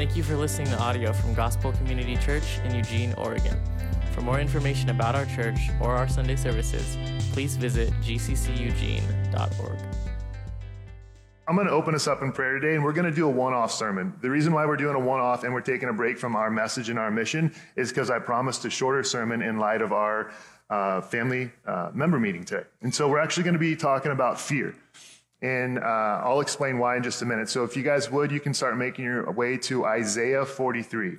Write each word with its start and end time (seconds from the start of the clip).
Thank 0.00 0.16
you 0.16 0.22
for 0.22 0.34
listening 0.34 0.68
to 0.68 0.78
audio 0.78 1.12
from 1.12 1.34
Gospel 1.34 1.72
Community 1.72 2.16
Church 2.16 2.58
in 2.64 2.74
Eugene, 2.74 3.12
Oregon. 3.18 3.60
For 4.12 4.22
more 4.22 4.40
information 4.40 4.88
about 4.88 5.14
our 5.14 5.26
church 5.26 5.58
or 5.78 5.94
our 5.94 6.08
Sunday 6.08 6.36
services, 6.36 6.96
please 7.34 7.54
visit 7.56 7.90
gcceugene.org. 8.00 9.78
I'm 11.46 11.54
going 11.54 11.66
to 11.66 11.72
open 11.74 11.94
us 11.94 12.08
up 12.08 12.22
in 12.22 12.32
prayer 12.32 12.58
today, 12.58 12.76
and 12.76 12.82
we're 12.82 12.94
going 12.94 13.10
to 13.10 13.14
do 13.14 13.28
a 13.28 13.30
one 13.30 13.52
off 13.52 13.70
sermon. 13.70 14.14
The 14.22 14.30
reason 14.30 14.54
why 14.54 14.64
we're 14.64 14.78
doing 14.78 14.96
a 14.96 14.98
one 14.98 15.20
off 15.20 15.44
and 15.44 15.52
we're 15.52 15.60
taking 15.60 15.90
a 15.90 15.92
break 15.92 16.16
from 16.16 16.34
our 16.34 16.50
message 16.50 16.88
and 16.88 16.98
our 16.98 17.10
mission 17.10 17.54
is 17.76 17.90
because 17.90 18.08
I 18.08 18.20
promised 18.20 18.64
a 18.64 18.70
shorter 18.70 19.02
sermon 19.02 19.42
in 19.42 19.58
light 19.58 19.82
of 19.82 19.92
our 19.92 20.32
uh, 20.70 21.02
family 21.02 21.50
uh, 21.66 21.90
member 21.92 22.18
meeting 22.18 22.46
today. 22.46 22.64
And 22.80 22.94
so 22.94 23.06
we're 23.06 23.20
actually 23.20 23.42
going 23.42 23.52
to 23.52 23.60
be 23.60 23.76
talking 23.76 24.12
about 24.12 24.40
fear. 24.40 24.74
And 25.42 25.78
uh, 25.78 26.20
I'll 26.22 26.40
explain 26.40 26.78
why 26.78 26.96
in 26.96 27.02
just 27.02 27.22
a 27.22 27.24
minute. 27.24 27.48
So 27.48 27.64
if 27.64 27.76
you 27.76 27.82
guys 27.82 28.10
would, 28.10 28.30
you 28.30 28.40
can 28.40 28.52
start 28.52 28.76
making 28.76 29.04
your 29.04 29.30
way 29.32 29.56
to 29.58 29.86
Isaiah 29.86 30.44
43. 30.44 31.16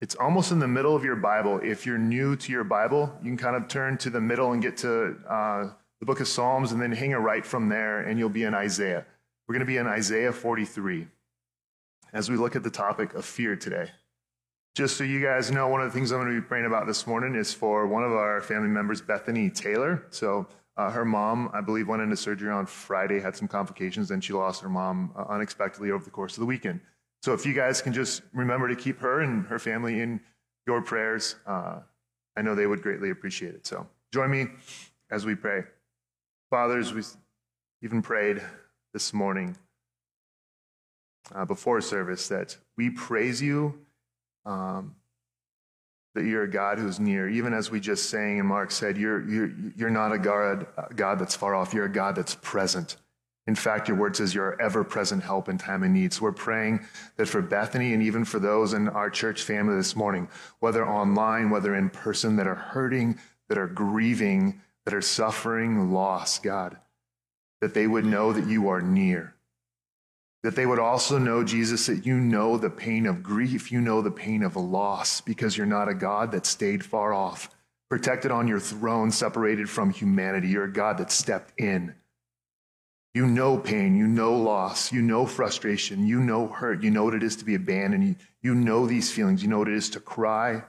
It's 0.00 0.14
almost 0.16 0.52
in 0.52 0.58
the 0.58 0.68
middle 0.68 0.94
of 0.94 1.04
your 1.04 1.16
Bible. 1.16 1.60
If 1.62 1.86
you're 1.86 1.98
new 1.98 2.36
to 2.36 2.52
your 2.52 2.64
Bible, 2.64 3.16
you 3.22 3.30
can 3.30 3.38
kind 3.38 3.56
of 3.56 3.68
turn 3.68 3.96
to 3.98 4.10
the 4.10 4.20
middle 4.20 4.52
and 4.52 4.60
get 4.60 4.76
to 4.78 5.16
uh, 5.28 5.70
the 6.00 6.06
book 6.06 6.20
of 6.20 6.28
Psalms 6.28 6.72
and 6.72 6.80
then 6.80 6.92
hang 6.92 7.14
a 7.14 7.20
right 7.20 7.46
from 7.46 7.68
there, 7.68 8.00
and 8.00 8.18
you'll 8.18 8.28
be 8.28 8.42
in 8.42 8.54
Isaiah. 8.54 9.06
We're 9.46 9.54
going 9.54 9.60
to 9.60 9.66
be 9.66 9.78
in 9.78 9.86
Isaiah 9.86 10.32
43 10.32 11.06
as 12.12 12.28
we 12.28 12.36
look 12.36 12.56
at 12.56 12.62
the 12.62 12.70
topic 12.70 13.14
of 13.14 13.24
fear 13.24 13.56
today. 13.56 13.90
Just 14.74 14.98
so 14.98 15.04
you 15.04 15.22
guys 15.22 15.50
know, 15.50 15.68
one 15.68 15.80
of 15.80 15.86
the 15.86 15.92
things 15.92 16.12
I'm 16.12 16.20
going 16.20 16.34
to 16.34 16.40
be 16.40 16.46
praying 16.46 16.66
about 16.66 16.86
this 16.86 17.06
morning 17.06 17.34
is 17.34 17.54
for 17.54 17.86
one 17.86 18.04
of 18.04 18.12
our 18.12 18.42
family 18.42 18.68
members, 18.68 19.00
Bethany 19.00 19.48
Taylor. 19.48 20.04
So 20.10 20.46
uh, 20.76 20.90
her 20.90 21.04
mom, 21.04 21.50
I 21.54 21.60
believe, 21.60 21.88
went 21.88 22.02
into 22.02 22.16
surgery 22.16 22.50
on 22.50 22.66
Friday, 22.66 23.20
had 23.20 23.34
some 23.34 23.48
complications, 23.48 24.10
and 24.10 24.22
she 24.22 24.32
lost 24.32 24.62
her 24.62 24.68
mom 24.68 25.12
uh, 25.16 25.24
unexpectedly 25.28 25.90
over 25.90 26.04
the 26.04 26.10
course 26.10 26.34
of 26.34 26.40
the 26.40 26.46
weekend. 26.46 26.80
So 27.22 27.32
if 27.32 27.46
you 27.46 27.54
guys 27.54 27.80
can 27.80 27.92
just 27.92 28.22
remember 28.32 28.68
to 28.68 28.76
keep 28.76 29.00
her 29.00 29.20
and 29.20 29.46
her 29.46 29.58
family 29.58 30.00
in 30.00 30.20
your 30.66 30.82
prayers, 30.82 31.36
uh, 31.46 31.80
I 32.36 32.42
know 32.42 32.54
they 32.54 32.66
would 32.66 32.82
greatly 32.82 33.10
appreciate 33.10 33.54
it. 33.54 33.66
So 33.66 33.86
join 34.12 34.30
me 34.30 34.46
as 35.10 35.24
we 35.24 35.34
pray. 35.34 35.64
Fathers, 36.50 36.92
we 36.92 37.02
even 37.82 38.02
prayed 38.02 38.42
this 38.92 39.12
morning 39.12 39.56
uh, 41.34 41.44
before 41.44 41.80
service 41.80 42.28
that 42.28 42.56
we 42.76 42.90
praise 42.90 43.40
you 43.40 43.78
um, 44.44 44.94
that 46.16 46.24
you're 46.24 46.42
a 46.42 46.50
God 46.50 46.78
who's 46.78 46.98
near. 46.98 47.28
Even 47.28 47.54
as 47.54 47.70
we 47.70 47.78
just 47.78 48.10
sang 48.10 48.40
and 48.40 48.48
Mark 48.48 48.72
said, 48.72 48.96
you're, 48.96 49.26
you're, 49.28 49.52
you're 49.76 49.90
not 49.90 50.12
a 50.12 50.18
God, 50.18 50.66
a 50.76 50.92
God 50.92 51.20
that's 51.20 51.36
far 51.36 51.54
off. 51.54 51.72
You're 51.72 51.84
a 51.84 51.92
God 51.92 52.16
that's 52.16 52.34
present. 52.34 52.96
In 53.46 53.54
fact, 53.54 53.86
your 53.86 53.96
word 53.96 54.16
says 54.16 54.34
you're 54.34 54.60
ever 54.60 54.82
present 54.82 55.22
help 55.22 55.48
in 55.48 55.56
time 55.56 55.84
of 55.84 55.90
need. 55.90 56.12
So 56.12 56.22
we're 56.22 56.32
praying 56.32 56.84
that 57.16 57.28
for 57.28 57.40
Bethany 57.40 57.94
and 57.94 58.02
even 58.02 58.24
for 58.24 58.40
those 58.40 58.72
in 58.72 58.88
our 58.88 59.08
church 59.08 59.42
family 59.42 59.76
this 59.76 59.94
morning, 59.94 60.28
whether 60.58 60.84
online, 60.84 61.50
whether 61.50 61.76
in 61.76 61.90
person, 61.90 62.34
that 62.36 62.48
are 62.48 62.56
hurting, 62.56 63.20
that 63.48 63.58
are 63.58 63.68
grieving, 63.68 64.60
that 64.84 64.94
are 64.94 65.02
suffering 65.02 65.92
loss, 65.92 66.40
God, 66.40 66.76
that 67.60 67.72
they 67.72 67.86
would 67.86 68.04
know 68.04 68.32
that 68.32 68.48
you 68.48 68.68
are 68.68 68.80
near. 68.80 69.35
That 70.46 70.54
they 70.54 70.64
would 70.64 70.78
also 70.78 71.18
know, 71.18 71.42
Jesus, 71.42 71.86
that 71.86 72.06
you 72.06 72.20
know 72.20 72.56
the 72.56 72.70
pain 72.70 73.06
of 73.06 73.20
grief, 73.20 73.72
you 73.72 73.80
know 73.80 74.00
the 74.00 74.12
pain 74.12 74.44
of 74.44 74.54
a 74.54 74.60
loss, 74.60 75.20
because 75.20 75.56
you're 75.56 75.66
not 75.66 75.88
a 75.88 75.94
God 75.94 76.30
that 76.30 76.46
stayed 76.46 76.84
far 76.84 77.12
off, 77.12 77.50
protected 77.88 78.30
on 78.30 78.46
your 78.46 78.60
throne, 78.60 79.10
separated 79.10 79.68
from 79.68 79.90
humanity. 79.90 80.46
You're 80.46 80.66
a 80.66 80.72
God 80.72 80.98
that 80.98 81.10
stepped 81.10 81.58
in 81.58 81.96
you 83.16 83.26
know 83.26 83.56
pain, 83.56 83.96
you 83.96 84.06
know 84.06 84.36
loss, 84.36 84.92
you 84.92 85.00
know 85.00 85.24
frustration, 85.24 86.06
you 86.06 86.20
know 86.20 86.46
hurt, 86.46 86.82
you 86.82 86.90
know 86.90 87.02
what 87.02 87.14
it 87.14 87.22
is 87.22 87.34
to 87.34 87.46
be 87.46 87.54
abandoned, 87.54 88.04
you, 88.04 88.14
you 88.42 88.54
know 88.54 88.86
these 88.86 89.10
feelings, 89.10 89.42
you 89.42 89.48
know 89.48 89.58
what 89.58 89.68
it 89.68 89.74
is 89.74 89.88
to 89.88 90.00
cry. 90.00 90.62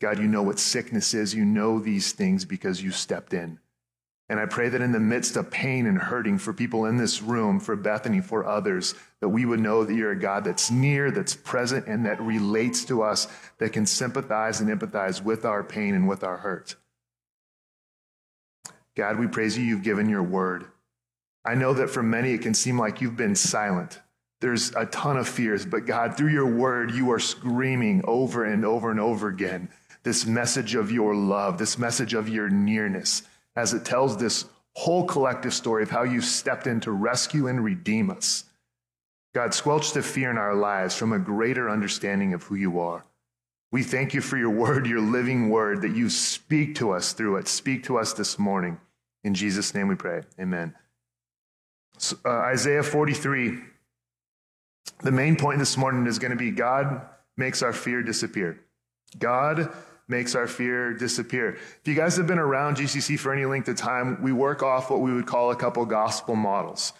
God, 0.00 0.20
you 0.20 0.28
know 0.28 0.44
what 0.44 0.60
sickness 0.60 1.12
is, 1.12 1.34
you 1.34 1.44
know 1.44 1.80
these 1.80 2.12
things 2.12 2.44
because 2.44 2.80
you 2.80 2.92
stepped 2.92 3.34
in. 3.34 3.58
And 4.28 4.40
I 4.40 4.46
pray 4.46 4.68
that 4.68 4.80
in 4.80 4.90
the 4.90 4.98
midst 4.98 5.36
of 5.36 5.50
pain 5.50 5.86
and 5.86 5.96
hurting 5.96 6.38
for 6.38 6.52
people 6.52 6.86
in 6.86 6.96
this 6.96 7.22
room, 7.22 7.60
for 7.60 7.76
Bethany, 7.76 8.20
for 8.20 8.44
others, 8.44 8.94
that 9.20 9.28
we 9.28 9.44
would 9.46 9.60
know 9.60 9.84
that 9.84 9.94
you're 9.94 10.10
a 10.10 10.18
God 10.18 10.44
that's 10.44 10.70
near, 10.70 11.12
that's 11.12 11.36
present, 11.36 11.86
and 11.86 12.06
that 12.06 12.20
relates 12.20 12.84
to 12.86 13.02
us, 13.02 13.28
that 13.58 13.72
can 13.72 13.86
sympathize 13.86 14.60
and 14.60 14.68
empathize 14.68 15.22
with 15.22 15.44
our 15.44 15.62
pain 15.62 15.94
and 15.94 16.08
with 16.08 16.24
our 16.24 16.38
hurt. 16.38 16.74
God, 18.96 19.18
we 19.18 19.28
praise 19.28 19.56
you, 19.56 19.64
you've 19.64 19.84
given 19.84 20.08
your 20.08 20.24
word. 20.24 20.64
I 21.44 21.54
know 21.54 21.74
that 21.74 21.90
for 21.90 22.02
many 22.02 22.32
it 22.32 22.42
can 22.42 22.54
seem 22.54 22.78
like 22.78 23.00
you've 23.00 23.16
been 23.16 23.36
silent. 23.36 24.00
There's 24.40 24.74
a 24.74 24.86
ton 24.86 25.16
of 25.16 25.28
fears, 25.28 25.64
but 25.64 25.86
God, 25.86 26.16
through 26.16 26.32
your 26.32 26.52
word, 26.52 26.90
you 26.90 27.12
are 27.12 27.20
screaming 27.20 28.02
over 28.04 28.44
and 28.44 28.64
over 28.64 28.90
and 28.90 28.98
over 28.98 29.28
again 29.28 29.68
this 30.02 30.24
message 30.24 30.76
of 30.76 30.92
your 30.92 31.16
love, 31.16 31.58
this 31.58 31.78
message 31.78 32.14
of 32.14 32.28
your 32.28 32.48
nearness, 32.48 33.22
as 33.56 33.74
it 33.74 33.84
tells 33.84 34.16
this 34.16 34.44
whole 34.74 35.04
collective 35.04 35.54
story 35.54 35.82
of 35.82 35.90
how 35.90 36.02
you 36.02 36.20
stepped 36.20 36.66
in 36.66 36.80
to 36.80 36.92
rescue 36.92 37.48
and 37.48 37.64
redeem 37.64 38.10
us. 38.10 38.44
God, 39.34 39.54
squelch 39.54 39.92
the 39.92 40.02
fear 40.02 40.30
in 40.30 40.38
our 40.38 40.54
lives 40.54 40.94
from 40.94 41.12
a 41.12 41.18
greater 41.18 41.68
understanding 41.68 42.34
of 42.34 42.42
who 42.44 42.54
you 42.54 42.78
are. 42.80 43.04
We 43.72 43.82
thank 43.82 44.14
you 44.14 44.20
for 44.20 44.36
your 44.36 44.50
word, 44.50 44.86
your 44.86 45.00
living 45.00 45.50
word, 45.50 45.82
that 45.82 45.96
you 45.96 46.08
speak 46.08 46.76
to 46.76 46.92
us 46.92 47.12
through 47.12 47.36
it. 47.36 47.48
Speak 47.48 47.84
to 47.84 47.98
us 47.98 48.12
this 48.12 48.38
morning. 48.38 48.78
In 49.24 49.34
Jesus' 49.34 49.74
name 49.74 49.88
we 49.88 49.96
pray. 49.96 50.22
Amen 50.40 50.74
uh, 52.24 52.28
Isaiah 52.28 52.82
43. 52.82 53.58
The 55.02 55.12
main 55.12 55.36
point 55.36 55.58
this 55.58 55.76
morning 55.76 56.06
is 56.06 56.18
going 56.18 56.30
to 56.30 56.36
be 56.36 56.50
God 56.50 57.02
makes 57.36 57.62
our 57.62 57.72
fear 57.72 58.02
disappear. 58.02 58.60
God 59.18 59.72
makes 60.08 60.34
our 60.34 60.46
fear 60.46 60.92
disappear. 60.92 61.54
If 61.54 61.80
you 61.84 61.94
guys 61.94 62.16
have 62.16 62.26
been 62.26 62.38
around 62.38 62.76
GCC 62.76 63.18
for 63.18 63.32
any 63.32 63.44
length 63.44 63.68
of 63.68 63.76
time, 63.76 64.22
we 64.22 64.32
work 64.32 64.62
off 64.62 64.90
what 64.90 65.00
we 65.00 65.12
would 65.12 65.26
call 65.26 65.50
a 65.50 65.56
couple 65.56 65.84
gospel 65.84 66.36
models. 66.36 66.92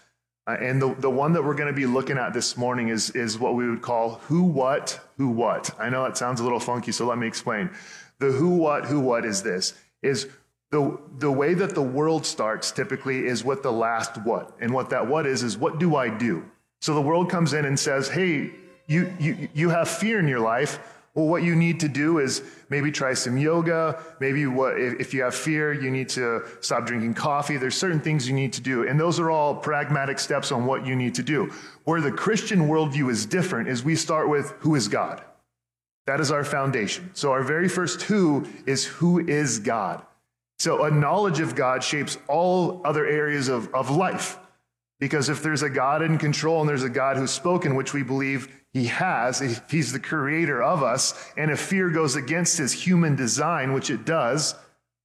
Uh, 0.47 0.57
and 0.61 0.81
the, 0.81 0.95
the 0.95 1.11
one 1.11 1.33
that 1.33 1.43
we're 1.43 1.55
going 1.55 1.73
to 1.73 1.77
be 1.77 1.87
looking 1.87 2.19
at 2.19 2.33
this 2.33 2.57
morning 2.57 2.89
is, 2.89 3.11
is 3.11 3.39
what 3.39 3.55
we 3.55 3.69
would 3.69 3.83
call 3.83 4.21
who, 4.27 4.45
what, 4.45 5.01
who, 5.17 5.29
what. 5.29 5.71
I 5.79 5.89
know 5.89 6.05
it 6.05 6.17
sounds 6.17 6.41
a 6.41 6.45
little 6.45 6.61
funky, 6.61 6.93
so 6.93 7.07
let 7.07 7.19
me 7.19 7.27
explain. 7.27 7.71
The 8.19 8.31
who, 8.31 8.51
what, 8.51 8.87
who, 8.87 9.01
what 9.01 9.25
is 9.25 9.43
this? 9.43 9.75
Is 10.03 10.29
the, 10.71 10.99
the 11.19 11.31
way 11.31 11.55
that 11.55 11.75
the 11.75 11.83
world 11.83 12.27
starts 12.27 12.71
typically 12.71 13.27
is 13.27 13.45
with 13.45 13.63
the 13.63 13.73
last 13.73 14.17
what. 14.25 14.57
And 14.61 14.73
what 14.73 14.91
that 14.91 15.07
what 15.07 15.27
is, 15.27 15.43
is 15.43 15.57
what 15.57 15.79
do 15.79 15.97
I 15.97 16.09
do? 16.09 16.45
So 16.81 16.95
the 16.95 17.01
world 17.01 17.31
comes 17.31 17.53
in 17.53 17.65
and 17.65 17.79
says, 17.79 18.09
hey, 18.09 18.53
you, 18.87 19.13
you, 19.19 19.49
you 19.53 19.69
have 19.71 19.89
fear 19.89 20.21
in 20.21 20.29
your 20.29 20.41
life. 20.41 20.79
Well, 21.17 21.29
what 21.29 21.43
you 21.43 21.57
need 21.57 21.81
to 21.81 21.89
do 21.89 22.19
is 22.19 22.43
maybe 22.69 22.93
try 22.93 23.15
some 23.15 23.39
yoga. 23.39 24.05
Maybe 24.21 24.47
what, 24.47 24.79
if 24.79 25.15
you 25.15 25.23
have 25.23 25.35
fear, 25.35 25.73
you 25.73 25.91
need 25.91 26.11
to 26.11 26.43
stop 26.61 26.85
drinking 26.85 27.15
coffee. 27.15 27.57
There's 27.57 27.75
certain 27.75 28.01
things 28.01 28.29
you 28.29 28.35
need 28.35 28.53
to 28.53 28.61
do. 28.61 28.87
And 28.87 29.01
those 29.01 29.19
are 29.19 29.31
all 29.31 29.55
pragmatic 29.55 30.19
steps 30.19 30.53
on 30.53 30.67
what 30.67 30.87
you 30.87 30.95
need 30.95 31.15
to 31.15 31.23
do. 31.23 31.51
Where 31.85 32.03
the 32.03 32.13
Christian 32.13 32.69
worldview 32.69 33.11
is 33.11 33.25
different 33.25 33.69
is 33.69 33.83
we 33.83 33.97
start 33.97 34.29
with 34.29 34.53
who 34.59 34.75
is 34.75 34.89
God? 34.89 35.25
That 36.07 36.21
is 36.21 36.31
our 36.31 36.45
foundation. 36.45 37.11
So 37.15 37.33
our 37.33 37.43
very 37.43 37.69
first 37.69 38.03
who 38.03 38.47
is 38.67 38.85
who 38.85 39.27
is 39.27 39.59
God? 39.59 40.05
So 40.59 40.85
a 40.85 40.91
knowledge 40.91 41.41
of 41.41 41.55
God 41.55 41.83
shapes 41.83 42.19
all 42.29 42.83
other 42.85 43.07
areas 43.07 43.49
of, 43.49 43.75
of 43.75 43.89
life. 43.89 44.39
Because 44.99 45.29
if 45.29 45.43
there's 45.43 45.63
a 45.63 45.71
God 45.71 46.03
in 46.03 46.19
control 46.19 46.61
and 46.61 46.69
there's 46.69 46.83
a 46.83 46.89
God 46.89 47.17
who's 47.17 47.31
spoken, 47.31 47.75
which 47.75 47.93
we 47.93 48.03
believe 48.03 48.49
he 48.73 48.87
has, 48.87 49.43
if 49.43 49.71
he's 49.71 49.93
the 49.93 50.01
creator 50.01 50.63
of 50.63 50.83
us, 50.83 51.33
and 51.37 51.51
if 51.51 51.61
fear 51.61 51.91
goes 51.91 52.17
against 52.17 52.59
his 52.59 52.73
human 52.73 53.15
design, 53.15 53.73
which 53.73 53.91
it 53.91 54.05
does, 54.07 54.55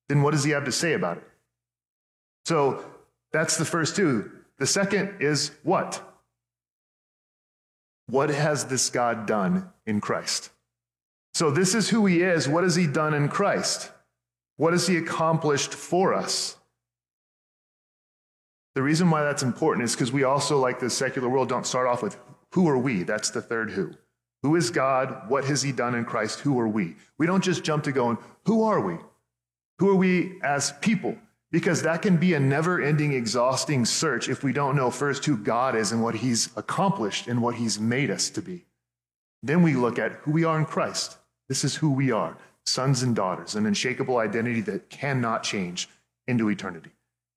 then 0.07 0.21
what 0.21 0.31
does 0.31 0.43
he 0.43 0.51
have 0.51 0.65
to 0.65 0.71
say 0.71 0.93
about 0.93 1.17
it? 1.17 1.27
So 2.45 2.83
that's 3.31 3.57
the 3.57 3.65
first 3.65 3.95
two. 3.95 4.31
The 4.59 4.67
second 4.67 5.17
is 5.19 5.51
what? 5.63 6.01
What 8.07 8.29
has 8.29 8.65
this 8.65 8.89
God 8.89 9.25
done 9.25 9.69
in 9.85 10.01
Christ? 10.01 10.49
So 11.33 11.49
this 11.49 11.73
is 11.73 11.89
who 11.89 12.05
he 12.05 12.21
is. 12.21 12.47
What 12.47 12.63
has 12.63 12.75
he 12.75 12.87
done 12.87 13.13
in 13.13 13.29
Christ? 13.29 13.91
What 14.57 14.73
has 14.73 14.87
he 14.87 14.97
accomplished 14.97 15.73
for 15.73 16.13
us? 16.13 16.57
The 18.75 18.81
reason 18.81 19.09
why 19.09 19.23
that's 19.23 19.43
important 19.43 19.83
is 19.83 19.93
because 19.93 20.11
we 20.11 20.23
also, 20.23 20.57
like 20.57 20.79
the 20.79 20.89
secular 20.89 21.27
world, 21.27 21.49
don't 21.49 21.67
start 21.67 21.87
off 21.87 22.01
with 22.01 22.17
who 22.51 22.67
are 22.69 22.77
we? 22.77 23.03
That's 23.03 23.29
the 23.29 23.41
third 23.41 23.71
who. 23.71 23.91
Who 24.43 24.55
is 24.55 24.69
God? 24.69 25.29
What 25.29 25.45
has 25.45 25.61
he 25.61 25.71
done 25.71 25.93
in 25.95 26.05
Christ? 26.05 26.39
Who 26.39 26.59
are 26.59 26.67
we? 26.67 26.95
We 27.17 27.27
don't 27.27 27.43
just 27.43 27.63
jump 27.63 27.83
to 27.83 27.91
going, 27.91 28.17
who 28.45 28.63
are 28.63 28.81
we? 28.81 28.97
Who 29.79 29.89
are 29.89 29.95
we 29.95 30.39
as 30.43 30.73
people? 30.81 31.17
Because 31.51 31.81
that 31.83 32.01
can 32.01 32.17
be 32.17 32.33
a 32.33 32.39
never 32.39 32.81
ending, 32.81 33.13
exhausting 33.13 33.83
search 33.83 34.29
if 34.29 34.43
we 34.43 34.53
don't 34.53 34.75
know 34.75 34.89
first 34.89 35.25
who 35.25 35.37
God 35.37 35.75
is 35.75 35.91
and 35.91 36.01
what 36.01 36.15
he's 36.15 36.49
accomplished 36.55 37.27
and 37.27 37.41
what 37.41 37.55
he's 37.55 37.79
made 37.79 38.09
us 38.09 38.29
to 38.31 38.41
be. 38.41 38.65
Then 39.43 39.61
we 39.61 39.73
look 39.73 39.99
at 39.99 40.13
who 40.21 40.31
we 40.31 40.45
are 40.45 40.57
in 40.57 40.65
Christ. 40.65 41.17
This 41.49 41.63
is 41.63 41.75
who 41.75 41.91
we 41.91 42.11
are 42.11 42.37
sons 42.65 43.03
and 43.03 43.15
daughters, 43.15 43.55
an 43.55 43.65
unshakable 43.65 44.17
identity 44.17 44.61
that 44.61 44.89
cannot 44.89 45.43
change 45.43 45.89
into 46.27 46.49
eternity. 46.49 46.91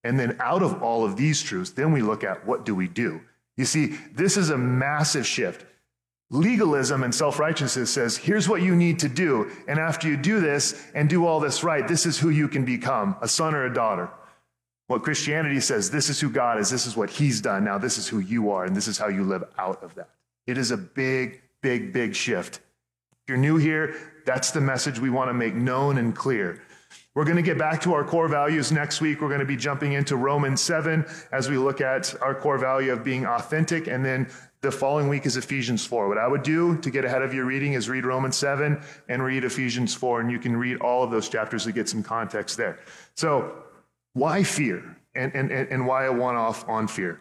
And 0.05 0.21
then 0.21 0.37
out 0.41 0.63
of 0.63 0.83
all 0.83 1.05
of 1.05 1.17
these 1.17 1.43
truths, 1.43 1.71
then 1.71 1.91
we 1.91 2.03
look 2.03 2.23
at 2.23 2.47
what 2.47 2.65
do 2.65 2.75
we 2.75 2.87
do? 2.87 3.21
You 3.57 3.65
see, 3.65 3.97
this 4.13 4.37
is 4.37 4.51
a 4.51 4.59
massive 4.59 5.27
shift. 5.27 5.65
Legalism 6.31 7.03
and 7.03 7.15
self 7.15 7.39
righteousness 7.39 7.91
says, 7.91 8.17
here's 8.17 8.49
what 8.49 8.63
you 8.63 8.75
need 8.75 8.99
to 9.01 9.09
do. 9.09 9.51
And 9.69 9.79
after 9.79 10.09
you 10.09 10.17
do 10.17 10.41
this 10.41 10.85
and 10.95 11.09
do 11.09 11.27
all 11.27 11.41
this 11.41 11.65
right, 11.65 11.87
this 11.87 12.07
is 12.07 12.19
who 12.19 12.31
you 12.31 12.49
can 12.49 12.65
become 12.65 13.17
a 13.21 13.29
son 13.29 13.55
or 13.55 13.65
a 13.65 13.73
daughter. 13.73 14.11
What 14.87 15.03
Christianity 15.03 15.61
says, 15.61 15.91
this 15.91 16.11
is 16.11 16.21
who 16.21 16.29
God 16.29 16.59
is, 16.59 16.69
this 16.69 16.87
is 16.87 16.97
what 16.97 17.09
He's 17.09 17.41
done. 17.41 17.65
Now, 17.65 17.79
this 17.79 17.97
is 17.97 18.07
who 18.07 18.19
you 18.19 18.51
are, 18.51 18.65
and 18.65 18.77
this 18.77 18.89
is 18.89 18.99
how 18.99 19.09
you 19.09 19.25
live 19.25 19.45
out 19.59 19.83
of 19.83 19.95
that. 19.95 20.11
It 20.47 20.59
is 20.59 20.71
a 20.71 20.77
big, 20.77 21.41
big, 21.63 21.93
big 21.93 22.15
shift. 22.15 22.57
If 22.57 23.29
you're 23.29 23.39
new 23.39 23.57
here, 23.57 23.95
that's 24.27 24.51
the 24.51 24.61
message 24.61 24.99
we 24.99 25.09
want 25.09 25.31
to 25.31 25.35
make 25.35 25.55
known 25.55 25.97
and 25.97 26.15
clear. 26.15 26.61
We're 27.15 27.25
going 27.25 27.37
to 27.37 27.43
get 27.43 27.59
back 27.59 27.81
to 27.83 27.95
our 27.95 28.03
core 28.03 28.27
values 28.27 28.73
next 28.73 29.01
week. 29.01 29.21
We're 29.21 29.29
going 29.29 29.39
to 29.39 29.47
be 29.47 29.57
jumping 29.57 29.93
into 29.93 30.17
Romans 30.17 30.61
7 30.61 31.07
as 31.31 31.49
we 31.49 31.57
look 31.57 31.81
at 31.81 32.13
our 32.21 32.35
core 32.35 32.59
value 32.59 32.93
of 32.93 33.05
being 33.05 33.25
authentic. 33.25 33.87
And 33.87 34.05
then 34.05 34.29
the 34.63 34.73
following 34.73 35.09
week 35.09 35.25
is 35.25 35.37
Ephesians 35.37 35.87
4. 35.87 36.09
What 36.09 36.19
I 36.19 36.27
would 36.27 36.43
do 36.43 36.77
to 36.79 36.91
get 36.91 37.05
ahead 37.05 37.23
of 37.23 37.33
your 37.33 37.45
reading 37.45 37.75
is 37.75 37.89
read 37.89 38.05
Romans 38.05 38.37
7 38.37 38.83
and 39.09 39.23
read 39.23 39.45
Ephesians 39.45 39.95
4. 39.95 40.23
And 40.23 40.31
you 40.31 40.41
can 40.41 40.57
read 40.57 40.81
all 40.81 41.05
of 41.05 41.13
those 41.13 41.29
chapters 41.29 41.63
to 41.65 41.73
get 41.73 41.89
some 41.89 42.03
context 42.03 42.57
there. 42.57 42.81
So, 43.15 43.63
why 44.15 44.43
fear? 44.43 44.97
And, 45.15 45.33
and, 45.37 45.53
and 45.53 45.87
why 45.87 46.07
a 46.07 46.13
one 46.13 46.35
off 46.35 46.69
on 46.69 46.89
fear? 46.89 47.21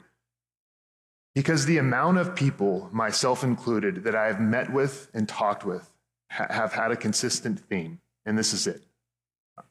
Because 1.36 1.68
the 1.68 1.78
amount 1.78 2.18
of 2.18 2.36
people, 2.36 2.90
myself 2.92 3.44
included, 3.44 4.06
that 4.06 4.16
I 4.16 4.26
have 4.26 4.42
met 4.42 4.74
with 4.74 5.12
and 5.14 5.30
talked 5.30 5.64
with 5.64 5.88
ha- 6.32 6.48
have 6.50 6.74
had 6.74 6.90
a 6.90 6.96
consistent 6.96 7.60
theme. 7.60 8.00
And 8.26 8.36
this 8.36 8.54
is 8.54 8.66
it 8.66 8.82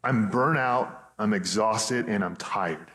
I'm 0.05 0.31
burnout, 0.31 0.95
I'm 1.19 1.33
exhausted, 1.33 2.07
and 2.07 2.25
I'm 2.25 2.37
tired. 2.37 2.91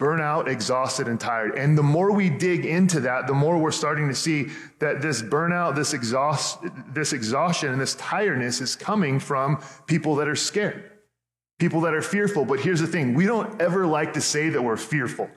Burnout, 0.00 0.48
exhausted, 0.48 1.08
and 1.08 1.20
tired. 1.20 1.58
And 1.58 1.76
the 1.76 1.82
more 1.82 2.10
we 2.12 2.30
dig 2.30 2.64
into 2.64 3.00
that, 3.00 3.26
the 3.26 3.34
more 3.34 3.58
we're 3.58 3.70
starting 3.70 4.08
to 4.08 4.14
see 4.14 4.48
that 4.78 5.02
this 5.02 5.20
burnout, 5.20 5.74
this, 5.74 5.92
exhaust, 5.92 6.58
this 6.88 7.12
exhaustion, 7.12 7.70
and 7.70 7.80
this 7.80 7.94
tiredness 7.96 8.62
is 8.62 8.74
coming 8.76 9.20
from 9.20 9.62
people 9.86 10.16
that 10.16 10.26
are 10.26 10.36
scared, 10.36 10.90
people 11.58 11.82
that 11.82 11.92
are 11.92 12.00
fearful. 12.00 12.46
But 12.46 12.60
here's 12.60 12.80
the 12.80 12.86
thing 12.86 13.12
we 13.12 13.26
don't 13.26 13.60
ever 13.60 13.86
like 13.86 14.14
to 14.14 14.22
say 14.22 14.48
that 14.48 14.62
we're 14.62 14.78
fearful. 14.78 15.28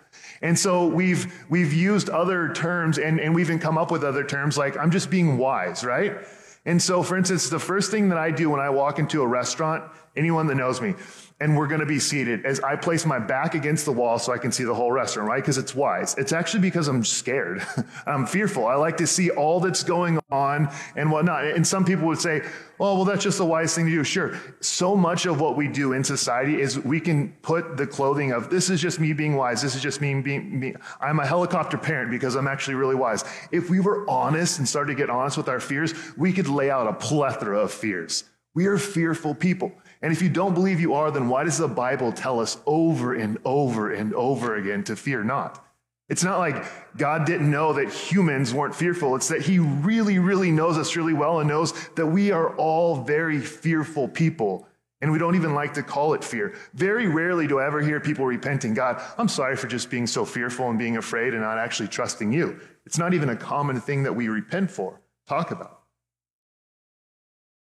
And 0.41 0.57
so 0.57 0.87
we've, 0.87 1.45
we've 1.49 1.73
used 1.73 2.09
other 2.09 2.53
terms 2.53 2.97
and, 2.97 3.19
and 3.19 3.35
we've 3.35 3.49
even 3.49 3.59
come 3.59 3.77
up 3.77 3.91
with 3.91 4.05
other 4.05 4.23
terms 4.23 4.57
like, 4.57 4.77
I'm 4.77 4.91
just 4.91 5.09
being 5.09 5.37
wise, 5.37 5.83
right? 5.83 6.17
And 6.65 6.81
so, 6.81 7.03
for 7.03 7.17
instance, 7.17 7.49
the 7.49 7.59
first 7.59 7.91
thing 7.91 8.09
that 8.09 8.17
I 8.17 8.31
do 8.31 8.49
when 8.49 8.61
I 8.61 8.69
walk 8.69 8.99
into 8.99 9.21
a 9.21 9.27
restaurant, 9.27 9.83
anyone 10.15 10.47
that 10.47 10.55
knows 10.55 10.81
me, 10.81 10.95
and 11.39 11.57
we're 11.57 11.67
going 11.67 11.79
to 11.79 11.85
be 11.85 11.99
seated 11.99 12.45
as 12.45 12.59
I 12.61 12.75
place 12.75 13.05
my 13.05 13.19
back 13.19 13.55
against 13.55 13.85
the 13.85 13.91
wall 13.91 14.17
so 14.19 14.31
I 14.31 14.37
can 14.37 14.51
see 14.51 14.63
the 14.63 14.73
whole 14.73 14.91
restaurant, 14.91 15.27
right? 15.27 15.41
Because 15.41 15.57
it's 15.57 15.75
wise. 15.75 16.15
It's 16.17 16.31
actually 16.31 16.61
because 16.61 16.87
I'm 16.87 17.03
scared. 17.03 17.65
I'm 18.05 18.25
fearful. 18.25 18.65
I 18.65 18.75
like 18.75 18.97
to 18.97 19.07
see 19.07 19.29
all 19.31 19.59
that's 19.59 19.83
going 19.83 20.19
on 20.31 20.71
and 20.95 21.11
whatnot. 21.11 21.45
And 21.45 21.65
some 21.65 21.83
people 21.83 22.07
would 22.07 22.19
say, 22.19 22.43
oh, 22.79 22.95
well, 22.95 23.05
that's 23.05 23.23
just 23.23 23.39
the 23.39 23.45
wise 23.45 23.75
thing 23.75 23.85
to 23.85 23.91
do. 23.91 24.03
Sure. 24.03 24.39
So 24.61 24.95
much 24.95 25.25
of 25.25 25.41
what 25.41 25.57
we 25.57 25.67
do 25.67 25.93
in 25.93 26.03
society 26.03 26.61
is 26.61 26.79
we 26.79 26.99
can 26.99 27.33
put 27.41 27.75
the 27.77 27.87
clothing 27.87 28.31
of 28.31 28.49
this 28.49 28.69
is 28.69 28.79
just 28.79 28.99
me 28.99 29.11
being 29.11 29.35
wise. 29.35 29.61
This 29.61 29.75
is 29.75 29.81
just 29.81 29.99
me 29.99 30.13
being 30.21 30.59
me. 30.59 30.75
I'm 31.01 31.19
a 31.19 31.25
helicopter 31.25 31.77
parent 31.77 32.11
because 32.11 32.35
I'm 32.35 32.47
actually 32.47 32.75
really 32.75 32.95
wise. 32.95 33.25
If 33.51 33.69
we 33.69 33.79
were 33.79 34.09
honest 34.09 34.59
and 34.59 34.69
started 34.69 34.93
to 34.93 34.97
get 34.97 35.09
honest 35.09 35.37
with 35.37 35.49
our 35.49 35.59
fears, 35.59 35.93
we 36.15 36.31
could 36.31 36.47
lay 36.47 36.69
out 36.69 36.87
a 36.87 36.93
plethora 36.93 37.59
of 37.59 37.71
fears. 37.71 38.23
We 38.53 38.67
are 38.67 38.77
fearful 38.77 39.33
people. 39.33 39.71
And 40.03 40.11
if 40.11 40.21
you 40.21 40.27
don't 40.27 40.53
believe 40.53 40.81
you 40.81 40.93
are, 40.95 41.09
then 41.11 41.29
why 41.29 41.45
does 41.45 41.57
the 41.57 41.67
Bible 41.67 42.11
tell 42.11 42.41
us 42.41 42.57
over 42.65 43.13
and 43.13 43.37
over 43.45 43.89
and 43.93 44.13
over 44.13 44.57
again 44.57 44.83
to 44.83 44.97
fear 44.97 45.23
not? 45.23 45.65
It's 46.09 46.25
not 46.25 46.39
like 46.39 46.65
God 46.97 47.25
didn't 47.25 47.49
know 47.49 47.71
that 47.71 47.89
humans 47.89 48.53
weren't 48.53 48.75
fearful. 48.75 49.15
It's 49.15 49.29
that 49.29 49.41
He 49.41 49.59
really, 49.59 50.19
really 50.19 50.51
knows 50.51 50.77
us 50.77 50.97
really 50.97 51.13
well 51.13 51.39
and 51.39 51.47
knows 51.47 51.71
that 51.95 52.05
we 52.05 52.31
are 52.31 52.53
all 52.57 52.97
very 52.97 53.39
fearful 53.39 54.09
people. 54.09 54.67
And 55.01 55.09
we 55.09 55.19
don't 55.19 55.35
even 55.35 55.53
like 55.55 55.73
to 55.75 55.83
call 55.83 56.13
it 56.13 56.23
fear. 56.23 56.53
Very 56.73 57.07
rarely 57.07 57.47
do 57.47 57.59
I 57.59 57.65
ever 57.65 57.81
hear 57.81 58.01
people 58.01 58.25
repenting 58.25 58.73
God, 58.73 59.01
I'm 59.17 59.29
sorry 59.29 59.55
for 59.55 59.67
just 59.67 59.89
being 59.89 60.05
so 60.05 60.25
fearful 60.25 60.69
and 60.69 60.77
being 60.77 60.97
afraid 60.97 61.33
and 61.33 61.41
not 61.41 61.57
actually 61.57 61.87
trusting 61.87 62.31
you. 62.33 62.59
It's 62.85 62.97
not 62.97 63.13
even 63.13 63.29
a 63.29 63.37
common 63.37 63.79
thing 63.79 64.03
that 64.03 64.13
we 64.13 64.27
repent 64.27 64.69
for, 64.69 64.99
talk 65.27 65.51
about. 65.51 65.79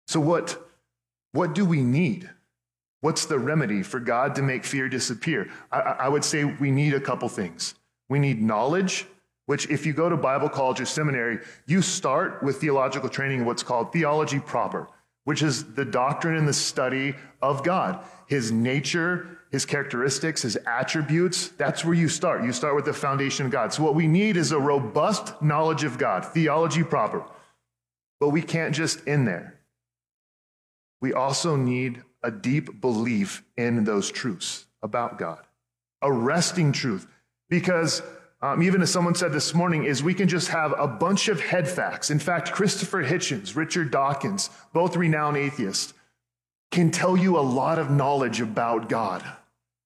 So, 0.06 0.20
what 0.20 0.69
what 1.32 1.54
do 1.54 1.64
we 1.64 1.82
need? 1.82 2.28
What's 3.00 3.26
the 3.26 3.38
remedy 3.38 3.82
for 3.82 3.98
God 3.98 4.34
to 4.34 4.42
make 4.42 4.64
fear 4.64 4.88
disappear? 4.88 5.50
I, 5.72 5.80
I, 5.80 6.08
would 6.08 6.24
say 6.24 6.44
we 6.44 6.70
need 6.70 6.92
a 6.92 7.00
couple 7.00 7.28
things. 7.28 7.74
We 8.08 8.18
need 8.18 8.42
knowledge, 8.42 9.06
which, 9.46 9.70
if 9.70 9.86
you 9.86 9.92
go 9.92 10.08
to 10.08 10.16
Bible 10.16 10.48
college 10.48 10.80
or 10.80 10.86
seminary, 10.86 11.38
you 11.66 11.80
start 11.80 12.42
with 12.42 12.60
theological 12.60 13.08
training 13.08 13.44
what's 13.44 13.62
called 13.62 13.92
theology 13.92 14.38
proper, 14.38 14.86
which 15.24 15.42
is 15.42 15.72
the 15.74 15.84
doctrine 15.84 16.36
and 16.36 16.46
the 16.46 16.52
study 16.52 17.14
of 17.40 17.64
God, 17.64 18.04
his 18.26 18.52
nature, 18.52 19.38
his 19.50 19.64
characteristics, 19.64 20.42
his 20.42 20.56
attributes. 20.66 21.48
That's 21.48 21.84
where 21.84 21.94
you 21.94 22.08
start. 22.08 22.44
You 22.44 22.52
start 22.52 22.76
with 22.76 22.84
the 22.84 22.92
foundation 22.92 23.46
of 23.46 23.52
God. 23.52 23.72
So, 23.72 23.82
what 23.82 23.94
we 23.94 24.08
need 24.08 24.36
is 24.36 24.52
a 24.52 24.58
robust 24.58 25.40
knowledge 25.40 25.84
of 25.84 25.96
God, 25.96 26.26
theology 26.26 26.84
proper. 26.84 27.24
But 28.18 28.28
we 28.28 28.42
can't 28.42 28.74
just 28.74 29.08
end 29.08 29.26
there 29.26 29.59
we 31.00 31.12
also 31.12 31.56
need 31.56 32.02
a 32.22 32.30
deep 32.30 32.80
belief 32.80 33.42
in 33.56 33.84
those 33.84 34.10
truths 34.10 34.66
about 34.82 35.18
God, 35.18 35.40
a 36.02 36.12
resting 36.12 36.72
truth. 36.72 37.06
Because 37.48 38.02
um, 38.42 38.62
even 38.62 38.80
as 38.80 38.90
someone 38.90 39.14
said 39.14 39.32
this 39.32 39.54
morning, 39.54 39.84
is 39.84 40.02
we 40.02 40.14
can 40.14 40.28
just 40.28 40.48
have 40.48 40.74
a 40.78 40.88
bunch 40.88 41.28
of 41.28 41.40
head 41.40 41.68
facts. 41.68 42.10
In 42.10 42.18
fact, 42.18 42.52
Christopher 42.52 43.04
Hitchens, 43.04 43.54
Richard 43.54 43.90
Dawkins, 43.90 44.48
both 44.72 44.96
renowned 44.96 45.36
atheists, 45.36 45.92
can 46.70 46.90
tell 46.90 47.16
you 47.16 47.38
a 47.38 47.40
lot 47.40 47.78
of 47.78 47.90
knowledge 47.90 48.40
about 48.40 48.88
God. 48.88 49.22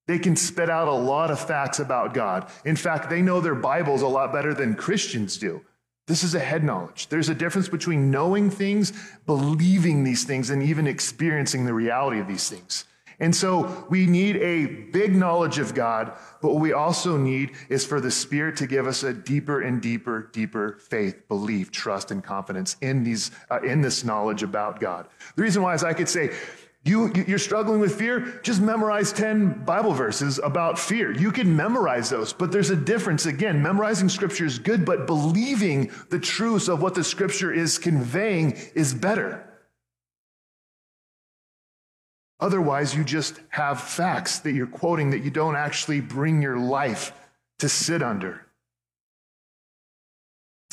They 0.06 0.18
can 0.18 0.36
spit 0.36 0.68
out 0.68 0.86
a 0.86 0.92
lot 0.92 1.30
of 1.30 1.40
facts 1.40 1.78
about 1.80 2.14
God. 2.14 2.48
In 2.64 2.76
fact, 2.76 3.08
they 3.08 3.22
know 3.22 3.40
their 3.40 3.54
Bibles 3.54 4.02
a 4.02 4.06
lot 4.06 4.32
better 4.32 4.52
than 4.52 4.74
Christians 4.74 5.38
do. 5.38 5.62
This 6.06 6.22
is 6.22 6.34
a 6.34 6.40
head 6.40 6.62
knowledge. 6.62 7.08
There's 7.08 7.30
a 7.30 7.34
difference 7.34 7.68
between 7.68 8.10
knowing 8.10 8.50
things, 8.50 8.92
believing 9.26 10.04
these 10.04 10.24
things, 10.24 10.50
and 10.50 10.62
even 10.62 10.86
experiencing 10.86 11.64
the 11.64 11.72
reality 11.72 12.20
of 12.20 12.28
these 12.28 12.48
things. 12.48 12.84
And 13.20 13.34
so 13.34 13.86
we 13.88 14.06
need 14.06 14.36
a 14.36 14.66
big 14.66 15.14
knowledge 15.14 15.58
of 15.58 15.74
God, 15.74 16.12
but 16.42 16.50
what 16.50 16.60
we 16.60 16.72
also 16.72 17.16
need 17.16 17.52
is 17.68 17.86
for 17.86 18.00
the 18.00 18.10
Spirit 18.10 18.56
to 18.56 18.66
give 18.66 18.86
us 18.86 19.02
a 19.02 19.12
deeper 19.12 19.60
and 19.60 19.80
deeper, 19.80 20.30
deeper 20.32 20.78
faith, 20.80 21.28
belief, 21.28 21.70
trust, 21.70 22.10
and 22.10 22.22
confidence 22.22 22.76
in 22.80 23.04
these, 23.04 23.30
uh, 23.50 23.60
in 23.62 23.80
this 23.80 24.04
knowledge 24.04 24.42
about 24.42 24.80
God. 24.80 25.06
The 25.36 25.42
reason 25.42 25.62
why 25.62 25.74
is 25.74 25.84
I 25.84 25.94
could 25.94 26.08
say, 26.08 26.30
you, 26.84 27.10
you're 27.26 27.38
struggling 27.38 27.80
with 27.80 27.98
fear? 27.98 28.40
Just 28.42 28.60
memorize 28.60 29.10
10 29.12 29.64
Bible 29.64 29.92
verses 29.92 30.38
about 30.38 30.78
fear. 30.78 31.10
You 31.12 31.32
can 31.32 31.56
memorize 31.56 32.10
those, 32.10 32.34
but 32.34 32.52
there's 32.52 32.68
a 32.68 32.76
difference. 32.76 33.24
Again, 33.24 33.62
memorizing 33.62 34.10
scripture 34.10 34.44
is 34.44 34.58
good, 34.58 34.84
but 34.84 35.06
believing 35.06 35.90
the 36.10 36.18
truths 36.18 36.68
of 36.68 36.82
what 36.82 36.94
the 36.94 37.02
scripture 37.02 37.50
is 37.50 37.78
conveying 37.78 38.58
is 38.74 38.92
better. 38.92 39.48
Otherwise, 42.38 42.94
you 42.94 43.02
just 43.02 43.40
have 43.48 43.80
facts 43.80 44.40
that 44.40 44.52
you're 44.52 44.66
quoting 44.66 45.10
that 45.10 45.24
you 45.24 45.30
don't 45.30 45.56
actually 45.56 46.02
bring 46.02 46.42
your 46.42 46.58
life 46.58 47.12
to 47.60 47.68
sit 47.68 48.02
under. 48.02 48.44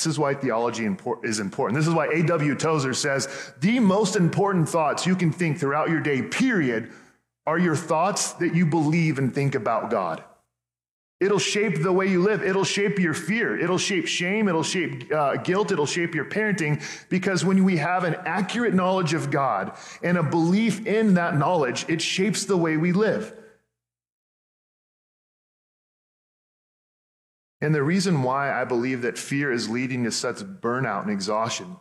This 0.01 0.13
is 0.13 0.19
why 0.19 0.33
theology 0.33 0.89
is 1.21 1.39
important. 1.39 1.77
This 1.77 1.87
is 1.87 1.93
why 1.93 2.07
A.W. 2.07 2.55
Tozer 2.55 2.95
says 2.95 3.53
the 3.59 3.79
most 3.79 4.15
important 4.15 4.67
thoughts 4.67 5.05
you 5.05 5.15
can 5.15 5.31
think 5.31 5.59
throughout 5.59 5.89
your 5.89 5.99
day, 5.99 6.23
period, 6.23 6.91
are 7.45 7.59
your 7.59 7.75
thoughts 7.75 8.33
that 8.33 8.55
you 8.55 8.65
believe 8.65 9.19
and 9.19 9.31
think 9.31 9.53
about 9.53 9.91
God. 9.91 10.23
It'll 11.19 11.37
shape 11.37 11.83
the 11.83 11.91
way 11.91 12.07
you 12.07 12.23
live. 12.23 12.41
It'll 12.41 12.63
shape 12.63 12.97
your 12.97 13.13
fear. 13.13 13.59
It'll 13.59 13.77
shape 13.77 14.07
shame. 14.07 14.47
It'll 14.47 14.63
shape 14.63 15.13
uh, 15.13 15.35
guilt. 15.35 15.71
It'll 15.71 15.85
shape 15.85 16.15
your 16.15 16.25
parenting. 16.25 16.81
Because 17.09 17.45
when 17.45 17.63
we 17.63 17.77
have 17.77 18.03
an 18.03 18.15
accurate 18.25 18.73
knowledge 18.73 19.13
of 19.13 19.29
God 19.29 19.77
and 20.01 20.17
a 20.17 20.23
belief 20.23 20.87
in 20.87 21.13
that 21.13 21.37
knowledge, 21.37 21.85
it 21.87 22.01
shapes 22.01 22.45
the 22.45 22.57
way 22.57 22.75
we 22.75 22.91
live. 22.91 23.35
And 27.61 27.75
the 27.75 27.83
reason 27.83 28.23
why 28.23 28.51
I 28.51 28.65
believe 28.65 29.03
that 29.03 29.17
fear 29.17 29.51
is 29.51 29.69
leading 29.69 30.03
to 30.03 30.11
such 30.11 30.37
burnout 30.37 31.03
and 31.03 31.11
exhaustion 31.11 31.77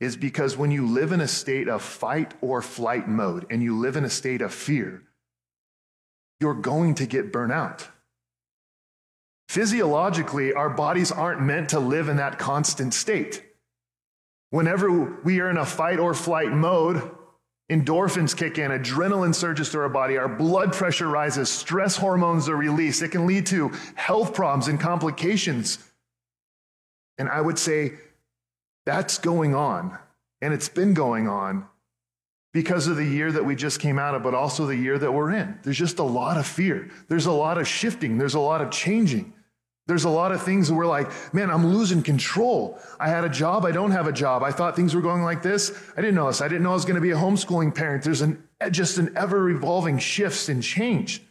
is 0.00 0.16
because 0.16 0.56
when 0.56 0.70
you 0.70 0.86
live 0.86 1.12
in 1.12 1.20
a 1.20 1.28
state 1.28 1.68
of 1.68 1.82
fight 1.82 2.34
or 2.40 2.62
flight 2.62 3.08
mode 3.08 3.46
and 3.50 3.62
you 3.62 3.78
live 3.78 3.96
in 3.96 4.04
a 4.04 4.10
state 4.10 4.42
of 4.42 4.52
fear, 4.52 5.02
you're 6.40 6.54
going 6.54 6.94
to 6.96 7.06
get 7.06 7.32
burnout. 7.32 7.86
Physiologically, 9.48 10.52
our 10.52 10.70
bodies 10.70 11.10
aren't 11.10 11.40
meant 11.40 11.70
to 11.70 11.80
live 11.80 12.08
in 12.08 12.16
that 12.18 12.38
constant 12.38 12.92
state. 12.92 13.44
Whenever 14.50 15.20
we 15.22 15.40
are 15.40 15.50
in 15.50 15.56
a 15.56 15.66
fight 15.66 15.98
or 15.98 16.14
flight 16.14 16.52
mode, 16.52 17.10
Endorphins 17.70 18.34
kick 18.34 18.56
in, 18.56 18.70
adrenaline 18.70 19.34
surges 19.34 19.68
through 19.68 19.82
our 19.82 19.88
body, 19.90 20.16
our 20.16 20.28
blood 20.28 20.72
pressure 20.72 21.08
rises, 21.08 21.50
stress 21.50 21.96
hormones 21.96 22.48
are 22.48 22.56
released. 22.56 23.02
It 23.02 23.10
can 23.10 23.26
lead 23.26 23.44
to 23.46 23.72
health 23.94 24.32
problems 24.32 24.68
and 24.68 24.80
complications. 24.80 25.78
And 27.18 27.28
I 27.28 27.40
would 27.40 27.58
say 27.58 27.92
that's 28.86 29.18
going 29.18 29.54
on, 29.54 29.98
and 30.40 30.54
it's 30.54 30.70
been 30.70 30.94
going 30.94 31.28
on 31.28 31.66
because 32.54 32.86
of 32.86 32.96
the 32.96 33.04
year 33.04 33.30
that 33.30 33.44
we 33.44 33.54
just 33.54 33.80
came 33.80 33.98
out 33.98 34.14
of, 34.14 34.22
but 34.22 34.34
also 34.34 34.64
the 34.64 34.76
year 34.76 34.98
that 34.98 35.12
we're 35.12 35.32
in. 35.32 35.58
There's 35.62 35.76
just 35.76 35.98
a 35.98 36.04
lot 36.04 36.38
of 36.38 36.46
fear. 36.46 36.90
There's 37.08 37.26
a 37.26 37.32
lot 37.32 37.58
of 37.58 37.68
shifting. 37.68 38.16
There's 38.16 38.34
a 38.34 38.40
lot 38.40 38.62
of 38.62 38.70
changing. 38.70 39.34
There's 39.88 40.04
a 40.04 40.10
lot 40.10 40.32
of 40.32 40.42
things 40.42 40.68
that 40.68 40.74
we're 40.74 40.86
like, 40.86 41.10
man, 41.32 41.50
I'm 41.50 41.66
losing 41.74 42.02
control. 42.02 42.78
I 43.00 43.08
had 43.08 43.24
a 43.24 43.28
job. 43.28 43.64
I 43.64 43.72
don't 43.72 43.90
have 43.90 44.06
a 44.06 44.12
job. 44.12 44.42
I 44.42 44.52
thought 44.52 44.76
things 44.76 44.94
were 44.94 45.00
going 45.00 45.22
like 45.22 45.42
this. 45.42 45.72
I 45.96 46.02
didn't 46.02 46.14
know 46.14 46.26
this. 46.26 46.42
I 46.42 46.46
didn't 46.46 46.62
know 46.62 46.72
I 46.72 46.74
was 46.74 46.84
going 46.84 46.96
to 46.96 47.00
be 47.00 47.10
a 47.10 47.16
homeschooling 47.16 47.74
parent. 47.74 48.04
There's 48.04 48.20
an, 48.20 48.46
just 48.70 48.98
an 48.98 49.16
ever 49.16 49.48
evolving 49.48 49.98
shifts 49.98 50.50
and 50.50 50.62
change. 50.62 51.22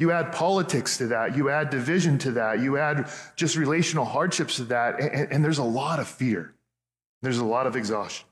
You 0.00 0.10
add 0.10 0.32
politics 0.32 0.98
to 0.98 1.06
that. 1.08 1.36
You 1.36 1.50
add 1.50 1.70
division 1.70 2.18
to 2.18 2.32
that. 2.32 2.60
You 2.60 2.78
add 2.78 3.08
just 3.36 3.56
relational 3.56 4.04
hardships 4.04 4.56
to 4.56 4.64
that. 4.64 5.00
And, 5.00 5.32
and 5.32 5.44
there's 5.44 5.58
a 5.58 5.64
lot 5.64 6.00
of 6.00 6.08
fear. 6.08 6.52
There's 7.22 7.38
a 7.38 7.44
lot 7.44 7.66
of 7.66 7.76
exhaustion. 7.76 8.26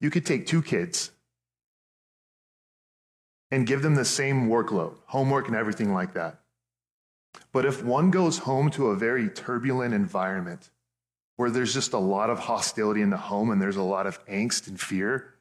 You 0.00 0.10
could 0.10 0.26
take 0.26 0.46
two 0.46 0.62
kids 0.62 1.11
and 3.52 3.66
give 3.66 3.82
them 3.82 3.94
the 3.94 4.04
same 4.04 4.48
workload, 4.48 4.94
homework 5.04 5.46
and 5.46 5.54
everything 5.54 5.92
like 5.92 6.14
that. 6.14 6.40
But 7.52 7.66
if 7.66 7.84
one 7.84 8.10
goes 8.10 8.38
home 8.38 8.70
to 8.70 8.88
a 8.88 8.96
very 8.96 9.28
turbulent 9.28 9.92
environment 9.92 10.70
where 11.36 11.50
there's 11.50 11.74
just 11.74 11.92
a 11.92 11.98
lot 11.98 12.30
of 12.30 12.38
hostility 12.38 13.02
in 13.02 13.10
the 13.10 13.16
home 13.18 13.50
and 13.50 13.60
there's 13.60 13.76
a 13.76 13.82
lot 13.82 14.06
of 14.06 14.24
angst 14.26 14.68
and 14.68 14.80
fear, 14.80 15.34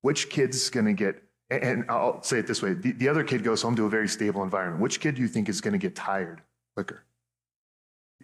which 0.00 0.30
kid's 0.30 0.70
going 0.70 0.86
to 0.86 0.92
get, 0.92 1.22
and 1.50 1.84
I'll 1.88 2.22
say 2.22 2.38
it 2.38 2.46
this 2.46 2.62
way 2.62 2.72
the, 2.72 2.92
the, 2.92 3.08
other 3.08 3.24
kid 3.24 3.42
goes 3.42 3.62
home 3.62 3.74
to 3.76 3.84
a 3.84 3.90
very 3.90 4.08
stable 4.08 4.44
environment. 4.44 4.80
Which 4.80 5.00
kid 5.00 5.16
do 5.16 5.22
you 5.22 5.28
think 5.28 5.48
is 5.48 5.60
going 5.60 5.72
to 5.72 5.78
get 5.78 5.96
tired 5.96 6.42
quicker? 6.74 7.02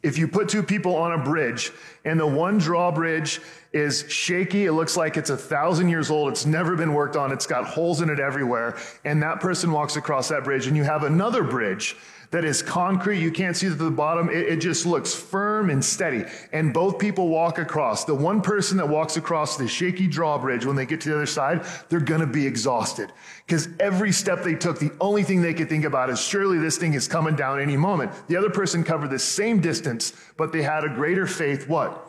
If 0.03 0.19
you 0.19 0.27
put 0.27 0.49
two 0.49 0.65
people 0.65 0.97
on 0.97 1.13
a 1.13 1.23
bridge 1.23 1.71
and 2.05 2.19
the 2.19 2.27
one 2.27 2.59
drawbridge 2.59 3.41
is 3.73 4.05
shaky, 4.09 4.67
it 4.67 4.73
looks 4.73 4.97
like 4.97 5.17
it's 5.17 5.31
a 5.31 5.37
thousand 5.37 5.89
years 5.89 6.11
old, 6.11 6.33
it's 6.33 6.45
never 6.45 6.75
been 6.75 6.93
worked 6.93 7.15
on, 7.15 7.31
it's 7.31 7.47
got 7.47 7.65
holes 7.65 8.01
in 8.01 8.11
it 8.11 8.19
everywhere, 8.19 8.77
and 9.05 9.23
that 9.23 9.41
person 9.41 9.71
walks 9.71 9.95
across 9.95 10.29
that 10.29 10.43
bridge, 10.43 10.67
and 10.67 10.77
you 10.77 10.83
have 10.83 11.05
another 11.05 11.45
bridge 11.45 11.97
that 12.33 12.47
is 12.47 12.63
concrete. 12.63 13.21
You 13.21 13.31
can't 13.31 13.55
see 13.55 13.69
to 13.69 13.75
the 13.75 13.91
bottom. 13.91 14.31
It, 14.31 14.49
it, 14.49 14.57
just 14.57 14.87
looks 14.87 15.15
firm 15.15 15.69
and 15.69 15.85
steady. 15.85 16.25
And 16.53 16.73
both 16.73 16.99
people 16.99 17.29
walk 17.29 17.59
across. 17.59 18.05
The 18.05 18.15
one 18.15 18.41
person 18.41 18.79
that 18.79 18.89
walks 18.89 19.19
across 19.19 19.59
the 19.59 19.69
shaky 19.69 20.07
drawbridge, 20.07 20.65
when 20.65 20.75
they 20.75 20.87
get 20.87 21.03
to 21.03 21.11
the 21.11 21.15
other 21.15 21.27
side, 21.27 21.65
they're 21.91 22.01
going 22.01 22.23
to 22.23 22.27
be 22.27 22.47
exhausted. 22.47 23.13
Because 23.47 23.69
every 23.79 24.13
step 24.13 24.43
they 24.43 24.55
took, 24.55 24.79
the 24.79 24.93
only 24.99 25.23
thing 25.23 25.43
they 25.43 25.53
could 25.53 25.69
think 25.69 25.85
about 25.85 26.09
is 26.09 26.21
surely 26.23 26.59
this 26.59 26.79
thing 26.79 26.95
is 26.95 27.07
coming 27.07 27.37
down 27.37 27.61
any 27.61 27.77
moment. 27.77 28.11
The 28.29 28.37
other 28.37 28.51
person 28.51 28.83
covered 28.83 29.11
the 29.11 29.19
same 29.19 29.61
distance, 29.61 30.15
but 30.39 30.53
they 30.53 30.63
had 30.63 30.85
a 30.85 30.89
greater 30.89 31.27
faith. 31.27 31.69
What? 31.69 32.09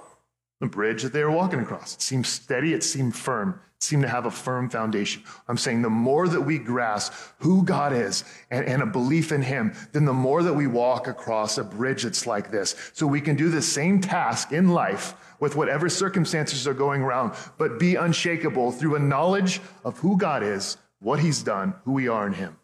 The 0.61 0.67
bridge 0.67 1.03
that 1.03 1.11
they 1.11 1.25
were 1.25 1.31
walking 1.31 1.59
across. 1.59 1.95
It 1.95 2.01
seemed 2.01 2.25
steady. 2.25 2.73
It 2.73 2.83
seemed 2.83 3.13
firm 3.13 3.59
seem 3.83 4.01
to 4.01 4.07
have 4.07 4.25
a 4.25 4.31
firm 4.31 4.69
foundation. 4.69 5.23
I'm 5.47 5.57
saying 5.57 5.81
the 5.81 5.89
more 5.89 6.27
that 6.27 6.41
we 6.41 6.57
grasp 6.57 7.13
who 7.39 7.63
God 7.63 7.93
is 7.93 8.23
and, 8.49 8.65
and, 8.65 8.81
a 8.81 8.85
belief 8.85 9.31
in 9.31 9.41
Him, 9.41 9.73
then 9.91 10.05
the 10.05 10.13
more 10.13 10.41
that 10.43 10.53
we 10.53 10.67
walk 10.67 11.07
across 11.07 11.57
a 11.57 11.63
bridge 11.63 12.03
that's 12.03 12.25
like 12.25 12.49
this. 12.51 12.75
So 12.93 13.05
we 13.05 13.21
can 13.21 13.35
do 13.35 13.49
the 13.49 13.61
same 13.61 14.01
task 14.01 14.51
in 14.51 14.69
life 14.69 15.15
with 15.39 15.55
whatever 15.55 15.89
circumstances 15.89 16.67
are 16.67 16.73
going 16.73 17.01
around, 17.01 17.33
but 17.57 17.79
be 17.79 17.95
unshakable 17.95 18.71
through 18.71 18.95
a 18.95 18.99
knowledge 18.99 19.59
of 19.83 19.97
who 19.99 20.17
God 20.17 20.41
is, 20.41 20.77
what 20.99 21.19
He's 21.19 21.43
done, 21.43 21.73
who 21.83 21.91
we 21.91 22.07
are 22.07 22.25
in 22.25 22.33
Him. 22.33 22.57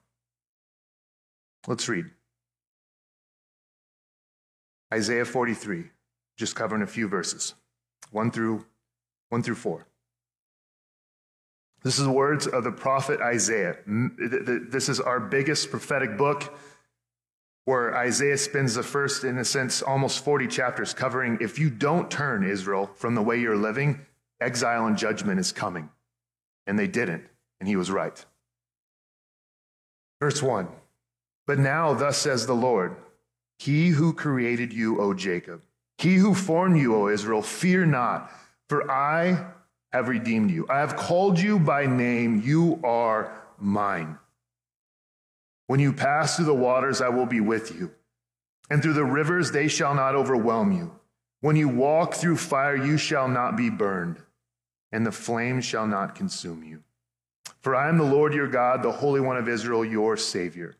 Let's 1.67 1.89
read. 1.89 2.05
Isaiah 4.93 5.25
43, 5.25 5.85
just 6.37 6.55
covering 6.55 6.81
a 6.81 6.87
few 6.87 7.07
verses, 7.07 7.53
1 8.11 8.31
through 8.31 8.65
1 9.29 9.43
through 9.43 9.55
4. 9.55 9.85
This 11.83 11.97
is 11.97 12.05
the 12.05 12.11
words 12.11 12.45
of 12.45 12.63
the 12.63 12.71
prophet 12.71 13.21
Isaiah. 13.21 13.77
This 13.85 14.89
is 14.89 14.99
our 14.99 15.19
biggest 15.19 15.71
prophetic 15.71 16.17
book 16.17 16.53
where 17.65 17.95
Isaiah 17.95 18.37
spends 18.37 18.73
the 18.73 18.83
first, 18.83 19.23
in 19.23 19.37
a 19.37 19.45
sense, 19.45 19.81
almost 19.81 20.25
40 20.25 20.47
chapters 20.47 20.93
covering 20.93 21.37
if 21.39 21.59
you 21.59 21.69
don't 21.69 22.09
turn 22.09 22.43
Israel 22.43 22.89
from 22.95 23.15
the 23.15 23.21
way 23.21 23.39
you're 23.39 23.55
living, 23.55 24.05
exile 24.41 24.87
and 24.87 24.97
judgment 24.97 25.39
is 25.39 25.51
coming. 25.51 25.89
And 26.65 26.79
they 26.79 26.87
didn't, 26.87 27.25
and 27.59 27.69
he 27.69 27.75
was 27.75 27.91
right. 27.91 28.25
Verse 30.19 30.41
1 30.41 30.67
But 31.47 31.59
now, 31.59 31.93
thus 31.93 32.17
says 32.17 32.45
the 32.45 32.55
Lord, 32.55 32.95
He 33.59 33.89
who 33.89 34.13
created 34.13 34.73
you, 34.73 34.99
O 34.99 35.13
Jacob, 35.13 35.61
He 35.97 36.15
who 36.15 36.33
formed 36.33 36.77
you, 36.77 36.95
O 36.95 37.07
Israel, 37.07 37.41
fear 37.41 37.85
not, 37.85 38.31
for 38.67 38.89
I 38.89 39.45
have 39.91 40.07
redeemed 40.07 40.51
you. 40.51 40.65
I 40.69 40.79
have 40.79 40.95
called 40.95 41.39
you 41.39 41.59
by 41.59 41.85
name. 41.85 42.41
You 42.43 42.79
are 42.83 43.43
mine. 43.57 44.17
When 45.67 45.79
you 45.79 45.93
pass 45.93 46.35
through 46.35 46.45
the 46.45 46.53
waters, 46.53 47.01
I 47.01 47.09
will 47.09 47.25
be 47.25 47.41
with 47.41 47.75
you. 47.75 47.91
And 48.69 48.81
through 48.81 48.93
the 48.93 49.05
rivers, 49.05 49.51
they 49.51 49.67
shall 49.67 49.95
not 49.95 50.15
overwhelm 50.15 50.71
you. 50.71 50.91
When 51.41 51.55
you 51.55 51.69
walk 51.69 52.13
through 52.13 52.37
fire, 52.37 52.75
you 52.75 52.97
shall 52.97 53.27
not 53.27 53.55
be 53.55 53.69
burned, 53.69 54.17
and 54.91 55.05
the 55.05 55.11
flame 55.11 55.61
shall 55.61 55.87
not 55.87 56.15
consume 56.15 56.63
you. 56.63 56.83
For 57.61 57.75
I 57.75 57.89
am 57.89 57.97
the 57.97 58.03
Lord 58.03 58.33
your 58.33 58.47
God, 58.47 58.83
the 58.83 58.91
Holy 58.91 59.21
One 59.21 59.37
of 59.37 59.47
Israel, 59.47 59.83
your 59.83 60.17
Savior. 60.17 60.75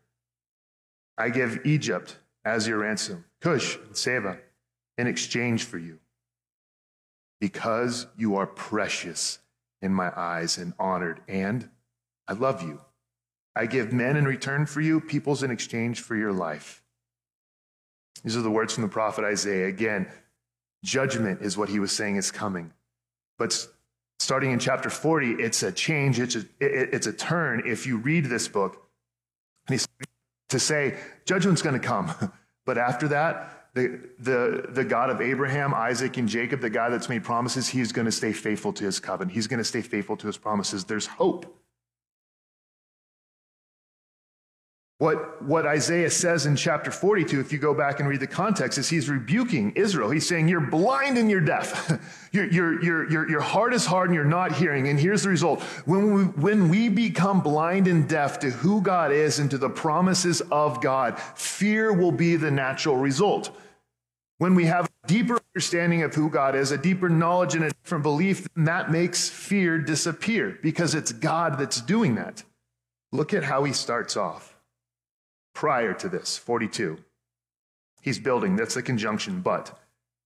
I 1.18 1.30
give 1.30 1.66
Egypt 1.66 2.18
as 2.46 2.68
your 2.68 2.80
ransom, 2.80 3.26
Cush 3.42 3.78
and 3.78 3.96
Seba, 3.96 4.38
in 4.98 5.08
exchange 5.08 5.64
for 5.64 5.78
you 5.78 6.00
because 7.40 8.08
you 8.18 8.36
are 8.36 8.48
precious 8.48 9.40
in 9.82 9.94
my 9.94 10.12
eyes 10.16 10.58
and 10.58 10.74
honored, 10.78 11.22
and 11.28 11.70
I 12.28 12.34
love 12.34 12.62
you. 12.62 12.82
I 13.56 13.66
give 13.66 13.92
men 13.92 14.16
in 14.16 14.26
return 14.26 14.66
for 14.66 14.82
you, 14.82 15.02
peoples 15.02 15.44
in 15.44 15.52
exchange 15.52 16.02
for 16.02 16.16
your 16.16 16.32
life. 16.32 16.84
These 18.24 18.36
are 18.36 18.42
the 18.42 18.52
words 18.52 18.74
from 18.74 18.84
the 18.84 18.90
prophet 18.90 19.24
Isaiah. 19.24 19.68
Again, 19.68 20.08
judgment 20.84 21.42
is 21.42 21.58
what 21.58 21.70
he 21.70 21.80
was 21.80 21.92
saying 21.92 22.18
is 22.18 22.32
coming. 22.32 22.74
But 23.38 23.68
starting 24.20 24.52
in 24.52 24.60
chapter 24.60 24.90
40, 24.90 25.34
it's 25.34 25.64
a 25.64 25.72
change, 25.72 26.20
it's 26.20 26.36
a, 26.36 26.46
it's 26.60 27.08
a 27.08 27.14
turn. 27.14 27.64
If 27.66 27.88
you 27.88 27.98
read 27.98 28.26
this 28.26 28.48
book, 28.48 28.86
to 30.50 30.60
say, 30.60 30.98
judgment's 31.26 31.62
going 31.62 31.80
to 31.80 31.86
come. 31.86 32.12
But 32.66 32.78
after 32.78 33.08
that, 33.08 33.59
the, 33.74 34.10
the, 34.20 34.66
the 34.70 34.84
God 34.84 35.10
of 35.10 35.22
Abraham, 35.22 35.74
Isaac, 35.74 36.18
and 36.18 36.28
Jacob, 36.28 36.62
the 36.62 36.70
God 36.70 36.92
that's 36.92 37.10
made 37.10 37.24
promises, 37.24 37.68
he's 37.68 37.92
going 37.92 38.06
to 38.06 38.12
stay 38.12 38.34
faithful 38.34 38.74
to 38.74 38.86
his 38.86 39.00
covenant. 39.00 39.34
He's 39.34 39.48
going 39.48 39.60
to 39.60 39.64
stay 39.64 39.82
faithful 39.82 40.18
to 40.18 40.28
his 40.28 40.38
promises. 40.38 40.86
There's 40.86 41.06
hope. 41.06 41.59
What, 45.00 45.42
what 45.42 45.66
Isaiah 45.66 46.10
says 46.10 46.46
in 46.46 46.58
chapter 46.58 46.92
42, 46.92 47.40
if 47.40 47.54
you 47.54 47.58
go 47.58 47.74
back 47.74 48.02
and 48.02 48.10
read 48.10 48.20
the 48.20 48.28
context, 48.28 48.78
is 48.78 48.90
he's 48.90 49.10
rebuking 49.10 49.72
Israel. 49.78 50.10
He's 50.10 50.28
saying, 50.28 50.50
You're 50.50 50.60
blind 50.60 51.18
and 51.18 51.30
you're 51.32 51.40
deaf. 51.40 51.90
your, 52.34 52.52
your, 52.52 52.84
your, 52.84 53.10
your, 53.10 53.30
your 53.30 53.40
heart 53.40 53.74
is 53.74 53.86
hard 53.86 54.10
and 54.10 54.16
you're 54.16 54.26
not 54.26 54.52
hearing. 54.52 54.90
And 54.90 55.00
here's 55.00 55.24
the 55.24 55.30
result 55.30 55.62
when 55.86 56.14
we, 56.14 56.24
when 56.24 56.68
we 56.68 56.90
become 56.90 57.40
blind 57.40 57.88
and 57.88 58.10
deaf 58.10 58.40
to 58.40 58.52
who 58.52 58.82
God 58.82 59.14
is 59.14 59.40
and 59.40 59.50
to 59.52 59.58
the 59.58 59.70
promises 59.70 60.42
of 60.52 60.82
God, 60.82 61.18
fear 61.18 61.94
will 61.94 62.12
be 62.12 62.36
the 62.36 62.52
natural 62.52 62.98
result. 62.98 63.56
When 64.38 64.54
we 64.54 64.66
have 64.66 64.86
a 64.86 65.08
deeper 65.08 65.40
understanding 65.56 66.04
of 66.04 66.14
who 66.14 66.30
God 66.30 66.56
is, 66.56 66.72
a 66.72 66.78
deeper 66.78 67.08
knowledge 67.08 67.56
and 67.56 67.64
a 67.64 67.72
different 67.84 68.04
belief, 68.04 68.50
that 68.58 68.92
makes 68.92 69.30
fear 69.30 69.78
disappear 69.80 70.60
because 70.62 70.94
it's 70.94 71.14
God 71.14 71.58
that's 71.58 71.80
doing 71.80 72.16
that. 72.16 72.44
Look 73.14 73.34
at 73.34 73.46
how 73.46 73.64
he 73.64 73.72
starts 73.72 74.18
off 74.18 74.59
prior 75.60 75.94
to 75.94 76.08
this, 76.08 76.38
42. 76.38 76.98
He's 78.02 78.18
building, 78.18 78.56
that's 78.56 78.76
the 78.76 78.82
conjunction, 78.82 79.42
but 79.42 79.78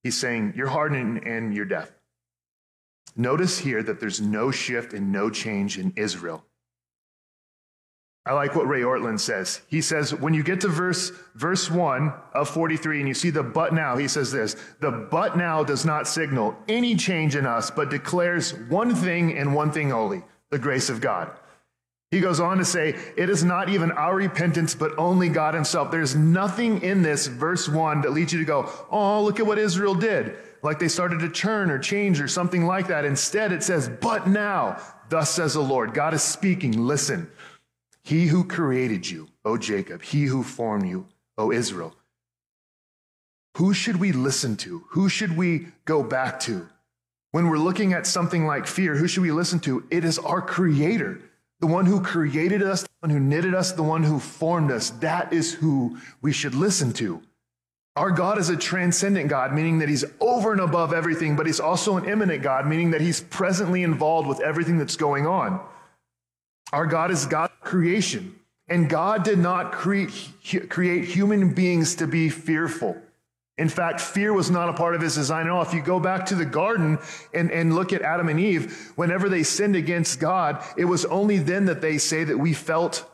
he's 0.04 0.16
saying, 0.16 0.54
You're 0.56 0.68
hardened 0.68 1.26
and 1.26 1.56
you're 1.56 1.66
deaf. 1.66 1.92
Notice 3.16 3.58
here 3.58 3.82
that 3.82 4.00
there's 4.00 4.22
no 4.22 4.52
shift 4.52 4.94
and 4.94 5.12
no 5.12 5.32
change 5.32 5.80
in 5.80 5.92
Israel. 5.96 6.46
I 8.28 8.34
like 8.34 8.56
what 8.56 8.68
Ray 8.68 8.82
Ortlund 8.82 9.20
says. 9.20 9.62
He 9.68 9.82
says, 9.82 10.14
when 10.14 10.36
you 10.36 10.44
get 10.44 10.62
to 10.62 10.68
verse, 10.68 11.12
verse 11.34 11.70
1 11.70 12.14
of 12.36 12.48
43 12.48 13.00
and 13.00 13.08
you 13.08 13.16
see 13.16 13.32
the 13.32 13.42
but 13.42 13.74
now, 13.74 13.98
he 13.98 14.08
says 14.08 14.32
this 14.32 14.56
the 14.82 14.92
but 14.92 15.36
now 15.36 15.64
does 15.64 15.84
not 15.84 16.08
signal 16.08 16.56
any 16.68 16.96
change 16.96 17.36
in 17.36 17.48
us, 17.48 17.72
but 17.72 17.90
declares 17.90 18.54
one 18.70 18.94
thing 18.94 19.36
and 19.36 19.56
one 19.56 19.72
thing 19.72 19.92
only 19.92 20.22
the 20.52 20.60
grace 20.60 20.92
of 20.92 21.02
God. 21.02 21.32
He 22.14 22.20
goes 22.20 22.40
on 22.40 22.60
to 22.60 22.66
say, 22.66 22.90
It 23.18 23.32
is 23.32 23.44
not 23.44 23.70
even 23.70 23.92
our 23.92 24.16
repentance, 24.16 24.76
but 24.76 24.92
only 25.00 25.30
God 25.30 25.56
Himself. 25.56 25.90
There's 25.90 26.16
nothing 26.16 26.84
in 26.84 27.02
this, 27.02 27.26
verse 27.26 27.68
1, 27.68 28.02
that 28.02 28.12
leads 28.12 28.32
you 28.32 28.38
to 28.38 28.46
go, 28.46 28.70
Oh, 28.92 29.24
look 29.24 29.40
at 29.40 29.48
what 29.48 29.58
Israel 29.58 29.96
did. 29.96 30.36
Like 30.62 30.78
they 30.78 30.90
started 30.90 31.22
to 31.22 31.30
churn 31.32 31.72
or 31.72 31.80
change 31.80 32.22
or 32.22 32.28
something 32.28 32.68
like 32.68 32.86
that. 32.86 33.04
Instead, 33.04 33.52
it 33.52 33.64
says, 33.64 33.90
But 33.90 34.28
now, 34.28 34.80
thus 35.10 35.32
says 35.32 35.56
the 35.56 35.62
Lord. 35.62 35.96
God 35.96 36.14
is 36.14 36.22
speaking. 36.22 36.86
Listen. 36.86 37.32
He 38.04 38.28
who 38.28 38.44
created 38.44 39.10
you, 39.10 39.30
O 39.44 39.58
Jacob, 39.58 40.04
he 40.04 40.26
who 40.26 40.44
formed 40.44 40.88
you, 40.88 41.08
O 41.40 41.52
Israel. 41.52 41.96
Who 43.58 43.74
should 43.74 44.00
we 44.00 44.12
listen 44.12 44.56
to? 44.58 44.84
Who 44.90 45.10
should 45.10 45.36
we 45.36 45.70
go 45.86 46.04
back 46.04 46.40
to? 46.42 46.70
When 47.32 47.50
we're 47.50 47.58
looking 47.58 47.94
at 47.94 48.06
something 48.06 48.46
like 48.46 48.68
fear, 48.68 48.96
who 48.96 49.08
should 49.08 49.24
we 49.24 49.32
listen 49.32 49.60
to? 49.62 49.84
It 49.90 50.06
is 50.06 50.20
our 50.20 50.42
Creator, 50.44 51.20
the 51.64 51.68
one 51.68 51.86
who 51.86 52.02
created 52.02 52.62
us, 52.62 52.82
the 52.82 52.90
one 53.00 53.10
who 53.10 53.22
knitted 53.22 53.56
us, 53.56 53.72
the 53.72 53.82
one 53.82 54.04
who 54.04 54.20
formed 54.20 54.70
us. 54.70 54.90
That 55.00 55.32
is 55.32 55.54
who 55.54 55.98
we 56.22 56.34
should 56.34 56.56
listen 56.56 56.92
to. 56.96 57.22
Our 57.96 58.12
God 58.12 58.38
is 58.38 58.50
a 58.50 58.58
transcendent 58.58 59.30
God, 59.30 59.54
meaning 59.54 59.80
that 59.80 59.88
He's 59.88 60.04
over 60.20 60.52
and 60.52 60.60
above 60.60 60.92
everything, 60.92 61.38
but 61.38 61.46
He's 61.46 61.62
also 61.62 61.96
an 61.96 62.04
immanent 62.04 62.44
God, 62.44 62.68
meaning 62.68 62.92
that 62.92 63.00
He's 63.00 63.22
presently 63.22 63.82
involved 63.82 64.28
with 64.28 64.42
everything 64.42 64.78
that's 64.78 64.98
going 64.98 65.26
on. 65.26 65.62
Our 66.74 66.86
God 66.86 67.12
is 67.12 67.28
God 67.28 67.50
creation, 67.62 68.38
and 68.68 68.90
God 68.90 69.24
did 69.24 69.40
not 69.40 69.72
create, 69.72 70.12
create 70.68 71.06
human 71.06 71.54
beings 71.54 71.96
to 71.96 72.08
be 72.08 72.28
fearful. 72.28 72.98
In 73.58 73.70
fact, 73.70 74.02
fear 74.02 74.34
was 74.34 74.50
not 74.50 74.70
a 74.70 74.74
part 74.74 74.96
of 74.96 75.02
his 75.02 75.14
design 75.14 75.46
at 75.46 75.52
all. 75.52 75.62
If 75.62 75.74
you 75.74 75.82
go 75.82 76.00
back 76.00 76.26
to 76.28 76.36
the 76.36 76.46
garden 76.46 76.98
and, 77.34 77.52
and 77.52 77.76
look 77.76 77.94
at 77.94 78.02
Adam 78.02 78.28
and 78.28 78.40
Eve, 78.40 78.92
whenever 78.96 79.30
they 79.30 79.44
sinned 79.44 79.76
against 79.76 80.20
God, 80.20 80.64
it 80.76 80.86
was 80.86 81.06
only 81.06 81.38
then 81.38 81.66
that 81.66 81.82
they 81.82 82.00
say 82.00 82.24
that 82.24 82.38
we 82.38 82.54
felt 82.54 83.08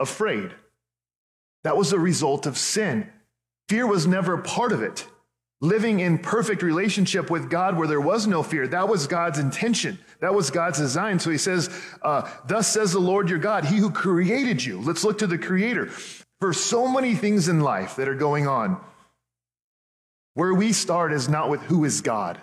afraid. 0.00 0.50
That 1.62 1.76
was 1.76 1.92
a 1.92 1.98
result 1.98 2.46
of 2.46 2.58
sin. 2.58 3.10
Fear 3.68 3.86
was 3.86 4.06
never 4.06 4.34
a 4.34 4.42
part 4.42 4.72
of 4.72 4.82
it. 4.82 5.06
Living 5.60 6.00
in 6.00 6.18
perfect 6.18 6.62
relationship 6.62 7.30
with 7.30 7.48
God 7.48 7.78
where 7.78 7.88
there 7.88 8.00
was 8.00 8.26
no 8.26 8.42
fear, 8.42 8.68
that 8.68 8.88
was 8.88 9.06
God's 9.06 9.38
intention. 9.38 9.98
That 10.20 10.34
was 10.34 10.50
God's 10.50 10.78
design. 10.78 11.18
So 11.18 11.30
he 11.30 11.38
says, 11.38 11.70
uh, 12.02 12.30
Thus 12.46 12.68
says 12.68 12.92
the 12.92 12.98
Lord 12.98 13.30
your 13.30 13.38
God, 13.38 13.64
he 13.64 13.76
who 13.76 13.90
created 13.90 14.64
you. 14.64 14.80
Let's 14.80 15.04
look 15.04 15.18
to 15.18 15.26
the 15.26 15.38
Creator. 15.38 15.86
For 16.40 16.52
so 16.52 16.86
many 16.88 17.14
things 17.14 17.48
in 17.48 17.60
life 17.60 17.96
that 17.96 18.08
are 18.08 18.14
going 18.14 18.46
on, 18.46 18.78
where 20.36 20.52
we 20.52 20.70
start 20.70 21.14
is 21.14 21.30
not 21.30 21.48
with 21.48 21.62
who 21.62 21.86
is 21.86 22.02
God. 22.02 22.38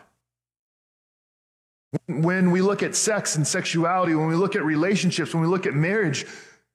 When 2.07 2.49
we 2.49 2.59
look 2.59 2.81
at 2.81 2.95
sex 2.95 3.35
and 3.35 3.47
sexuality, 3.47 4.15
when 4.15 4.27
we 4.27 4.33
look 4.33 4.55
at 4.55 4.63
relationships, 4.63 5.31
when 5.31 5.43
we 5.43 5.47
look 5.47 5.67
at 5.67 5.75
marriage, 5.75 6.25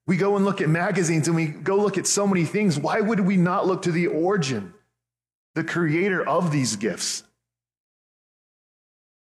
we 0.06 0.16
go 0.16 0.36
and 0.36 0.44
look 0.44 0.60
at 0.60 0.68
magazines 0.68 1.26
and 1.26 1.34
we 1.34 1.48
go 1.48 1.74
look 1.74 1.98
at 1.98 2.06
so 2.06 2.24
many 2.24 2.44
things. 2.44 2.78
Why 2.78 3.00
would 3.00 3.18
we 3.18 3.36
not 3.36 3.66
look 3.66 3.82
to 3.82 3.90
the 3.90 4.06
origin, 4.06 4.72
the 5.56 5.64
creator 5.64 6.26
of 6.26 6.52
these 6.52 6.76
gifts? 6.76 7.24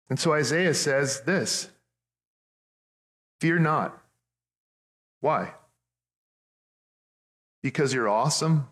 And 0.09 0.19
so 0.19 0.33
Isaiah 0.33 0.73
says 0.73 1.21
this 1.21 1.69
Fear 3.39 3.59
not. 3.59 3.95
Why? 5.21 5.53
Because 7.62 7.93
you're 7.93 8.09
awesome? 8.09 8.67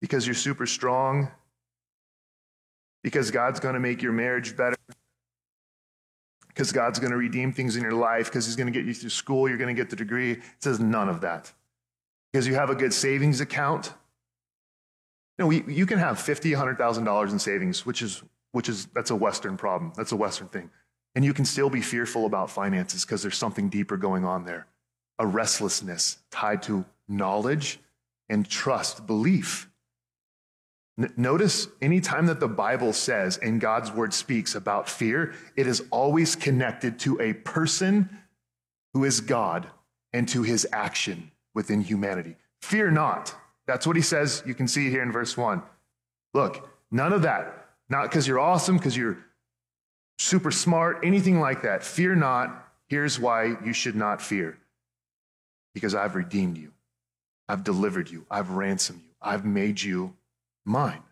Because 0.00 0.26
you're 0.26 0.34
super 0.34 0.66
strong? 0.66 1.30
Because 3.02 3.30
God's 3.30 3.60
going 3.60 3.74
to 3.74 3.80
make 3.80 4.02
your 4.02 4.12
marriage 4.12 4.56
better, 4.56 4.76
because 6.48 6.72
God's 6.72 6.98
going 6.98 7.10
to 7.10 7.16
redeem 7.16 7.52
things 7.52 7.76
in 7.76 7.82
your 7.82 7.94
life, 7.94 8.26
because 8.26 8.46
He's 8.46 8.56
going 8.56 8.72
to 8.72 8.78
get 8.78 8.86
you 8.86 8.94
through 8.94 9.10
school, 9.10 9.48
you're 9.48 9.58
going 9.58 9.74
to 9.74 9.80
get 9.80 9.90
the 9.90 9.96
degree. 9.96 10.32
It 10.32 10.42
says 10.60 10.80
none 10.80 11.08
of 11.08 11.20
that. 11.22 11.52
Because 12.32 12.46
you 12.46 12.54
have 12.54 12.70
a 12.70 12.74
good 12.74 12.92
savings 12.92 13.40
account. 13.40 13.92
You 15.38 15.44
know, 15.44 15.46
we, 15.46 15.64
you 15.66 15.86
can 15.86 15.98
have 15.98 16.18
$50, 16.18 16.56
$100,000 16.56 17.32
in 17.32 17.38
savings, 17.38 17.84
which 17.84 18.02
is, 18.02 18.22
which 18.52 18.68
is, 18.68 18.86
that's 18.94 19.10
a 19.10 19.16
Western 19.16 19.56
problem. 19.56 19.92
That's 19.96 20.12
a 20.12 20.16
Western 20.16 20.48
thing. 20.48 20.70
And 21.14 21.24
you 21.24 21.34
can 21.34 21.44
still 21.44 21.68
be 21.68 21.80
fearful 21.80 22.26
about 22.26 22.50
finances 22.50 23.04
because 23.04 23.22
there's 23.22 23.36
something 23.36 23.68
deeper 23.68 23.96
going 23.96 24.24
on 24.24 24.44
there. 24.44 24.66
A 25.18 25.26
restlessness 25.26 26.18
tied 26.30 26.62
to 26.64 26.84
knowledge 27.08 27.80
and 28.28 28.48
trust, 28.48 29.06
belief. 29.06 29.68
Notice 31.16 31.68
anytime 31.80 32.26
that 32.26 32.38
the 32.38 32.48
Bible 32.48 32.92
says 32.92 33.38
and 33.38 33.60
God's 33.60 33.90
word 33.90 34.12
speaks 34.12 34.54
about 34.54 34.88
fear, 34.88 35.34
it 35.56 35.66
is 35.66 35.82
always 35.90 36.36
connected 36.36 36.98
to 37.00 37.20
a 37.20 37.32
person 37.32 38.10
who 38.92 39.04
is 39.04 39.20
God 39.20 39.68
and 40.12 40.28
to 40.28 40.42
his 40.42 40.66
action 40.72 41.30
within 41.54 41.80
humanity. 41.80 42.36
Fear 42.60 42.90
not. 42.90 43.34
That's 43.66 43.86
what 43.86 43.96
he 43.96 44.02
says. 44.02 44.42
You 44.44 44.54
can 44.54 44.68
see 44.68 44.90
here 44.90 45.02
in 45.02 45.10
verse 45.10 45.36
one. 45.36 45.62
Look, 46.34 46.68
none 46.90 47.12
of 47.12 47.22
that. 47.22 47.70
Not 47.88 48.04
because 48.04 48.26
you're 48.26 48.40
awesome, 48.40 48.76
because 48.76 48.96
you're 48.96 49.18
super 50.18 50.50
smart, 50.50 51.00
anything 51.02 51.40
like 51.40 51.62
that. 51.62 51.82
Fear 51.82 52.16
not. 52.16 52.68
Here's 52.88 53.18
why 53.18 53.56
you 53.64 53.72
should 53.72 53.96
not 53.96 54.20
fear 54.20 54.58
because 55.74 55.94
I've 55.94 56.14
redeemed 56.14 56.58
you, 56.58 56.72
I've 57.48 57.64
delivered 57.64 58.10
you, 58.10 58.26
I've 58.30 58.50
ransomed 58.50 59.00
you, 59.02 59.10
I've 59.22 59.44
made 59.44 59.80
you 59.80 60.14
mine. 60.64 61.02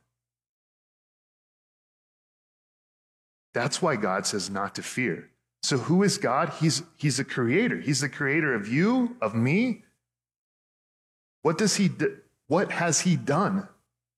That's 3.53 3.83
why 3.83 3.97
God 3.97 4.27
says 4.27 4.49
not 4.49 4.77
to 4.77 4.83
fear. 4.83 5.31
So, 5.63 5.77
who 5.77 6.03
is 6.03 6.19
God? 6.19 6.53
He's, 6.61 6.83
he's 6.97 7.19
a 7.19 7.25
creator. 7.25 7.79
He's 7.79 8.01
the 8.01 8.09
creator 8.09 8.55
of 8.55 8.69
you, 8.69 9.17
of 9.21 9.35
me. 9.35 9.83
What 11.43 11.59
does 11.59 11.77
he 11.77 11.89
do? 11.89 12.19
What 12.49 12.71
has 12.73 13.01
he 13.01 13.17
done? 13.17 13.69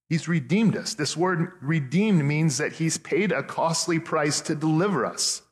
He's 0.08 0.28
redeemed 0.28 0.76
us. 0.76 0.94
This 0.94 1.16
word 1.16 1.52
redeemed 1.60 2.24
means 2.24 2.58
that 2.58 2.74
he's 2.74 2.98
paid 2.98 3.32
a 3.32 3.42
costly 3.42 3.98
price 3.98 4.40
to 4.42 4.54
deliver 4.54 5.06
us. 5.06 5.42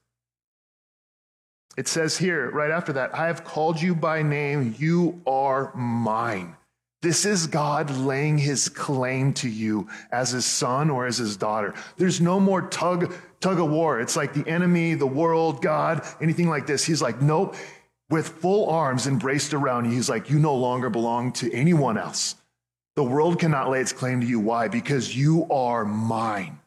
It 1.76 1.88
says 1.88 2.18
here, 2.18 2.50
right 2.50 2.70
after 2.70 2.92
that, 2.94 3.14
I 3.14 3.26
have 3.26 3.44
called 3.44 3.80
you 3.80 3.94
by 3.94 4.22
name. 4.22 4.74
You 4.78 5.22
are 5.26 5.74
mine. 5.74 6.56
This 7.02 7.24
is 7.24 7.46
God 7.46 7.90
laying 7.90 8.36
his 8.36 8.68
claim 8.68 9.32
to 9.34 9.48
you 9.48 9.88
as 10.12 10.30
his 10.30 10.44
son 10.44 10.90
or 10.90 11.06
as 11.06 11.16
his 11.16 11.36
daughter. 11.36 11.74
There's 11.96 12.20
no 12.20 12.38
more 12.38 12.62
tug, 12.68 13.14
tug 13.40 13.58
of 13.58 13.70
war. 13.70 14.00
It's 14.00 14.16
like 14.16 14.34
the 14.34 14.46
enemy, 14.46 14.94
the 14.94 15.06
world, 15.06 15.62
God, 15.62 16.06
anything 16.20 16.48
like 16.48 16.66
this. 16.66 16.84
He's 16.84 17.00
like, 17.00 17.22
nope, 17.22 17.56
with 18.10 18.28
full 18.28 18.68
arms 18.68 19.06
embraced 19.06 19.54
around 19.54 19.86
you. 19.86 19.92
He's 19.92 20.10
like, 20.10 20.28
you 20.28 20.38
no 20.38 20.54
longer 20.54 20.90
belong 20.90 21.32
to 21.34 21.50
anyone 21.52 21.96
else. 21.96 22.34
The 22.96 23.04
world 23.04 23.38
cannot 23.38 23.70
lay 23.70 23.80
its 23.80 23.92
claim 23.92 24.20
to 24.20 24.26
you. 24.26 24.38
Why? 24.38 24.68
Because 24.68 25.16
you 25.16 25.46
are 25.50 25.86
mine. 25.86 26.58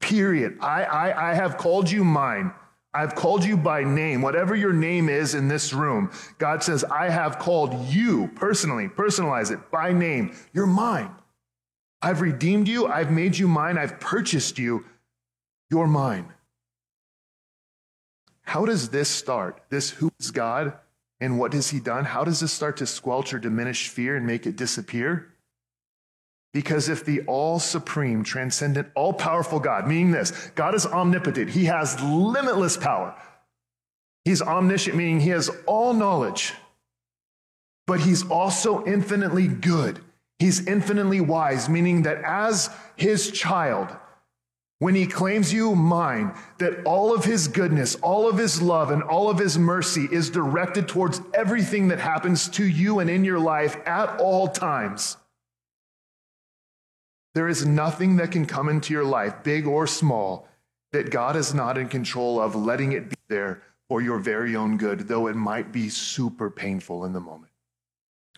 Period. 0.00 0.56
I, 0.60 0.84
I, 0.84 1.30
I 1.32 1.34
have 1.34 1.58
called 1.58 1.90
you 1.90 2.02
mine. 2.02 2.52
I've 2.92 3.14
called 3.14 3.44
you 3.44 3.56
by 3.56 3.84
name. 3.84 4.20
Whatever 4.20 4.56
your 4.56 4.72
name 4.72 5.08
is 5.08 5.34
in 5.34 5.46
this 5.46 5.72
room, 5.72 6.10
God 6.38 6.62
says, 6.62 6.82
I 6.84 7.08
have 7.08 7.38
called 7.38 7.86
you 7.86 8.28
personally, 8.34 8.88
personalize 8.88 9.52
it 9.52 9.70
by 9.70 9.92
name. 9.92 10.34
You're 10.52 10.66
mine. 10.66 11.14
I've 12.02 12.20
redeemed 12.20 12.66
you. 12.66 12.86
I've 12.86 13.12
made 13.12 13.38
you 13.38 13.46
mine. 13.46 13.78
I've 13.78 14.00
purchased 14.00 14.58
you. 14.58 14.84
You're 15.70 15.86
mine. 15.86 16.32
How 18.42 18.64
does 18.64 18.88
this 18.88 19.08
start? 19.08 19.62
This 19.68 19.90
who 19.90 20.10
is 20.18 20.32
God 20.32 20.72
and 21.20 21.38
what 21.38 21.52
has 21.52 21.70
he 21.70 21.78
done? 21.78 22.04
How 22.04 22.24
does 22.24 22.40
this 22.40 22.52
start 22.52 22.78
to 22.78 22.86
squelch 22.86 23.32
or 23.32 23.38
diminish 23.38 23.88
fear 23.88 24.16
and 24.16 24.26
make 24.26 24.46
it 24.46 24.56
disappear? 24.56 25.32
Because 26.52 26.88
if 26.88 27.04
the 27.04 27.20
all 27.22 27.60
supreme, 27.60 28.24
transcendent, 28.24 28.88
all 28.94 29.12
powerful 29.12 29.60
God, 29.60 29.86
meaning 29.86 30.10
this, 30.10 30.50
God 30.54 30.74
is 30.74 30.84
omnipotent, 30.84 31.50
He 31.50 31.66
has 31.66 32.00
limitless 32.02 32.76
power. 32.76 33.14
He's 34.24 34.42
omniscient, 34.42 34.96
meaning 34.96 35.20
He 35.20 35.30
has 35.30 35.50
all 35.66 35.92
knowledge, 35.92 36.54
but 37.86 38.00
He's 38.00 38.28
also 38.28 38.84
infinitely 38.84 39.46
good. 39.46 40.00
He's 40.40 40.66
infinitely 40.66 41.20
wise, 41.20 41.68
meaning 41.68 42.02
that 42.02 42.22
as 42.24 42.68
His 42.96 43.30
child, 43.30 43.94
when 44.80 44.96
He 44.96 45.06
claims 45.06 45.52
you 45.52 45.76
mine, 45.76 46.34
that 46.58 46.82
all 46.84 47.14
of 47.14 47.24
His 47.24 47.46
goodness, 47.46 47.94
all 47.96 48.28
of 48.28 48.38
His 48.38 48.60
love, 48.60 48.90
and 48.90 49.04
all 49.04 49.30
of 49.30 49.38
His 49.38 49.56
mercy 49.56 50.08
is 50.10 50.30
directed 50.30 50.88
towards 50.88 51.20
everything 51.32 51.88
that 51.88 52.00
happens 52.00 52.48
to 52.48 52.64
you 52.64 52.98
and 52.98 53.08
in 53.08 53.24
your 53.24 53.38
life 53.38 53.76
at 53.86 54.18
all 54.18 54.48
times. 54.48 55.16
There 57.34 57.48
is 57.48 57.64
nothing 57.64 58.16
that 58.16 58.32
can 58.32 58.46
come 58.46 58.68
into 58.68 58.92
your 58.92 59.04
life, 59.04 59.42
big 59.42 59.66
or 59.66 59.86
small, 59.86 60.48
that 60.92 61.10
God 61.10 61.36
is 61.36 61.54
not 61.54 61.78
in 61.78 61.88
control 61.88 62.40
of, 62.40 62.56
letting 62.56 62.92
it 62.92 63.08
be 63.08 63.16
there 63.28 63.62
for 63.88 64.00
your 64.00 64.18
very 64.18 64.56
own 64.56 64.76
good, 64.76 65.08
though 65.08 65.26
it 65.28 65.36
might 65.36 65.72
be 65.72 65.88
super 65.88 66.50
painful 66.50 67.04
in 67.04 67.12
the 67.12 67.20
moment. 67.20 67.52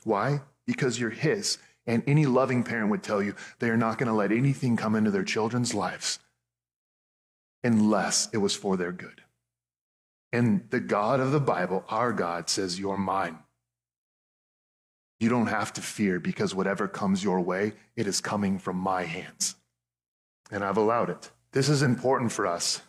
Why? 0.04 0.40
Because 0.66 1.00
you're 1.00 1.10
His. 1.10 1.58
And 1.86 2.02
any 2.06 2.26
loving 2.26 2.62
parent 2.62 2.90
would 2.90 3.02
tell 3.02 3.22
you 3.22 3.34
they 3.58 3.70
are 3.70 3.76
not 3.76 3.98
going 3.98 4.06
to 4.06 4.14
let 4.14 4.30
anything 4.30 4.76
come 4.76 4.94
into 4.94 5.10
their 5.10 5.24
children's 5.24 5.74
lives 5.74 6.18
unless 7.64 8.28
it 8.32 8.38
was 8.38 8.54
for 8.54 8.76
their 8.76 8.92
good. 8.92 9.22
And 10.32 10.66
the 10.70 10.80
God 10.80 11.20
of 11.20 11.32
the 11.32 11.40
Bible, 11.40 11.84
our 11.88 12.12
God, 12.12 12.48
says, 12.48 12.78
You're 12.78 12.96
mine. 12.96 13.38
You 15.22 15.28
don't 15.28 15.46
have 15.46 15.72
to 15.74 15.80
fear 15.80 16.18
because 16.18 16.52
whatever 16.52 16.88
comes 16.88 17.22
your 17.22 17.40
way, 17.40 17.74
it 17.94 18.08
is 18.08 18.20
coming 18.20 18.58
from 18.58 18.76
my 18.76 19.04
hands. 19.04 19.54
And 20.50 20.64
I've 20.64 20.78
allowed 20.78 21.10
it. 21.10 21.30
This 21.52 21.68
is 21.68 21.82
important 21.82 22.32
for 22.32 22.44
us 22.44 22.82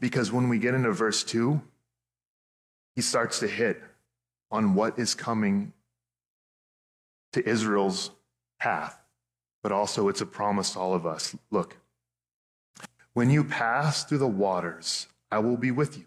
because 0.00 0.32
when 0.32 0.48
we 0.48 0.58
get 0.58 0.72
into 0.72 0.90
verse 0.92 1.22
2, 1.24 1.60
he 2.96 3.02
starts 3.02 3.40
to 3.40 3.46
hit 3.46 3.82
on 4.50 4.72
what 4.72 4.98
is 4.98 5.14
coming 5.14 5.74
to 7.34 7.46
Israel's 7.46 8.12
path. 8.58 8.98
but 9.62 9.70
also 9.70 10.08
it's 10.08 10.22
a 10.22 10.26
promise 10.26 10.72
to 10.72 10.78
all 10.78 10.94
of 10.94 11.04
us. 11.04 11.36
Look, 11.50 11.76
when 13.12 13.28
you 13.28 13.44
pass 13.44 14.04
through 14.04 14.18
the 14.18 14.26
waters, 14.26 15.06
I 15.30 15.40
will 15.40 15.58
be 15.58 15.70
with 15.70 15.98
you. 15.98 16.06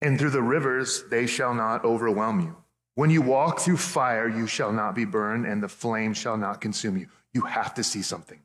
And 0.00 0.20
through 0.20 0.30
the 0.30 0.42
rivers, 0.42 1.02
they 1.10 1.26
shall 1.26 1.52
not 1.52 1.84
overwhelm 1.84 2.38
you. 2.38 2.61
When 2.94 3.10
you 3.10 3.22
walk 3.22 3.60
through 3.60 3.78
fire, 3.78 4.28
you 4.28 4.46
shall 4.46 4.72
not 4.72 4.94
be 4.94 5.04
burned, 5.04 5.46
and 5.46 5.62
the 5.62 5.68
flame 5.68 6.12
shall 6.12 6.36
not 6.36 6.60
consume 6.60 6.98
you. 6.98 7.08
You 7.32 7.42
have 7.42 7.74
to 7.74 7.84
see 7.84 8.02
something. 8.02 8.40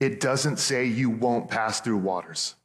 It 0.00 0.18
doesn't 0.18 0.58
say 0.58 0.86
you 0.86 1.10
won't 1.10 1.48
pass 1.48 1.80
through 1.80 1.98
waters. 1.98 2.56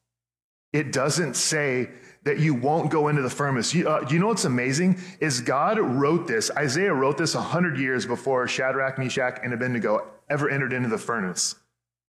It 0.74 0.92
doesn't 0.92 1.36
say 1.36 1.90
that 2.24 2.40
you 2.40 2.56
won't 2.56 2.90
go 2.90 3.08
into 3.08 3.22
the 3.22 3.30
furnace. 3.30 3.74
You, 3.74 3.88
uh, 3.88 4.06
you 4.10 4.20
know 4.20 4.28
what's 4.28 4.46
amazing? 4.46 5.00
Is 5.20 5.42
God 5.42 5.80
wrote 5.80 6.28
this, 6.28 6.50
Isaiah 6.52 6.94
wrote 6.94 7.18
this 7.18 7.36
100 7.36 7.78
years 7.78 8.06
before 8.06 8.48
Shadrach, 8.48 8.98
Meshach, 8.98 9.40
and 9.44 9.54
Abednego 9.54 10.08
ever 10.30 10.50
entered 10.50 10.74
into 10.74 10.90
the 10.90 10.98
furnace. 10.98 11.56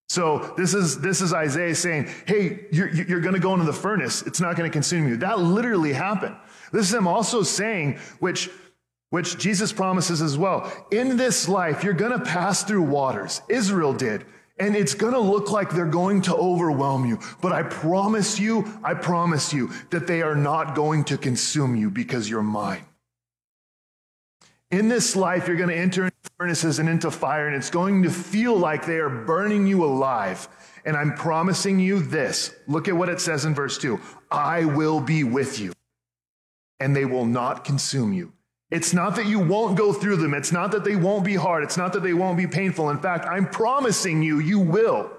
So 0.09 0.55
this 0.57 0.73
is, 0.73 1.01
this 1.01 1.21
is 1.21 1.33
Isaiah 1.33 1.75
saying, 1.75 2.09
hey, 2.27 2.67
you're, 2.71 2.89
you're 2.89 3.21
going 3.21 3.35
to 3.35 3.41
go 3.41 3.53
into 3.55 3.65
the 3.65 3.73
furnace. 3.73 4.23
It's 4.23 4.41
not 4.41 4.57
going 4.57 4.71
to 4.71 4.73
consume 4.73 5.09
you. 5.09 5.17
That 5.17 5.41
literally 5.41 5.93
happened. 5.93 6.37
This 6.73 6.89
is 6.89 6.95
him 6.95 7.09
also 7.09 7.43
saying, 7.43 7.99
which, 8.21 8.49
which 9.11 9.37
Jesus 9.37 9.73
promises 9.73 10.23
as 10.23 10.39
well. 10.39 10.73
In 10.93 11.17
this 11.17 11.49
life, 11.49 11.83
you're 11.83 11.93
going 11.93 12.17
to 12.17 12.25
pass 12.25 12.63
through 12.63 12.83
waters. 12.83 13.43
Israel 13.49 13.93
did. 13.93 14.25
And 14.59 14.75
it's 14.75 14.95
going 14.95 15.13
to 15.13 15.21
look 15.21 15.51
like 15.51 15.71
they're 15.71 15.87
going 15.87 16.23
to 16.23 16.35
overwhelm 16.35 17.05
you. 17.05 17.19
But 17.43 17.53
I 17.53 17.63
promise 17.65 18.41
you, 18.41 18.81
I 18.83 18.95
promise 18.95 19.53
you 19.53 19.71
that 19.91 20.07
they 20.07 20.23
are 20.23 20.37
not 20.37 20.75
going 20.75 21.05
to 21.05 21.19
consume 21.19 21.77
you 21.77 21.91
because 21.91 22.31
you're 22.31 22.43
mine. 22.43 22.87
In 24.77 24.89
this 24.89 25.17
life, 25.17 25.49
you're 25.49 25.57
going 25.57 25.71
to 25.71 25.75
enter 25.75 26.05
into 26.05 26.31
furnaces 26.37 26.79
and 26.79 26.87
into 26.87 27.11
fire, 27.11 27.47
and 27.47 27.57
it's 27.57 27.71
going 27.71 28.03
to 28.03 28.11
feel 28.11 28.55
like 28.55 28.85
they 28.85 28.99
are 28.99 29.09
burning 29.09 29.67
you 29.67 29.83
alive. 29.83 30.47
And 30.85 30.95
I'm 30.95 31.15
promising 31.15 31.81
you 31.81 32.01
this. 32.01 32.55
Look 32.69 32.87
at 32.87 32.95
what 32.95 33.09
it 33.09 33.19
says 33.19 33.47
in 33.47 33.55
verse 33.55 33.79
2 33.79 33.99
I 34.31 34.67
will 34.67 35.01
be 35.01 35.25
with 35.25 35.59
you, 35.59 35.73
and 36.79 36.95
they 36.95 37.07
will 37.07 37.25
not 37.25 37.65
consume 37.65 38.13
you. 38.13 38.35
It's 38.71 38.93
not 38.93 39.17
that 39.17 39.25
you 39.25 39.39
won't 39.39 39.79
go 39.79 39.95
through 39.95 40.17
them. 40.17 40.35
It's 40.35 40.53
not 40.53 40.73
that 40.73 40.85
they 40.85 40.95
won't 40.95 41.25
be 41.25 41.37
hard. 41.37 41.63
It's 41.63 41.79
not 41.79 41.95
that 41.95 42.03
they 42.03 42.13
won't 42.13 42.37
be 42.37 42.47
painful. 42.47 42.91
In 42.91 42.99
fact, 42.99 43.25
I'm 43.25 43.49
promising 43.49 44.23
you, 44.23 44.41
you 44.41 44.59
will. 44.59 45.11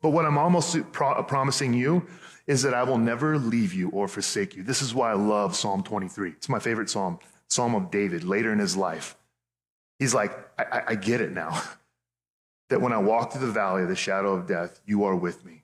But 0.00 0.10
what 0.10 0.24
I'm 0.24 0.38
almost 0.38 0.92
pro- 0.92 1.22
promising 1.24 1.74
you 1.74 2.06
is 2.46 2.62
that 2.62 2.72
I 2.72 2.84
will 2.84 2.96
never 2.96 3.36
leave 3.36 3.74
you 3.74 3.90
or 3.90 4.08
forsake 4.08 4.56
you. 4.56 4.62
This 4.62 4.80
is 4.80 4.94
why 4.94 5.10
I 5.10 5.14
love 5.14 5.54
Psalm 5.54 5.82
23. 5.82 6.30
It's 6.30 6.48
my 6.48 6.58
favorite 6.58 6.88
psalm, 6.88 7.18
Psalm 7.48 7.74
of 7.74 7.90
David, 7.90 8.24
later 8.24 8.52
in 8.52 8.58
his 8.58 8.76
life. 8.76 9.16
He's 9.98 10.14
like, 10.14 10.32
I, 10.58 10.82
I 10.88 10.94
get 10.94 11.20
it 11.20 11.32
now. 11.32 11.60
that 12.68 12.80
when 12.80 12.92
I 12.92 12.98
walk 12.98 13.32
through 13.32 13.46
the 13.46 13.52
valley 13.52 13.82
of 13.82 13.88
the 13.88 13.96
shadow 13.96 14.34
of 14.34 14.46
death, 14.46 14.80
you 14.86 15.04
are 15.04 15.16
with 15.16 15.44
me. 15.44 15.62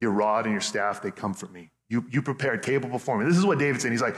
Your 0.00 0.10
rod 0.10 0.46
and 0.46 0.52
your 0.52 0.60
staff, 0.60 1.02
they 1.02 1.10
comfort 1.10 1.52
me. 1.52 1.70
You, 1.88 2.04
you 2.10 2.22
prepare 2.22 2.54
a 2.54 2.60
table 2.60 2.88
before 2.88 3.18
me. 3.18 3.26
This 3.26 3.36
is 3.36 3.44
what 3.44 3.58
David's 3.58 3.82
saying. 3.82 3.92
He's 3.92 4.02
like, 4.02 4.16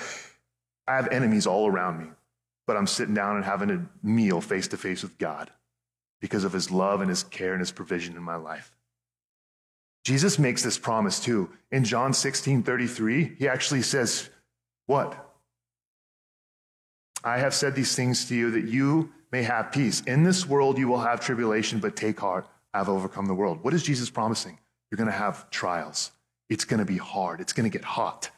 I 0.87 0.97
have 0.97 1.09
enemies 1.09 1.47
all 1.47 1.67
around 1.67 1.99
me, 1.99 2.07
but 2.67 2.77
I'm 2.77 2.87
sitting 2.87 3.15
down 3.15 3.37
and 3.37 3.45
having 3.45 3.71
a 3.71 4.07
meal 4.07 4.41
face 4.41 4.69
to 4.69 4.77
face 4.77 5.03
with 5.03 5.19
God 5.19 5.51
because 6.21 6.45
of 6.45 6.53
his 6.53 6.71
love 6.71 7.01
and 7.01 7.11
his 7.11 7.25
care 7.25 7.53
and 7.53 7.61
his 7.61 7.73
provision 7.73 8.17
in 8.17 8.23
my 8.23 8.37
life. 8.37 8.71
Jesus 10.05 10.39
makes 10.39 10.63
this 10.63 10.79
promise 10.79 11.19
too. 11.19 11.51
In 11.73 11.85
John 11.85 12.13
16 12.13 12.63
33, 12.63 13.37
he 13.39 13.49
actually 13.49 13.83
says, 13.83 14.31
What? 14.87 15.24
I 17.25 17.39
have 17.39 17.55
said 17.55 17.75
these 17.75 17.97
things 17.97 18.27
to 18.27 18.35
you 18.35 18.51
that 18.51 18.65
you 18.65 19.11
may 19.33 19.43
have 19.43 19.73
peace. 19.73 20.03
In 20.03 20.23
this 20.23 20.47
world 20.47 20.77
you 20.77 20.87
will 20.87 21.01
have 21.01 21.21
tribulation, 21.21 21.81
but 21.81 21.97
take 21.97 22.21
heart, 22.21 22.47
I've 22.75 22.91
overcome 22.91 23.27
the 23.27 23.35
world. 23.35 23.65
What 23.65 23.73
is 23.73 23.83
Jesus 23.83 24.11
promising? 24.11 24.59
You're 24.91 24.99
going 24.99 25.11
to 25.11 25.17
have 25.17 25.49
trials. 25.51 26.13
It's 26.51 26.65
going 26.67 26.81
to 26.81 26.85
be 26.85 26.99
hard. 26.99 27.41
It's 27.41 27.55
going 27.55 27.69
to 27.69 27.77
get 27.77 27.85
hot. 27.85 28.31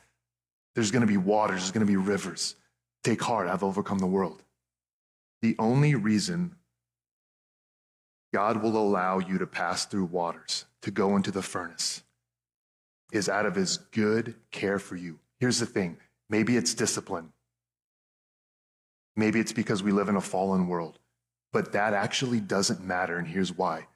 There's 0.77 0.93
going 0.93 1.01
to 1.01 1.07
be 1.07 1.17
waters, 1.17 1.63
there's 1.63 1.73
going 1.73 1.87
to 1.87 1.91
be 1.91 1.97
rivers. 1.97 2.55
Take 3.03 3.21
heart, 3.23 3.49
I've 3.49 3.65
overcome 3.65 3.99
the 3.99 4.07
world. 4.07 4.43
The 5.43 5.57
only 5.59 5.95
reason 5.95 6.55
God 8.33 8.63
will 8.63 8.77
allow 8.77 9.19
you 9.19 9.39
to 9.39 9.47
pass 9.47 9.87
through 9.87 10.05
waters, 10.07 10.67
to 10.83 10.91
go 10.91 11.17
into 11.17 11.31
the 11.31 11.43
furnace, 11.43 12.03
is 13.11 13.29
out 13.29 13.47
of 13.47 13.55
his 13.55 13.79
good 13.79 14.35
care 14.51 14.79
for 14.79 14.97
you. 14.97 15.19
Here's 15.41 15.59
the 15.59 15.67
thing 15.67 15.97
maybe 16.29 16.57
it's 16.57 16.75
discipline. 16.75 17.33
Maybe 19.17 19.41
it's 19.41 19.53
because 19.53 19.83
we 19.83 19.93
live 19.93 20.09
in 20.09 20.17
a 20.17 20.21
fallen 20.21 20.69
world, 20.69 20.99
but 21.53 21.73
that 21.73 21.95
actually 21.95 22.41
doesn't 22.41 22.85
matter. 22.85 23.19
And 23.19 23.27
here's 23.27 23.57
why 23.57 23.87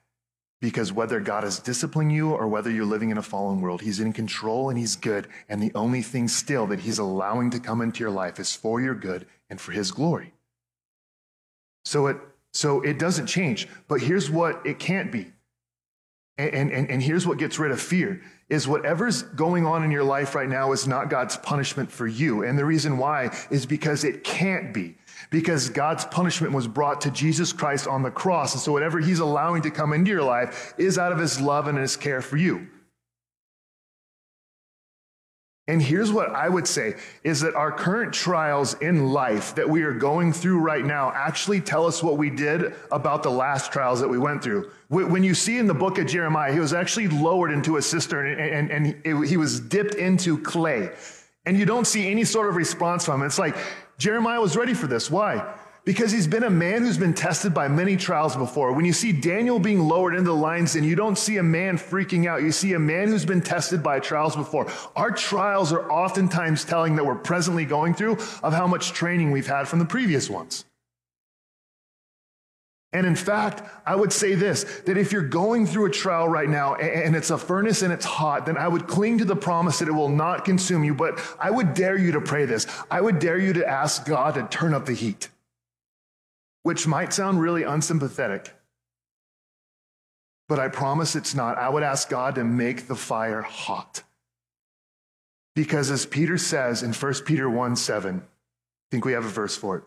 because 0.61 0.93
whether 0.93 1.19
God 1.19 1.43
is 1.43 1.59
disciplining 1.59 2.15
you 2.15 2.31
or 2.31 2.47
whether 2.47 2.69
you're 2.69 2.85
living 2.85 3.09
in 3.09 3.17
a 3.17 3.23
fallen 3.23 3.61
world, 3.61 3.81
He's 3.81 3.99
in 3.99 4.13
control 4.13 4.69
and 4.69 4.77
He's 4.77 4.95
good. 4.95 5.27
And 5.49 5.61
the 5.61 5.71
only 5.73 6.03
thing 6.03 6.27
still 6.27 6.67
that 6.67 6.81
He's 6.81 6.99
allowing 6.99 7.49
to 7.49 7.59
come 7.59 7.81
into 7.81 7.99
your 7.99 8.11
life 8.11 8.39
is 8.39 8.55
for 8.55 8.79
your 8.79 8.93
good 8.93 9.25
and 9.49 9.59
for 9.59 9.71
His 9.71 9.91
glory. 9.91 10.33
So 11.83 12.07
it, 12.07 12.17
so 12.53 12.81
it 12.81 12.99
doesn't 12.99 13.25
change. 13.25 13.67
But 13.87 14.01
here's 14.01 14.29
what 14.29 14.61
it 14.65 14.77
can't 14.77 15.11
be. 15.11 15.31
And, 16.37 16.71
and, 16.71 16.89
and 16.89 17.03
here's 17.03 17.27
what 17.27 17.39
gets 17.39 17.59
rid 17.59 17.71
of 17.71 17.81
fear 17.81 18.21
is 18.47 18.67
whatever's 18.67 19.21
going 19.23 19.65
on 19.65 19.83
in 19.83 19.91
your 19.91 20.03
life 20.03 20.35
right 20.35 20.49
now 20.49 20.71
is 20.73 20.87
not 20.87 21.09
God's 21.09 21.37
punishment 21.37 21.91
for 21.91 22.05
you. 22.05 22.43
And 22.43 22.57
the 22.57 22.65
reason 22.65 22.97
why 22.97 23.35
is 23.49 23.65
because 23.65 24.03
it 24.03 24.23
can't 24.23 24.73
be 24.73 24.97
because 25.31 25.69
God's 25.69 26.05
punishment 26.05 26.53
was 26.53 26.67
brought 26.67 27.01
to 27.01 27.09
Jesus 27.09 27.51
Christ 27.51 27.87
on 27.87 28.03
the 28.03 28.11
cross. 28.11 28.53
And 28.53 28.61
so 28.61 28.71
whatever 28.71 28.99
he's 28.99 29.19
allowing 29.19 29.63
to 29.63 29.71
come 29.71 29.93
into 29.93 30.11
your 30.11 30.21
life 30.21 30.75
is 30.77 30.99
out 30.99 31.11
of 31.11 31.17
his 31.17 31.41
love 31.41 31.67
and 31.67 31.77
his 31.77 31.97
care 31.97 32.21
for 32.21 32.37
you. 32.37 32.67
And 35.67 35.81
here's 35.81 36.11
what 36.11 36.31
I 36.31 36.49
would 36.49 36.67
say 36.67 36.95
is 37.23 37.39
that 37.41 37.55
our 37.55 37.71
current 37.71 38.13
trials 38.13 38.73
in 38.81 39.13
life 39.13 39.55
that 39.55 39.69
we 39.69 39.83
are 39.83 39.93
going 39.93 40.33
through 40.33 40.59
right 40.59 40.83
now 40.83 41.13
actually 41.15 41.61
tell 41.61 41.85
us 41.85 42.03
what 42.03 42.17
we 42.17 42.29
did 42.29 42.73
about 42.91 43.23
the 43.23 43.31
last 43.31 43.71
trials 43.71 44.01
that 44.01 44.09
we 44.09 44.17
went 44.17 44.43
through. 44.43 44.69
When 44.89 45.23
you 45.23 45.33
see 45.33 45.59
in 45.59 45.67
the 45.67 45.73
book 45.73 45.97
of 45.97 46.07
Jeremiah, 46.07 46.51
he 46.51 46.59
was 46.59 46.73
actually 46.73 47.07
lowered 47.07 47.53
into 47.53 47.77
a 47.77 47.81
cistern 47.81 48.37
and, 48.37 48.69
and, 48.69 48.97
and 49.05 49.25
he 49.25 49.37
was 49.37 49.61
dipped 49.61 49.95
into 49.95 50.37
clay. 50.39 50.91
And 51.45 51.57
you 51.57 51.65
don't 51.65 51.87
see 51.87 52.11
any 52.11 52.25
sort 52.25 52.49
of 52.49 52.55
response 52.55 53.05
from 53.05 53.21
him. 53.21 53.27
It's 53.27 53.39
like 53.39 53.55
Jeremiah 54.01 54.41
was 54.41 54.57
ready 54.57 54.73
for 54.73 54.87
this. 54.87 55.11
Why? 55.11 55.55
Because 55.85 56.11
he's 56.11 56.25
been 56.25 56.41
a 56.41 56.49
man 56.49 56.81
who's 56.81 56.97
been 56.97 57.13
tested 57.13 57.53
by 57.53 57.67
many 57.67 57.95
trials 57.95 58.35
before. 58.35 58.73
When 58.73 58.83
you 58.83 58.93
see 58.93 59.11
Daniel 59.11 59.59
being 59.59 59.79
lowered 59.79 60.15
into 60.15 60.31
the 60.31 60.35
lion's 60.35 60.73
den, 60.73 60.83
you 60.83 60.95
don't 60.95 61.19
see 61.19 61.37
a 61.37 61.43
man 61.43 61.77
freaking 61.77 62.27
out. 62.27 62.41
You 62.41 62.51
see 62.51 62.73
a 62.73 62.79
man 62.79 63.09
who's 63.09 63.25
been 63.25 63.41
tested 63.41 63.83
by 63.83 63.99
trials 63.99 64.35
before. 64.35 64.65
Our 64.95 65.11
trials 65.11 65.71
are 65.71 65.87
oftentimes 65.91 66.65
telling 66.65 66.95
that 66.95 67.05
we're 67.05 67.13
presently 67.13 67.63
going 67.63 67.93
through 67.93 68.13
of 68.41 68.53
how 68.53 68.65
much 68.65 68.91
training 68.93 69.29
we've 69.29 69.45
had 69.45 69.67
from 69.67 69.77
the 69.77 69.85
previous 69.85 70.31
ones. 70.31 70.65
And 72.93 73.07
in 73.07 73.15
fact, 73.15 73.61
I 73.85 73.95
would 73.95 74.11
say 74.11 74.35
this 74.35 74.65
that 74.81 74.97
if 74.97 75.11
you're 75.11 75.21
going 75.21 75.65
through 75.65 75.85
a 75.85 75.91
trial 75.91 76.27
right 76.27 76.49
now 76.49 76.75
and 76.75 77.15
it's 77.15 77.29
a 77.29 77.37
furnace 77.37 77.81
and 77.83 77.93
it's 77.93 78.05
hot, 78.05 78.45
then 78.45 78.57
I 78.57 78.67
would 78.67 78.87
cling 78.87 79.19
to 79.19 79.25
the 79.25 79.35
promise 79.35 79.79
that 79.79 79.87
it 79.87 79.93
will 79.93 80.09
not 80.09 80.43
consume 80.43 80.83
you. 80.83 80.93
But 80.93 81.19
I 81.39 81.51
would 81.51 81.73
dare 81.73 81.97
you 81.97 82.11
to 82.13 82.21
pray 82.21 82.45
this. 82.45 82.67
I 82.89 82.99
would 82.99 83.19
dare 83.19 83.37
you 83.37 83.53
to 83.53 83.67
ask 83.67 84.05
God 84.05 84.33
to 84.33 84.45
turn 84.47 84.73
up 84.73 84.85
the 84.85 84.93
heat, 84.93 85.29
which 86.63 86.85
might 86.85 87.13
sound 87.13 87.39
really 87.39 87.63
unsympathetic. 87.63 88.53
But 90.49 90.59
I 90.59 90.67
promise 90.67 91.15
it's 91.15 91.33
not. 91.33 91.57
I 91.57 91.69
would 91.69 91.83
ask 91.83 92.09
God 92.09 92.35
to 92.35 92.43
make 92.43 92.87
the 92.87 92.95
fire 92.95 93.41
hot. 93.41 94.03
Because 95.55 95.89
as 95.91 96.05
Peter 96.05 96.37
says 96.37 96.83
in 96.83 96.91
1 96.91 97.13
Peter 97.25 97.49
1 97.49 97.77
7, 97.77 98.17
I 98.17 98.21
think 98.89 99.05
we 99.05 99.13
have 99.13 99.23
a 99.23 99.29
verse 99.29 99.55
for 99.55 99.77
it 99.77 99.83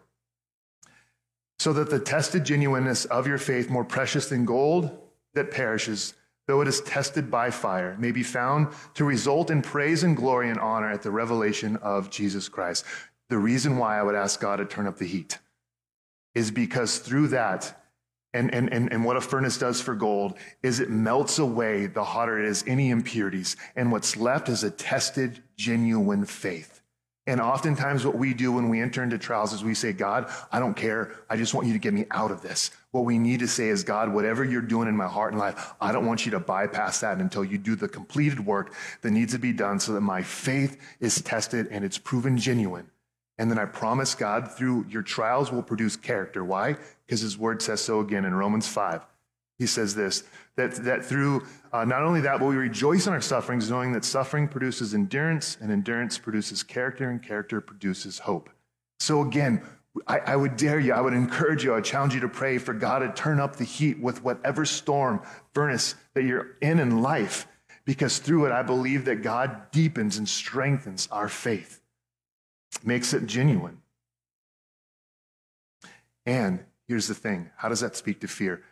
so 1.59 1.73
that 1.73 1.91
the 1.91 2.01
tested 2.01 2.45
genuineness 2.45 3.05
of 3.07 3.27
your 3.27 3.39
faith, 3.39 3.71
more 3.71 3.85
precious 3.85 4.29
than 4.29 4.45
gold 4.45 4.91
that 5.35 5.51
perishes, 5.51 6.15
though 6.47 6.61
it 6.61 6.69
is 6.69 6.81
tested 6.83 7.31
by 7.31 7.51
fire, 7.51 7.97
may 7.99 8.13
be 8.13 8.23
found 8.23 8.69
to 8.95 9.05
result 9.05 9.51
in 9.51 9.63
praise 9.63 10.03
and 10.03 10.17
glory 10.17 10.51
and 10.51 10.59
honor 10.59 10.91
at 10.91 11.03
the 11.03 11.11
revelation 11.11 11.77
of 11.77 12.11
Jesus 12.11 12.49
Christ. 12.49 12.85
The 13.29 13.39
reason 13.39 13.79
why 13.79 13.99
I 13.99 14.03
would 14.03 14.15
ask 14.15 14.41
God 14.41 14.57
to 14.57 14.65
turn 14.65 14.87
up 14.87 14.99
the 14.99 15.07
heat 15.07 15.39
is 16.35 16.51
because 16.51 16.99
through 16.99 17.29
that, 17.29 17.81
and, 18.33 18.53
and, 18.53 18.73
and, 18.73 18.93
and 18.93 19.05
what 19.05 19.17
a 19.17 19.21
furnace 19.21 19.59
does 19.59 19.81
for 19.81 19.95
gold 19.95 20.35
is 20.63 20.81
it 20.81 20.91
melts 20.91 21.39
away 21.39 21.87
the 21.87 22.03
hotter 22.03 22.39
it 22.39 22.47
is, 22.47 22.65
any 22.67 22.91
impurities. 22.91 23.57
And 23.77 23.93
what's 23.93 24.17
left 24.17 24.49
is 24.49 24.65
a 24.65 24.71
tested, 24.71 25.43
genuine 25.57 26.25
faith. 26.25 26.83
And 27.27 27.41
oftentimes, 27.41 28.05
what 28.05 28.17
we 28.17 28.35
do 28.35 28.53
when 28.53 28.69
we 28.69 28.83
enter 28.83 29.03
into 29.03 29.17
trials 29.17 29.55
is 29.55 29.65
we 29.65 29.73
say, 29.73 29.95
God, 29.95 30.31
I 30.53 30.59
don't 30.61 30.75
care. 30.75 31.13
I 31.31 31.39
just 31.39 31.55
want 31.55 31.67
you 31.67 31.73
to 31.73 31.79
get 31.79 31.95
me 31.95 32.05
out 32.11 32.31
of 32.31 32.43
this. 32.43 32.71
What 32.91 33.07
we 33.07 33.19
need 33.19 33.41
to 33.41 33.49
say 33.49 33.69
is, 33.69 33.83
God, 33.83 34.13
whatever 34.13 34.45
you're 34.45 34.61
doing 34.61 34.89
in 34.89 34.97
my 34.97 35.07
heart 35.07 35.33
and 35.33 35.41
life, 35.41 35.73
I 35.81 35.91
don't 35.91 36.05
want 36.05 36.27
you 36.27 36.33
to 36.33 36.41
bypass 36.41 37.01
that 37.01 37.19
until 37.19 37.43
you 37.43 37.57
do 37.57 37.77
the 37.77 37.89
completed 37.89 38.45
work 38.45 38.75
that 39.01 39.11
needs 39.11 39.33
to 39.33 39.39
be 39.39 39.55
done 39.55 39.81
so 39.81 39.95
that 39.95 40.03
my 40.03 40.23
faith 40.23 40.79
is 41.01 41.23
tested 41.23 41.67
and 41.71 41.83
it's 41.83 41.97
proven 41.97 42.37
genuine. 42.37 42.91
And 43.39 43.51
then 43.51 43.59
I 43.59 43.65
promise 43.65 44.15
God 44.15 44.53
through 44.53 44.87
your 44.91 45.03
trials 45.03 45.51
will 45.51 45.63
produce 45.63 45.97
character. 45.97 46.45
Why? 46.45 46.77
Because 47.07 47.23
his 47.23 47.39
word 47.39 47.63
says 47.63 47.81
so 47.81 48.01
again 48.01 48.27
in 48.27 48.35
Romans 48.35 48.69
5. 48.69 49.05
He 49.59 49.67
says 49.67 49.95
this 49.95 50.25
that, 50.57 50.75
that 50.85 51.05
through 51.05 51.47
uh, 51.73 51.85
not 51.85 52.03
only 52.03 52.21
that, 52.21 52.39
but 52.39 52.47
we 52.47 52.57
rejoice 52.57 53.07
in 53.07 53.13
our 53.13 53.21
sufferings, 53.21 53.71
knowing 53.71 53.93
that 53.93 54.05
suffering 54.05 54.49
produces 54.49 54.95
endurance, 54.95 55.57
and 55.61 55.71
endurance 55.71 56.19
produces 56.19 56.63
character, 56.63 57.11
and 57.11 57.23
character 57.23 57.61
produces 57.61 58.21
hope. 58.21 58.51
So 59.01 59.23
again, 59.23 59.63
I, 60.07 60.19
I 60.19 60.37
would 60.37 60.57
dare 60.57 60.81
you, 60.81 60.93
I 60.93 61.01
would 61.01 61.13
encourage 61.13 61.65
you, 61.65 61.73
I 61.73 61.77
would 61.77 61.85
challenge 61.85 62.15
you 62.15 62.21
to 62.21 62.29
pray 62.29 62.59
for 62.59 62.75
God 62.75 63.01
to 63.01 63.13
turn 63.13 63.39
up 63.39 63.57
the 63.57 63.65
heat 63.65 64.01
with 64.01 64.25
whatever 64.25 64.65
storm, 64.65 65.23
furnace 65.53 65.95
that 66.15 66.25
you're 66.25 66.57
in 66.61 66.79
in 66.81 67.03
life, 67.03 67.47
because 67.85 68.19
through 68.19 68.47
it, 68.47 68.53
I 68.53 68.63
believe 68.63 69.05
that 69.05 69.23
God 69.23 69.71
deepens 69.71 70.17
and 70.17 70.29
strengthens 70.29 71.09
our 71.13 71.29
faith, 71.29 71.81
makes 72.83 73.13
it 73.15 73.27
genuine. 73.27 73.83
And 76.27 76.65
here's 76.89 77.07
the 77.09 77.15
thing 77.15 77.51
how 77.57 77.69
does 77.69 77.81
that 77.81 77.97
speak 77.97 78.21
to 78.21 78.29
fear? 78.29 78.63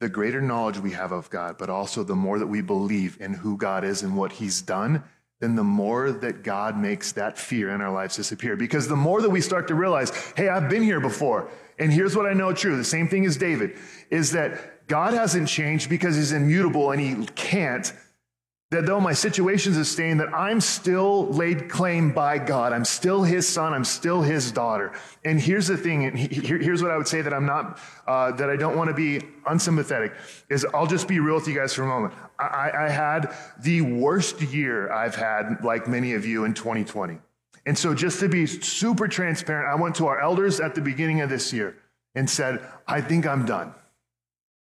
The 0.00 0.08
greater 0.08 0.40
knowledge 0.40 0.78
we 0.78 0.92
have 0.92 1.12
of 1.12 1.28
God, 1.30 1.56
but 1.58 1.70
also 1.70 2.02
the 2.02 2.16
more 2.16 2.38
that 2.38 2.46
we 2.46 2.62
believe 2.62 3.18
in 3.20 3.34
who 3.34 3.56
God 3.56 3.84
is 3.84 4.02
and 4.02 4.16
what 4.16 4.32
He's 4.32 4.62
done, 4.62 5.04
then 5.40 5.54
the 5.56 5.64
more 5.64 6.10
that 6.10 6.42
God 6.42 6.76
makes 6.78 7.12
that 7.12 7.38
fear 7.38 7.70
in 7.70 7.80
our 7.80 7.92
lives 7.92 8.16
disappear. 8.16 8.56
Because 8.56 8.88
the 8.88 8.96
more 8.96 9.22
that 9.22 9.30
we 9.30 9.40
start 9.40 9.68
to 9.68 9.74
realize, 9.74 10.10
hey, 10.36 10.48
I've 10.48 10.68
been 10.68 10.82
here 10.82 11.00
before, 11.00 11.50
and 11.78 11.92
here's 11.92 12.16
what 12.16 12.26
I 12.26 12.32
know 12.32 12.52
true 12.52 12.76
the 12.76 12.84
same 12.84 13.08
thing 13.08 13.24
as 13.24 13.36
David 13.36 13.76
is 14.10 14.32
that 14.32 14.86
God 14.86 15.14
hasn't 15.14 15.48
changed 15.48 15.88
because 15.88 16.16
He's 16.16 16.32
immutable 16.32 16.90
and 16.90 17.00
He 17.00 17.26
can't 17.34 17.92
that 18.70 18.86
though 18.86 19.00
my 19.00 19.12
situations 19.12 19.76
are 19.76 19.84
staying, 19.84 20.18
that 20.18 20.32
I'm 20.32 20.60
still 20.60 21.26
laid 21.26 21.68
claim 21.68 22.12
by 22.12 22.38
God. 22.38 22.72
I'm 22.72 22.84
still 22.84 23.24
his 23.24 23.48
son. 23.48 23.74
I'm 23.74 23.84
still 23.84 24.22
his 24.22 24.52
daughter. 24.52 24.92
And 25.24 25.40
here's 25.40 25.66
the 25.66 25.76
thing, 25.76 26.04
and 26.04 26.16
here's 26.16 26.80
what 26.80 26.92
I 26.92 26.96
would 26.96 27.08
say 27.08 27.20
that 27.20 27.34
I'm 27.34 27.46
not, 27.46 27.80
uh, 28.06 28.30
that 28.32 28.48
I 28.48 28.54
don't 28.54 28.76
want 28.76 28.88
to 28.88 28.94
be 28.94 29.22
unsympathetic, 29.46 30.12
is 30.48 30.64
I'll 30.72 30.86
just 30.86 31.08
be 31.08 31.18
real 31.18 31.34
with 31.34 31.48
you 31.48 31.54
guys 31.54 31.74
for 31.74 31.82
a 31.82 31.88
moment. 31.88 32.14
I, 32.38 32.70
I 32.86 32.88
had 32.88 33.34
the 33.60 33.80
worst 33.80 34.40
year 34.40 34.92
I've 34.92 35.16
had, 35.16 35.64
like 35.64 35.88
many 35.88 36.14
of 36.14 36.24
you, 36.24 36.44
in 36.44 36.54
2020. 36.54 37.18
And 37.66 37.76
so 37.76 37.92
just 37.92 38.20
to 38.20 38.28
be 38.28 38.46
super 38.46 39.08
transparent, 39.08 39.68
I 39.68 39.80
went 39.80 39.96
to 39.96 40.06
our 40.06 40.20
elders 40.20 40.60
at 40.60 40.76
the 40.76 40.80
beginning 40.80 41.20
of 41.22 41.28
this 41.28 41.52
year 41.52 41.76
and 42.14 42.30
said, 42.30 42.64
I 42.86 43.00
think 43.00 43.26
I'm 43.26 43.46
done. 43.46 43.74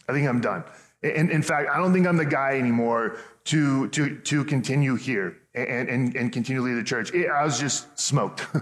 I 0.09 0.13
think 0.13 0.29
I'm 0.29 0.41
done. 0.41 0.65
In, 1.03 1.31
in 1.31 1.43
fact, 1.43 1.71
I 1.73 1.79
don't 1.79 1.93
think 1.93 2.07
I'm 2.07 2.17
the 2.17 2.25
guy 2.25 2.59
anymore 2.59 3.19
to, 3.45 3.89
to, 3.89 4.19
to 4.19 4.45
continue 4.45 4.97
here 4.97 5.37
and, 5.55 5.89
and, 5.89 6.17
and 6.17 6.33
continue 6.33 6.61
to 6.63 6.67
lead 6.69 6.75
the 6.75 6.85
church. 6.85 7.15
It, 7.15 7.29
I 7.29 7.45
was 7.45 7.61
just 7.61 7.99
smoked. 7.99 8.47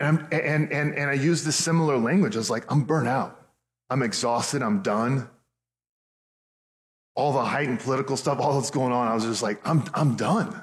and, 0.00 0.26
and, 0.32 0.72
and, 0.72 0.94
and 0.94 1.10
I 1.10 1.14
used 1.14 1.46
this 1.46 1.56
similar 1.56 1.96
language. 1.96 2.34
I 2.34 2.38
was 2.38 2.50
like, 2.50 2.70
I'm 2.70 2.82
burnt 2.82 3.08
out. 3.08 3.40
I'm 3.90 4.02
exhausted. 4.02 4.60
I'm 4.60 4.82
done. 4.82 5.28
All 7.14 7.32
the 7.32 7.44
heightened 7.44 7.80
political 7.80 8.16
stuff, 8.16 8.38
all 8.40 8.54
that's 8.54 8.70
going 8.70 8.92
on, 8.92 9.08
I 9.08 9.14
was 9.14 9.24
just 9.24 9.42
like, 9.42 9.60
I'm, 9.66 9.84
I'm 9.94 10.16
done. 10.16 10.62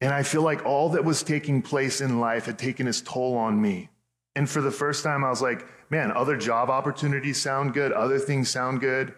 And 0.00 0.14
I 0.14 0.22
feel 0.22 0.42
like 0.42 0.64
all 0.64 0.90
that 0.90 1.04
was 1.04 1.22
taking 1.22 1.60
place 1.60 2.00
in 2.00 2.20
life 2.20 2.46
had 2.46 2.58
taken 2.58 2.88
its 2.88 3.02
toll 3.02 3.36
on 3.36 3.60
me. 3.60 3.90
And 4.36 4.48
for 4.48 4.60
the 4.60 4.70
first 4.70 5.02
time, 5.02 5.24
I 5.24 5.30
was 5.30 5.42
like, 5.42 5.66
man, 5.90 6.12
other 6.12 6.36
job 6.36 6.70
opportunities 6.70 7.40
sound 7.40 7.74
good, 7.74 7.92
other 7.92 8.18
things 8.18 8.48
sound 8.48 8.80
good. 8.80 9.14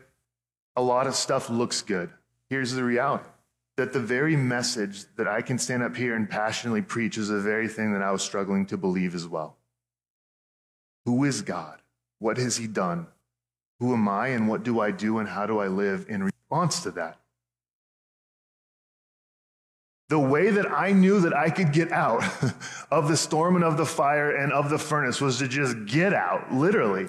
A 0.77 0.83
lot 0.83 1.07
of 1.07 1.15
stuff 1.15 1.51
looks 1.51 1.83
good. 1.83 2.11
Here's 2.49 2.73
the 2.73 2.85
reality 2.85 3.29
that 3.77 3.93
the 3.93 4.01
very 4.01 4.37
message 4.37 5.05
that 5.17 5.27
I 5.27 5.41
can 5.41 5.59
stand 5.59 5.83
up 5.83 5.97
here 5.97 6.15
and 6.15 6.29
passionately 6.29 6.83
preach 6.83 7.17
is 7.17 7.29
the 7.29 7.41
very 7.41 7.69
thing 7.69 7.93
that 7.95 8.03
I 8.03 8.13
was 8.13 8.23
struggling 8.23 8.67
to 8.67 8.77
believe 8.77 9.15
as 9.15 9.27
well. 9.27 9.57
Who 11.07 11.25
is 11.25 11.43
God? 11.43 11.81
What 12.19 12.37
has 12.37 12.59
He 12.59 12.67
done? 12.67 13.07
Who 13.81 13.95
am 13.95 14.09
I 14.09 14.29
and 14.29 14.47
what 14.49 14.63
do 14.63 14.81
I 14.81 14.91
do 14.91 15.19
and 15.19 15.29
how 15.29 15.47
do 15.47 15.59
I 15.59 15.69
live 15.69 16.07
in 16.09 16.23
response 16.23 16.83
to 16.83 16.91
that? 16.93 17.19
The 20.13 20.19
way 20.19 20.51
that 20.51 20.71
I 20.71 20.93
knew 20.93 21.21
that 21.21 21.35
I 21.35 21.49
could 21.49 21.73
get 21.73 21.91
out 21.91 22.23
of 22.91 23.09
the 23.09 23.17
storm 23.17 23.57
and 23.57 23.65
of 23.65 23.79
the 23.79 23.87
fire 23.87 24.37
and 24.37 24.53
of 24.53 24.69
the 24.69 24.77
furnace 24.77 25.23
was 25.23 25.39
to 25.39 25.49
just 25.49 25.87
get 25.87 26.13
out, 26.13 26.53
literally. 26.53 27.09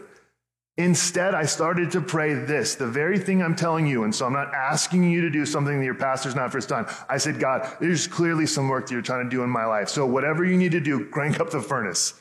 Instead, 0.77 1.35
I 1.35 1.43
started 1.43 1.91
to 1.91 1.99
pray 1.99 2.33
this, 2.33 2.75
the 2.75 2.87
very 2.87 3.19
thing 3.19 3.43
I'm 3.43 3.57
telling 3.57 3.87
you. 3.87 4.05
And 4.05 4.15
so 4.15 4.25
I'm 4.25 4.31
not 4.31 4.53
asking 4.53 5.11
you 5.11 5.19
to 5.19 5.29
do 5.29 5.45
something 5.45 5.79
that 5.79 5.83
your 5.83 5.95
pastor's 5.95 6.33
not 6.33 6.53
first 6.53 6.69
done. 6.69 6.85
I 7.09 7.17
said, 7.17 7.41
God, 7.41 7.75
there's 7.81 8.07
clearly 8.07 8.45
some 8.45 8.69
work 8.69 8.87
that 8.87 8.93
you're 8.93 9.01
trying 9.01 9.25
to 9.25 9.29
do 9.29 9.43
in 9.43 9.49
my 9.49 9.65
life. 9.65 9.89
So 9.89 10.05
whatever 10.05 10.45
you 10.45 10.55
need 10.55 10.71
to 10.71 10.79
do, 10.79 11.09
crank 11.09 11.41
up 11.41 11.49
the 11.49 11.61
furnace. 11.61 12.13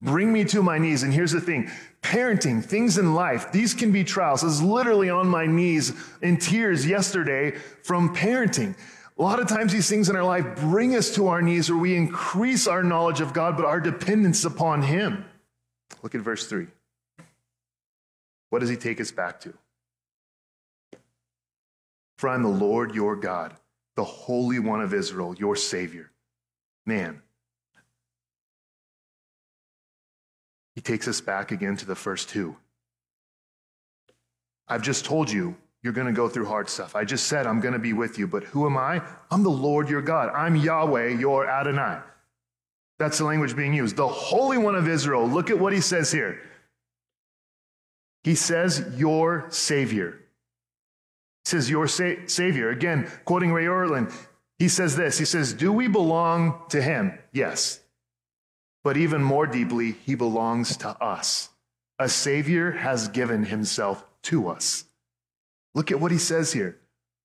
Bring 0.00 0.32
me 0.32 0.44
to 0.44 0.62
my 0.62 0.78
knees. 0.78 1.02
And 1.02 1.12
here's 1.12 1.32
the 1.32 1.40
thing 1.40 1.72
parenting, 2.02 2.64
things 2.64 2.98
in 2.98 3.14
life, 3.16 3.50
these 3.50 3.74
can 3.74 3.90
be 3.90 4.04
trials. 4.04 4.44
I 4.44 4.46
was 4.46 4.62
literally 4.62 5.10
on 5.10 5.26
my 5.26 5.46
knees 5.46 5.92
in 6.22 6.36
tears 6.36 6.86
yesterday 6.86 7.56
from 7.82 8.14
parenting. 8.14 8.76
A 9.20 9.22
lot 9.22 9.38
of 9.38 9.48
times, 9.48 9.70
these 9.70 9.86
things 9.86 10.08
in 10.08 10.16
our 10.16 10.24
life 10.24 10.56
bring 10.56 10.96
us 10.96 11.14
to 11.16 11.28
our 11.28 11.42
knees 11.42 11.68
where 11.68 11.78
we 11.78 11.94
increase 11.94 12.66
our 12.66 12.82
knowledge 12.82 13.20
of 13.20 13.34
God, 13.34 13.54
but 13.54 13.66
our 13.66 13.78
dependence 13.78 14.46
upon 14.46 14.80
Him. 14.80 15.26
Look 16.02 16.14
at 16.14 16.22
verse 16.22 16.46
3. 16.46 16.66
What 18.48 18.60
does 18.60 18.70
He 18.70 18.76
take 18.76 18.98
us 18.98 19.10
back 19.10 19.38
to? 19.40 19.52
For 22.16 22.30
I 22.30 22.34
am 22.34 22.42
the 22.42 22.48
Lord 22.48 22.94
your 22.94 23.14
God, 23.14 23.52
the 23.94 24.04
Holy 24.04 24.58
One 24.58 24.80
of 24.80 24.94
Israel, 24.94 25.34
your 25.34 25.54
Savior. 25.54 26.10
Man. 26.86 27.20
He 30.74 30.80
takes 30.80 31.06
us 31.06 31.20
back 31.20 31.52
again 31.52 31.76
to 31.76 31.84
the 31.84 31.94
first 31.94 32.30
two. 32.30 32.56
I've 34.66 34.80
just 34.80 35.04
told 35.04 35.30
you 35.30 35.56
you're 35.82 35.92
going 35.92 36.06
to 36.06 36.12
go 36.12 36.28
through 36.28 36.46
hard 36.46 36.68
stuff. 36.68 36.94
I 36.94 37.04
just 37.04 37.26
said 37.26 37.46
I'm 37.46 37.60
going 37.60 37.72
to 37.72 37.78
be 37.78 37.92
with 37.92 38.18
you, 38.18 38.26
but 38.26 38.44
who 38.44 38.66
am 38.66 38.76
I? 38.76 39.02
I'm 39.30 39.42
the 39.42 39.50
Lord 39.50 39.88
your 39.88 40.02
God. 40.02 40.30
I'm 40.34 40.56
Yahweh, 40.56 41.18
your 41.18 41.48
Adonai. 41.48 42.00
That's 42.98 43.16
the 43.16 43.24
language 43.24 43.56
being 43.56 43.72
used. 43.72 43.96
The 43.96 44.06
Holy 44.06 44.58
One 44.58 44.74
of 44.74 44.86
Israel. 44.86 45.26
Look 45.26 45.48
at 45.48 45.58
what 45.58 45.72
he 45.72 45.80
says 45.80 46.12
here. 46.12 46.42
He 48.22 48.34
says, 48.34 48.84
Your 48.96 49.46
Savior. 49.48 50.20
He 51.44 51.48
says, 51.48 51.70
Your 51.70 51.88
sa- 51.88 52.26
Savior. 52.26 52.68
Again, 52.68 53.10
quoting 53.24 53.52
Ray 53.52 53.64
Ortlund, 53.64 54.12
he 54.58 54.68
says 54.68 54.96
this 54.96 55.16
He 55.16 55.24
says, 55.24 55.54
Do 55.54 55.72
we 55.72 55.88
belong 55.88 56.60
to 56.68 56.82
him? 56.82 57.18
Yes. 57.32 57.80
But 58.84 58.98
even 58.98 59.22
more 59.22 59.46
deeply, 59.46 59.92
he 59.92 60.14
belongs 60.14 60.76
to 60.78 60.88
us. 61.02 61.48
A 61.98 62.08
Savior 62.08 62.72
has 62.72 63.08
given 63.08 63.44
himself 63.44 64.04
to 64.24 64.48
us. 64.48 64.84
Look 65.74 65.90
at 65.90 66.00
what 66.00 66.10
he 66.10 66.18
says 66.18 66.52
here. 66.52 66.78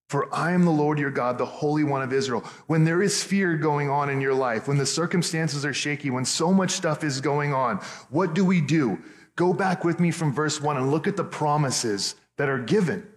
For 0.10 0.34
I 0.34 0.52
am 0.52 0.66
the 0.66 0.72
Lord 0.72 1.00
your 1.00 1.10
God, 1.10 1.38
the 1.38 1.46
Holy 1.46 1.84
One 1.84 2.04
of 2.04 2.14
Israel. 2.14 2.42
When 2.68 2.84
there 2.84 3.02
is 3.02 3.24
fear 3.24 3.58
going 3.58 3.90
on 3.90 4.10
in 4.10 4.22
your 4.22 4.36
life, 4.36 4.68
when 4.68 4.78
the 4.78 4.86
circumstances 4.86 5.66
are 5.66 5.74
shaky, 5.74 6.12
when 6.12 6.26
so 6.26 6.54
much 6.54 6.72
stuff 6.72 7.04
is 7.04 7.22
going 7.22 7.54
on, 7.54 7.78
what 8.10 8.36
do 8.36 8.46
we 8.46 8.62
do? 8.62 9.00
Go 9.36 9.52
back 9.52 9.84
with 9.84 10.00
me 10.00 10.12
from 10.12 10.32
verse 10.32 10.62
1 10.62 10.78
and 10.78 10.92
look 10.92 11.08
at 11.08 11.18
the 11.18 11.24
promises 11.24 12.16
that 12.38 12.50
are 12.50 12.60
given. 12.60 13.08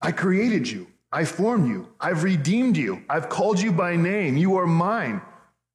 I 0.00 0.12
created 0.12 0.70
you. 0.70 0.86
I 1.12 1.24
formed 1.24 1.68
you. 1.68 1.88
I've 2.00 2.22
redeemed 2.22 2.76
you. 2.76 3.04
I've 3.08 3.28
called 3.28 3.60
you 3.60 3.72
by 3.72 3.96
name. 3.96 4.36
You 4.36 4.56
are 4.56 4.66
mine. 4.66 5.20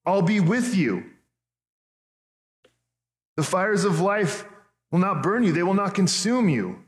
I'll 0.06 0.22
be 0.22 0.40
with 0.40 0.76
you. 0.76 1.06
The 3.36 3.44
fires 3.44 3.84
of 3.84 4.00
life 4.00 4.46
will 4.92 5.00
not 5.00 5.24
burn 5.24 5.44
you, 5.44 5.52
they 5.52 5.64
will 5.64 5.74
not 5.74 5.96
consume 5.96 6.50
you. 6.50 6.84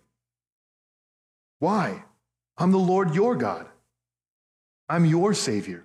Why? 1.65 2.03
I'm 2.59 2.71
the 2.71 2.77
Lord 2.77 3.15
your 3.15 3.35
God. 3.35 3.65
I'm 4.87 5.03
your 5.03 5.33
Savior. 5.33 5.83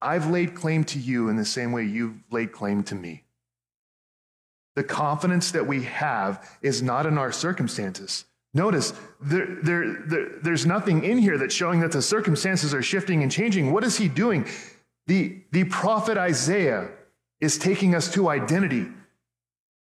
I've 0.00 0.30
laid 0.30 0.54
claim 0.54 0.84
to 0.84 1.00
you 1.00 1.30
in 1.30 1.34
the 1.34 1.44
same 1.44 1.72
way 1.72 1.82
you've 1.82 2.22
laid 2.30 2.52
claim 2.52 2.84
to 2.84 2.94
me. 2.94 3.24
The 4.76 4.84
confidence 4.84 5.50
that 5.50 5.66
we 5.66 5.82
have 5.82 6.48
is 6.62 6.80
not 6.80 7.06
in 7.06 7.18
our 7.18 7.32
circumstances. 7.32 8.24
Notice, 8.54 8.92
there, 9.20 9.48
there, 9.64 9.94
there, 10.06 10.28
there's 10.44 10.64
nothing 10.64 11.02
in 11.02 11.18
here 11.18 11.38
that's 11.38 11.52
showing 11.52 11.80
that 11.80 11.90
the 11.90 12.02
circumstances 12.02 12.72
are 12.72 12.80
shifting 12.80 13.24
and 13.24 13.32
changing. 13.32 13.72
What 13.72 13.82
is 13.82 13.98
he 13.98 14.06
doing? 14.06 14.46
The, 15.08 15.42
the 15.50 15.64
prophet 15.64 16.16
Isaiah 16.16 16.88
is 17.40 17.58
taking 17.58 17.96
us 17.96 18.12
to 18.12 18.28
identity. 18.28 18.86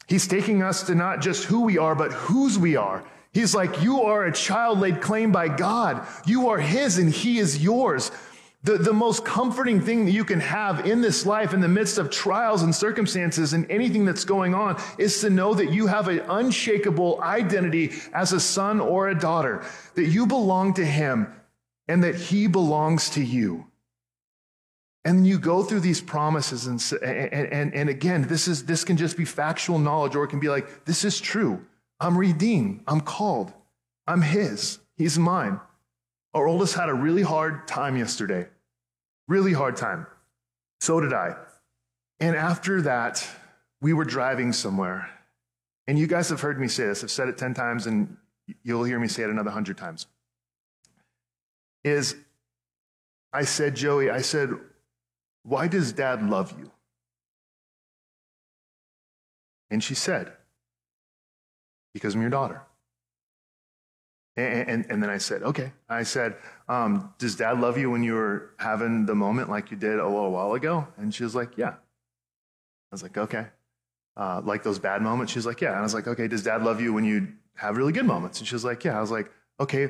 He's 0.06 0.28
taking 0.28 0.64
us 0.64 0.84
to 0.88 0.96
not 0.96 1.22
just 1.22 1.46
who 1.46 1.62
we 1.62 1.78
are, 1.78 1.96
but 1.96 2.12
whose 2.12 2.60
we 2.60 2.76
are. 2.76 3.06
He's 3.34 3.54
like, 3.54 3.82
You 3.82 4.04
are 4.04 4.26
a 4.26 4.34
child 4.34 4.80
laid 4.80 5.02
claim 5.02 5.32
by 5.32 5.48
God. 5.48 6.06
You 6.26 6.50
are 6.50 6.60
His 6.60 6.98
and 6.98 7.10
He 7.10 7.40
is 7.40 7.62
yours. 7.64 8.12
The, 8.62 8.78
the 8.78 8.92
most 8.92 9.24
comforting 9.24 9.80
thing 9.80 10.04
that 10.06 10.12
you 10.12 10.26
can 10.26 10.42
have 10.42 10.86
in 10.86 11.00
this 11.00 11.26
life, 11.26 11.54
in 11.54 11.62
the 11.62 11.70
midst 11.70 11.98
of 11.98 12.10
trials 12.10 12.62
and 12.62 12.76
circumstances 12.76 13.54
and 13.54 13.70
anything 13.72 14.04
that's 14.04 14.26
going 14.26 14.54
on, 14.54 14.82
is 14.98 15.22
to 15.22 15.30
know 15.30 15.54
that 15.54 15.72
you 15.72 15.88
have 15.88 16.10
an 16.10 16.20
unshakable 16.28 17.22
identity 17.22 17.94
as 18.14 18.34
a 18.34 18.40
son 18.40 18.82
or 18.82 19.08
a 19.08 19.18
daughter, 19.18 19.64
that 19.96 20.08
you 20.08 20.28
belong 20.28 20.74
to 20.74 20.86
Him 20.86 21.34
and 21.88 22.04
that 22.04 22.16
He 22.16 22.48
belongs 22.48 23.12
to 23.12 23.24
you. 23.24 23.66
And 25.06 25.26
you 25.26 25.40
go 25.40 25.64
through 25.64 25.80
these 25.80 26.02
promises, 26.02 26.68
and, 26.68 26.84
and, 27.02 27.54
and, 27.54 27.74
and 27.74 27.90
again, 27.90 28.24
this, 28.28 28.50
is, 28.50 28.66
this 28.66 28.84
can 28.84 28.98
just 28.98 29.16
be 29.16 29.24
factual 29.24 29.80
knowledge, 29.80 30.16
or 30.16 30.26
it 30.26 30.28
can 30.28 30.42
be 30.42 30.50
like, 30.50 30.84
this 30.84 31.06
is 31.06 31.22
true. 31.22 31.66
I'm 32.00 32.18
redeemed. 32.18 32.82
I'm 32.88 33.02
called. 33.02 33.54
I'm 34.08 34.22
His. 34.22 34.80
He's 34.96 35.18
mine. 35.18 35.60
Our 36.34 36.48
oldest 36.48 36.76
had 36.76 36.90
a 36.90 36.94
really 36.94 37.24
hard 37.24 37.68
time 37.68 37.98
yesterday. 37.98 38.48
Really 39.28 39.54
hard 39.54 39.76
time. 39.76 40.08
So 40.80 41.00
did 41.00 41.14
I. 41.14 41.36
And 42.20 42.36
after 42.36 42.82
that, 42.84 43.28
we 43.82 43.94
were 43.94 44.06
driving 44.06 44.54
somewhere. 44.54 45.10
And 45.88 45.98
you 45.98 46.08
guys 46.08 46.30
have 46.30 46.42
heard 46.42 46.60
me 46.60 46.68
say 46.68 46.86
this. 46.86 47.04
I've 47.04 47.12
said 47.12 47.30
it 47.30 47.38
10 47.38 47.54
times, 47.54 47.88
and 47.88 48.18
you'll 48.64 48.84
hear 48.84 49.00
me 49.00 49.08
say 49.08 49.24
it 49.24 49.30
another 49.30 49.50
100 49.50 49.78
times. 49.78 50.08
Is 51.84 52.16
I 53.32 53.44
said, 53.44 53.76
Joey, 53.76 54.10
I 54.10 54.22
said, 54.22 54.50
why 55.44 55.68
does 55.68 55.94
dad 55.94 56.28
love 56.28 56.54
you? 56.60 56.72
And 59.72 59.84
she 59.84 59.96
said, 59.96 60.34
Because 61.94 62.16
I'm 62.16 62.22
your 62.22 62.30
daughter. 62.30 62.62
And, 64.38 64.70
and, 64.70 64.86
and 64.90 65.04
then 65.04 65.10
I 65.10 65.18
said, 65.18 65.44
Okay. 65.44 65.72
I 65.90 66.04
said, 66.04 66.36
um, 66.68 67.14
Does 67.18 67.36
dad 67.36 67.60
love 67.60 67.78
you 67.78 67.92
when 67.92 68.04
you 68.04 68.14
were 68.14 68.52
having 68.58 69.06
the 69.06 69.16
moment 69.16 69.50
like 69.50 69.72
you 69.72 69.78
did 69.78 70.00
a 70.00 70.08
little 70.08 70.32
while 70.32 70.54
ago? 70.54 70.88
And 70.98 71.14
she 71.14 71.24
was 71.24 71.36
like, 71.36 71.58
Yeah. 71.58 71.70
I 71.72 72.92
was 72.92 73.04
like, 73.04 73.18
Okay. 73.18 73.48
Uh, 74.16 74.42
like 74.44 74.64
those 74.64 74.80
bad 74.80 75.02
moments? 75.02 75.32
She 75.34 75.40
was 75.40 75.46
like, 75.46 75.62
Yeah. 75.62 75.70
And 75.72 75.80
I 75.80 75.82
was 75.82 75.94
like, 75.94 76.08
Okay, 76.08 76.28
does 76.28 76.44
dad 76.44 76.64
love 76.64 76.80
you 76.82 76.94
when 76.94 77.04
you 77.04 77.30
have 77.56 77.78
really 77.78 77.92
good 77.92 78.06
moments? 78.06 78.40
And 78.40 78.48
she 78.48 78.56
was 78.56 78.64
like, 78.64 78.84
Yeah. 78.84 78.98
I 78.98 79.02
was 79.02 79.12
like, 79.12 79.32
Okay, 79.60 79.90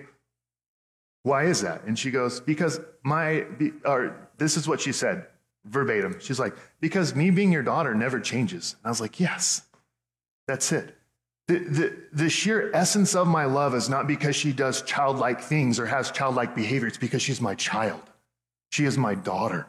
why 1.24 1.46
is 1.46 1.62
that? 1.62 1.84
And 1.84 2.00
she 2.00 2.10
goes, 2.12 2.40
Because 2.40 2.80
my, 3.04 3.46
or 3.86 4.16
this 4.38 4.58
is 4.58 4.68
what 4.68 4.82
she 4.82 4.92
said 4.92 5.28
verbatim. 5.66 6.20
She's 6.20 6.40
like, 6.40 6.56
Because 6.80 7.14
me 7.14 7.30
being 7.30 7.52
your 7.52 7.64
daughter 7.64 7.94
never 7.94 8.20
changes. 8.20 8.76
And 8.80 8.88
I 8.88 8.90
was 8.90 9.02
like, 9.02 9.20
Yes, 9.20 9.64
that's 10.48 10.72
it. 10.72 10.96
The, 11.50 11.58
the, 11.58 11.98
the 12.14 12.30
sheer 12.30 12.70
essence 12.76 13.16
of 13.16 13.26
my 13.26 13.46
love 13.46 13.74
is 13.74 13.90
not 13.90 14.06
because 14.06 14.36
she 14.36 14.54
does 14.54 14.84
childlike 14.84 15.42
things 15.42 15.80
or 15.80 15.88
has 15.88 16.12
childlike 16.12 16.54
behavior. 16.54 16.88
It's 16.88 17.00
because 17.00 17.24
she's 17.24 17.42
my 17.42 17.56
child. 17.56 18.04
She 18.72 18.86
is 18.86 19.00
my 19.00 19.16
daughter. 19.16 19.66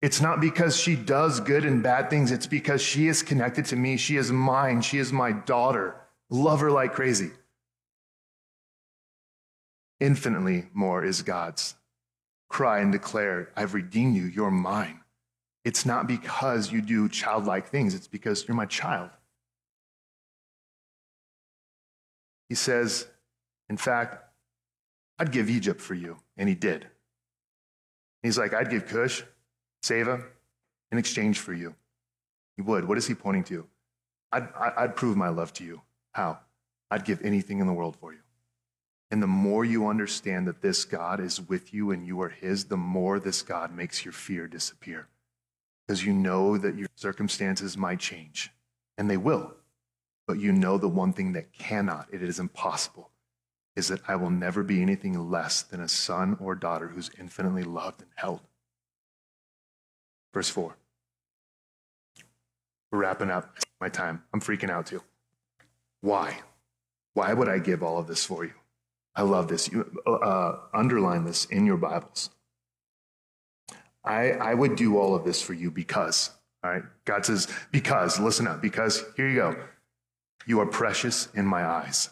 It's 0.00 0.22
not 0.22 0.40
because 0.40 0.80
she 0.80 0.96
does 0.96 1.40
good 1.40 1.66
and 1.66 1.82
bad 1.82 2.08
things. 2.08 2.32
It's 2.32 2.46
because 2.46 2.80
she 2.80 3.06
is 3.06 3.22
connected 3.22 3.66
to 3.66 3.76
me. 3.76 3.98
She 3.98 4.16
is 4.16 4.32
mine. 4.32 4.80
She 4.80 4.96
is 4.96 5.12
my 5.12 5.30
daughter. 5.30 5.94
Love 6.30 6.60
her 6.60 6.70
like 6.70 6.94
crazy. 6.94 7.32
Infinitely 10.00 10.70
more 10.72 11.04
is 11.04 11.20
God's. 11.20 11.74
Cry 12.48 12.78
and 12.78 12.92
declare, 12.92 13.50
I've 13.54 13.74
redeemed 13.74 14.16
you, 14.16 14.24
you're 14.24 14.50
mine. 14.50 15.00
It's 15.66 15.84
not 15.84 16.06
because 16.06 16.72
you 16.72 16.80
do 16.80 17.10
childlike 17.10 17.68
things, 17.68 17.94
it's 17.94 18.08
because 18.08 18.48
you're 18.48 18.56
my 18.56 18.64
child. 18.64 19.10
He 22.48 22.54
says, 22.54 23.06
In 23.68 23.76
fact, 23.76 24.24
I'd 25.18 25.32
give 25.32 25.50
Egypt 25.50 25.80
for 25.80 25.94
you. 25.94 26.18
And 26.36 26.48
he 26.48 26.54
did. 26.54 26.86
He's 28.22 28.38
like, 28.38 28.54
I'd 28.54 28.70
give 28.70 28.86
Cush, 28.86 29.22
Seba, 29.82 30.22
in 30.90 30.98
exchange 30.98 31.38
for 31.38 31.52
you. 31.52 31.74
He 32.56 32.62
would. 32.62 32.86
What 32.86 32.98
is 32.98 33.06
he 33.06 33.14
pointing 33.14 33.44
to? 33.44 33.66
I'd, 34.32 34.48
I'd 34.76 34.96
prove 34.96 35.16
my 35.16 35.28
love 35.28 35.52
to 35.54 35.64
you. 35.64 35.80
How? 36.12 36.38
I'd 36.90 37.04
give 37.04 37.22
anything 37.22 37.60
in 37.60 37.66
the 37.66 37.72
world 37.72 37.96
for 37.96 38.12
you. 38.12 38.20
And 39.10 39.22
the 39.22 39.26
more 39.26 39.64
you 39.64 39.88
understand 39.88 40.46
that 40.48 40.60
this 40.60 40.84
God 40.84 41.20
is 41.20 41.40
with 41.40 41.72
you 41.72 41.92
and 41.92 42.06
you 42.06 42.20
are 42.20 42.28
His, 42.28 42.64
the 42.64 42.76
more 42.76 43.18
this 43.18 43.42
God 43.42 43.74
makes 43.74 44.04
your 44.04 44.12
fear 44.12 44.46
disappear. 44.46 45.08
Because 45.86 46.04
you 46.04 46.12
know 46.12 46.58
that 46.58 46.76
your 46.76 46.88
circumstances 46.94 47.76
might 47.78 48.00
change, 48.00 48.50
and 48.98 49.08
they 49.08 49.16
will. 49.16 49.54
But 50.28 50.38
you 50.38 50.52
know 50.52 50.76
the 50.76 50.88
one 50.88 51.14
thing 51.14 51.32
that 51.32 51.54
cannot, 51.54 52.06
it 52.12 52.22
is 52.22 52.38
impossible, 52.38 53.10
is 53.74 53.88
that 53.88 54.02
I 54.06 54.14
will 54.16 54.28
never 54.28 54.62
be 54.62 54.82
anything 54.82 55.30
less 55.30 55.62
than 55.62 55.80
a 55.80 55.88
son 55.88 56.36
or 56.38 56.54
daughter 56.54 56.88
who's 56.88 57.10
infinitely 57.18 57.64
loved 57.64 58.02
and 58.02 58.10
held. 58.14 58.42
Verse 60.34 60.50
4. 60.50 60.76
We're 62.92 62.98
wrapping 62.98 63.30
up 63.30 63.56
my 63.80 63.88
time. 63.88 64.22
I'm 64.34 64.40
freaking 64.40 64.68
out 64.68 64.86
too. 64.86 65.02
Why? 66.02 66.40
Why 67.14 67.32
would 67.32 67.48
I 67.48 67.58
give 67.58 67.82
all 67.82 67.98
of 67.98 68.06
this 68.06 68.24
for 68.24 68.44
you? 68.44 68.52
I 69.16 69.22
love 69.22 69.48
this. 69.48 69.72
You 69.72 69.90
uh, 70.06 70.58
underline 70.74 71.24
this 71.24 71.46
in 71.46 71.64
your 71.64 71.78
Bibles. 71.78 72.28
I, 74.04 74.32
I 74.32 74.52
would 74.52 74.76
do 74.76 74.98
all 74.98 75.14
of 75.14 75.24
this 75.24 75.40
for 75.40 75.54
you 75.54 75.70
because, 75.70 76.30
all 76.62 76.70
right? 76.70 76.84
God 77.06 77.24
says, 77.24 77.48
because, 77.72 78.20
listen 78.20 78.46
up, 78.46 78.60
because 78.60 79.04
here 79.16 79.28
you 79.28 79.36
go. 79.36 79.56
You 80.48 80.60
are 80.60 80.66
precious 80.66 81.28
in 81.34 81.44
my 81.44 81.62
eyes. 81.62 82.08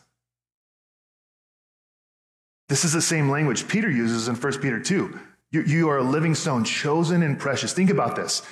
This 2.69 2.85
is 2.85 2.93
the 2.93 3.01
same 3.01 3.31
language 3.31 3.67
Peter 3.67 3.91
uses 3.91 4.29
in 4.29 4.35
1 4.35 4.61
Peter 4.61 4.79
2. 4.79 5.19
You, 5.53 5.63
you 5.63 5.89
are 5.89 5.99
a 5.99 6.03
living 6.03 6.35
stone, 6.35 6.63
chosen 6.63 7.23
and 7.23 7.39
precious. 7.39 7.73
Think 7.73 7.89
about 7.89 8.15
this. 8.15 8.43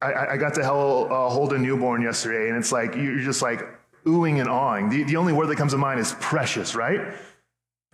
I, 0.00 0.28
I 0.30 0.36
got 0.38 0.54
to 0.54 0.62
hell, 0.62 1.12
uh, 1.12 1.28
hold 1.28 1.52
a 1.52 1.58
newborn 1.58 2.00
yesterday, 2.00 2.48
and 2.48 2.56
it's 2.56 2.72
like, 2.72 2.94
you're 2.94 3.18
just 3.18 3.42
like 3.42 3.60
oohing 4.06 4.40
and 4.40 4.48
awing. 4.48 4.88
The, 4.88 5.02
the 5.02 5.16
only 5.16 5.34
word 5.34 5.48
that 5.48 5.56
comes 5.56 5.72
to 5.72 5.78
mind 5.78 6.00
is 6.00 6.14
precious, 6.20 6.74
right? 6.74 7.14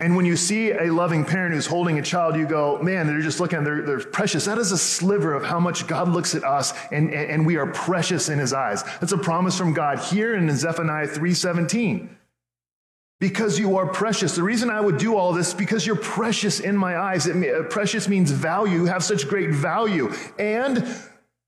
And 0.01 0.17
when 0.17 0.27
you 0.27 0.37
see 0.37 0.73
a 0.73 0.93
loving 0.93 1.25
parent 1.25 1.55
who's 1.55 1.67
holding 1.67 2.01
a 2.01 2.03
child, 2.03 2.35
you 2.35 2.47
go, 2.47 2.83
man, 2.83 3.07
they're 3.07 3.21
just 3.21 3.39
looking, 3.39 3.63
they're, 3.63 3.83
they're 3.83 4.01
precious. 4.01 4.45
That 4.47 4.59
is 4.59 4.73
a 4.73 4.79
sliver 4.79 5.33
of 5.35 5.45
how 5.45 5.61
much 5.61 5.87
God 5.87 6.09
looks 6.09 6.35
at 6.35 6.43
us 6.43 6.73
and, 6.91 7.15
and, 7.15 7.31
and 7.31 7.47
we 7.47 7.57
are 7.57 7.67
precious 7.67 8.29
in 8.29 8.41
his 8.41 8.53
eyes. 8.53 8.83
That's 8.83 9.13
a 9.13 9.19
promise 9.19 9.57
from 9.57 9.73
God 9.73 10.01
here 10.01 10.35
in 10.35 10.51
Zephaniah 10.57 11.07
3.17. 11.07 12.09
Because 13.21 13.59
you 13.59 13.77
are 13.77 13.87
precious. 13.87 14.35
The 14.35 14.43
reason 14.43 14.69
I 14.69 14.81
would 14.81 14.99
do 14.99 15.17
all 15.17 15.33
this 15.33 15.49
is 15.49 15.55
because 15.55 15.87
you're 15.87 15.95
precious 15.97 16.59
in 16.59 16.77
my 16.77 16.99
eyes. 16.99 17.29
It, 17.29 17.55
uh, 17.55 17.63
precious 17.69 18.09
means 18.09 18.33
value. 18.33 18.81
You 18.81 18.87
have 18.87 19.05
such 19.05 19.29
great 19.29 19.51
value. 19.51 20.13
And 20.41 20.85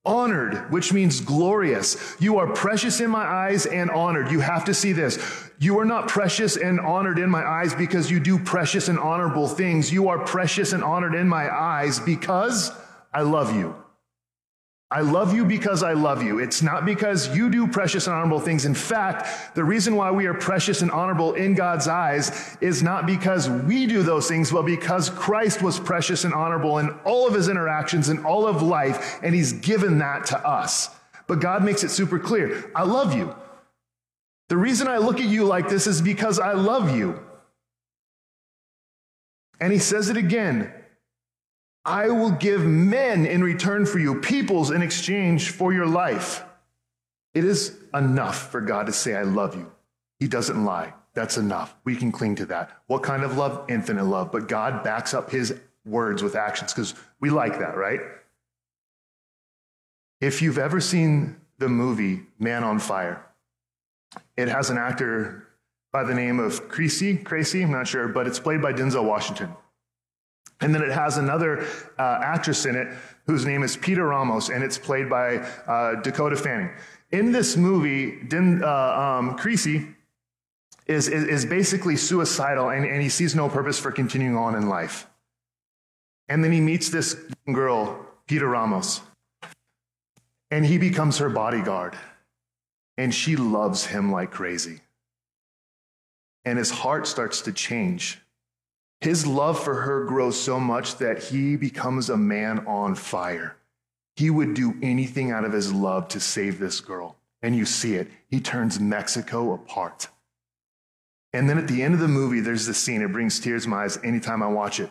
honored, 0.07 0.71
which 0.71 0.93
means 0.93 1.21
glorious. 1.21 2.17
You 2.21 2.39
are 2.39 2.53
precious 2.53 3.01
in 3.01 3.11
my 3.11 3.25
eyes 3.25 3.67
and 3.67 3.91
honored. 3.91 4.31
You 4.31 4.41
have 4.41 4.65
to 4.67 4.75
see 4.75 4.93
this. 4.93 5.19
You 5.59 5.79
are 5.81 5.85
not 5.85 6.09
precious 6.09 6.57
and 6.57 6.81
honored 6.81 7.19
in 7.19 7.29
my 7.29 7.45
eyes 7.45 7.75
because 7.75 8.11
you 8.11 8.21
do 8.21 8.39
precious 8.39 8.89
and 8.89 8.99
honorable 8.99 9.49
things. 9.49 9.93
You 9.93 10.09
are 10.09 10.25
precious 10.25 10.73
and 10.73 10.85
honored 10.85 11.15
in 11.15 11.29
my 11.29 11.53
eyes 11.53 11.99
because 11.99 12.71
I 13.13 13.23
love 13.23 13.55
you. 13.55 13.75
I 14.89 15.01
love 15.01 15.35
you 15.35 15.45
because 15.45 15.83
I 15.83 15.95
love 15.95 16.23
you. 16.23 16.39
It's 16.39 16.63
not 16.63 16.85
because 16.85 17.37
you 17.37 17.51
do 17.51 17.67
precious 17.67 18.07
and 18.07 18.15
honorable 18.15 18.39
things. 18.39 18.65
In 18.65 18.75
fact, 18.75 19.55
the 19.57 19.65
reason 19.65 19.97
why 19.97 20.13
we 20.13 20.27
are 20.27 20.35
precious 20.35 20.81
and 20.81 20.93
honorable 20.93 21.35
in 21.35 21.55
God's 21.55 21.89
eyes 21.89 22.57
is 22.61 22.85
not 22.85 23.05
because 23.05 23.51
we 23.51 23.87
do 23.87 24.05
those 24.05 24.29
things, 24.29 24.53
but 24.53 24.63
because 24.63 25.11
Christ 25.11 25.61
was 25.61 25.81
precious 25.81 26.23
and 26.23 26.33
honorable 26.33 26.79
in 26.79 26.91
all 27.05 27.27
of 27.27 27.35
his 27.35 27.49
interactions 27.49 28.11
in 28.11 28.25
all 28.25 28.47
of 28.47 28.63
life, 28.63 29.19
and 29.25 29.35
he's 29.35 29.55
given 29.55 29.99
that 29.99 30.27
to 30.27 30.39
us. 30.47 30.89
But 31.27 31.41
God 31.41 31.65
makes 31.65 31.83
it 31.83 31.91
super 31.91 32.21
clear 32.21 32.71
I 32.75 32.85
love 32.85 33.13
you. 33.13 33.35
The 34.49 34.57
reason 34.57 34.87
I 34.87 34.99
look 34.99 35.19
at 35.19 35.27
you 35.27 35.45
like 35.45 35.69
this 35.69 35.89
is 35.89 36.01
because 36.01 36.39
I 36.39 36.53
love 36.53 36.97
you. 36.97 37.21
And 39.61 39.73
he 39.73 39.81
says 39.81 40.11
it 40.11 40.17
again 40.17 40.73
I 41.87 42.09
will 42.09 42.33
give 42.33 42.67
men 42.67 43.27
in 43.27 43.45
return 43.45 43.87
for 43.87 44.01
you, 44.01 44.21
peoples 44.21 44.73
in 44.73 44.83
exchange 44.83 45.51
for 45.51 45.73
your 45.73 45.87
life. 45.87 46.45
It 47.33 47.45
is 47.45 47.79
enough 47.95 48.51
for 48.51 48.61
God 48.61 48.87
to 48.87 48.93
say, 48.93 49.15
I 49.15 49.23
love 49.23 49.55
you. 49.55 49.71
He 50.19 50.27
doesn't 50.27 50.65
lie. 50.65 50.95
That's 51.15 51.39
enough. 51.39 51.77
We 51.85 51.95
can 51.95 52.11
cling 52.11 52.35
to 52.37 52.47
that. 52.47 52.71
What 52.89 53.05
kind 53.05 53.23
of 53.23 53.37
love? 53.37 53.65
Infinite 53.71 54.05
love. 54.05 54.33
But 54.33 54.49
God 54.49 54.83
backs 54.83 55.15
up 55.15 55.31
his 55.31 55.59
words 55.85 56.25
with 56.25 56.35
actions 56.35 56.75
because 56.75 56.95
we 57.21 57.31
like 57.31 57.61
that, 57.61 57.77
right? 57.77 58.01
If 60.21 60.43
you've 60.43 60.59
ever 60.59 60.81
seen 60.81 61.37
the 61.59 61.69
movie 61.69 62.23
Man 62.39 62.65
on 62.65 62.81
Fire, 62.81 63.25
it 64.37 64.49
has 64.49 64.71
an 64.71 64.79
actor 64.79 65.47
by 65.93 66.03
the 66.03 66.15
name 66.15 66.41
of 66.41 66.69
Creasy, 66.69 67.17
Creasy, 67.17 67.63
I'm 67.63 67.71
not 67.71 67.87
sure, 67.87 68.09
but 68.09 68.27
it's 68.27 68.41
played 68.41 68.61
by 68.61 68.73
Denzel 68.73 69.05
Washington. 69.05 69.55
And 70.61 70.75
then 70.75 70.83
it 70.83 70.91
has 70.91 71.19
another 71.19 71.67
uh, 71.99 72.21
actress 72.23 72.65
in 72.65 72.77
it 72.77 72.89
whose 73.27 73.45
name 73.45 73.63
is 73.63 73.77
Pita 73.77 74.03
Ramos, 74.03 74.49
and 74.49 74.65
it's 74.65 74.79
played 74.79 75.11
by 75.11 75.37
uh, 75.67 76.01
Dakota 76.01 76.37
Fanning. 76.37 76.71
In 77.11 77.33
this 77.33 77.57
movie, 77.57 78.23
Den, 78.29 78.63
uh, 78.65 78.69
um, 78.69 79.37
Creasy 79.37 79.89
is, 80.87 81.09
is, 81.09 81.25
is, 81.25 81.45
basically 81.45 81.97
suicidal, 81.97 82.71
and, 82.71 82.85
and 82.85 83.03
he 83.03 83.09
sees 83.09 83.35
no 83.35 83.49
purpose 83.49 83.79
for 83.79 83.91
continuing 83.91 84.37
on 84.37 84.55
in 84.55 84.69
life. 84.69 85.07
And 86.29 86.43
then 86.43 86.53
he 86.53 86.61
meets 86.61 86.89
this 86.89 87.17
girl, 87.53 88.07
Pita 88.27 88.47
Ramos, 88.47 89.01
and 90.51 90.65
he 90.65 90.79
becomes 90.79 91.19
her 91.19 91.29
bodyguard. 91.29 91.97
And 92.99 93.15
she 93.15 93.37
loves 93.37 93.85
him 93.85 94.11
like 94.11 94.31
crazy. 94.31 94.81
And 96.45 96.59
his 96.59 96.71
heart 96.71 97.07
starts 97.07 97.43
to 97.43 97.53
change 97.53 98.21
His 99.01 99.27
love 99.27 99.63
for 99.63 99.75
her 99.75 100.05
grows 100.05 100.41
so 100.41 100.59
much 100.59 100.97
that 100.97 101.23
he 101.25 101.57
becomes 101.57 102.09
a 102.09 102.17
man 102.17 102.67
on 102.67 102.95
fire. 102.95 103.57
He 104.17 104.31
would 104.31 104.55
do 104.55 104.75
anything 104.83 105.31
out 105.31 105.45
of 105.45 105.53
his 105.53 105.73
love 105.73 106.09
to 106.09 106.21
save 106.21 106.59
this 106.59 106.81
girl. 106.81 107.17
And 107.43 107.55
you 107.55 107.67
see 107.67 107.95
it. 107.95 108.09
He 108.29 108.41
turns 108.41 108.81
Mexico 108.81 109.53
apart. 109.53 110.09
And 111.33 111.51
then 111.51 111.59
at 111.59 111.69
the 111.69 111.83
end 111.83 111.93
of 111.93 112.01
the 112.01 112.09
movie, 112.09 112.41
there's 112.41 112.67
this 112.67 112.79
scene. 112.79 113.03
It 113.03 113.13
brings 113.13 113.39
tears 113.39 113.65
to 113.65 113.69
my 113.69 113.85
eyes 113.85 113.99
anytime 114.03 114.43
I 114.43 114.49
watch 114.49 114.81
it. 114.81 114.91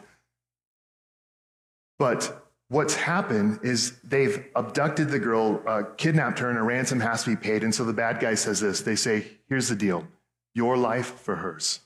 But 1.97 2.45
what's 2.67 2.95
happened 2.95 3.61
is 3.63 3.97
they've 4.01 4.45
abducted 4.55 5.09
the 5.09 5.17
girl, 5.17 5.61
uh, 5.65 5.83
kidnapped 5.97 6.39
her, 6.39 6.49
and 6.49 6.59
a 6.59 6.61
ransom 6.61 6.99
has 6.99 7.23
to 7.23 7.31
be 7.31 7.35
paid. 7.35 7.63
And 7.63 7.73
so 7.73 7.83
the 7.83 7.93
bad 7.93 8.19
guy 8.19 8.35
says 8.35 8.59
this 8.59 8.81
they 8.81 8.95
say, 8.95 9.25
Here's 9.49 9.69
the 9.69 9.75
deal 9.75 10.07
your 10.53 10.77
life 10.77 11.19
for 11.19 11.35
hers. 11.35 11.79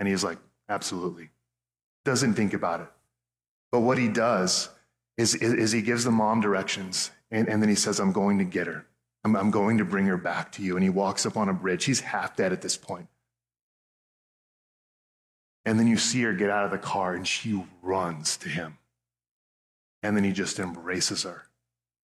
And 0.00 0.08
he's 0.08 0.24
like, 0.24 0.38
Absolutely. 0.70 1.28
Doesn't 2.04 2.34
think 2.34 2.54
about 2.54 2.80
it. 2.80 2.88
But 3.70 3.80
what 3.80 3.98
he 3.98 4.08
does 4.08 4.70
is, 5.16 5.34
is 5.34 5.72
he 5.72 5.82
gives 5.82 6.04
the 6.04 6.10
mom 6.10 6.40
directions, 6.40 7.10
and, 7.30 7.48
and 7.48 7.60
then 7.60 7.68
he 7.68 7.74
says, 7.74 8.00
I'm 8.00 8.12
going 8.12 8.38
to 8.38 8.44
get 8.44 8.66
her. 8.66 8.86
I'm, 9.24 9.36
I'm 9.36 9.50
going 9.50 9.78
to 9.78 9.84
bring 9.84 10.06
her 10.06 10.16
back 10.16 10.52
to 10.52 10.62
you. 10.62 10.76
And 10.76 10.82
he 10.82 10.90
walks 10.90 11.26
up 11.26 11.36
on 11.36 11.48
a 11.48 11.52
bridge. 11.52 11.84
He's 11.84 12.00
half 12.00 12.36
dead 12.36 12.52
at 12.52 12.62
this 12.62 12.76
point. 12.76 13.08
And 15.64 15.78
then 15.78 15.86
you 15.86 15.98
see 15.98 16.22
her 16.22 16.32
get 16.32 16.50
out 16.50 16.64
of 16.64 16.70
the 16.70 16.78
car 16.78 17.14
and 17.14 17.26
she 17.26 17.62
runs 17.82 18.36
to 18.38 18.48
him. 18.48 18.78
And 20.02 20.16
then 20.16 20.24
he 20.24 20.32
just 20.32 20.58
embraces 20.58 21.24
her. 21.24 21.44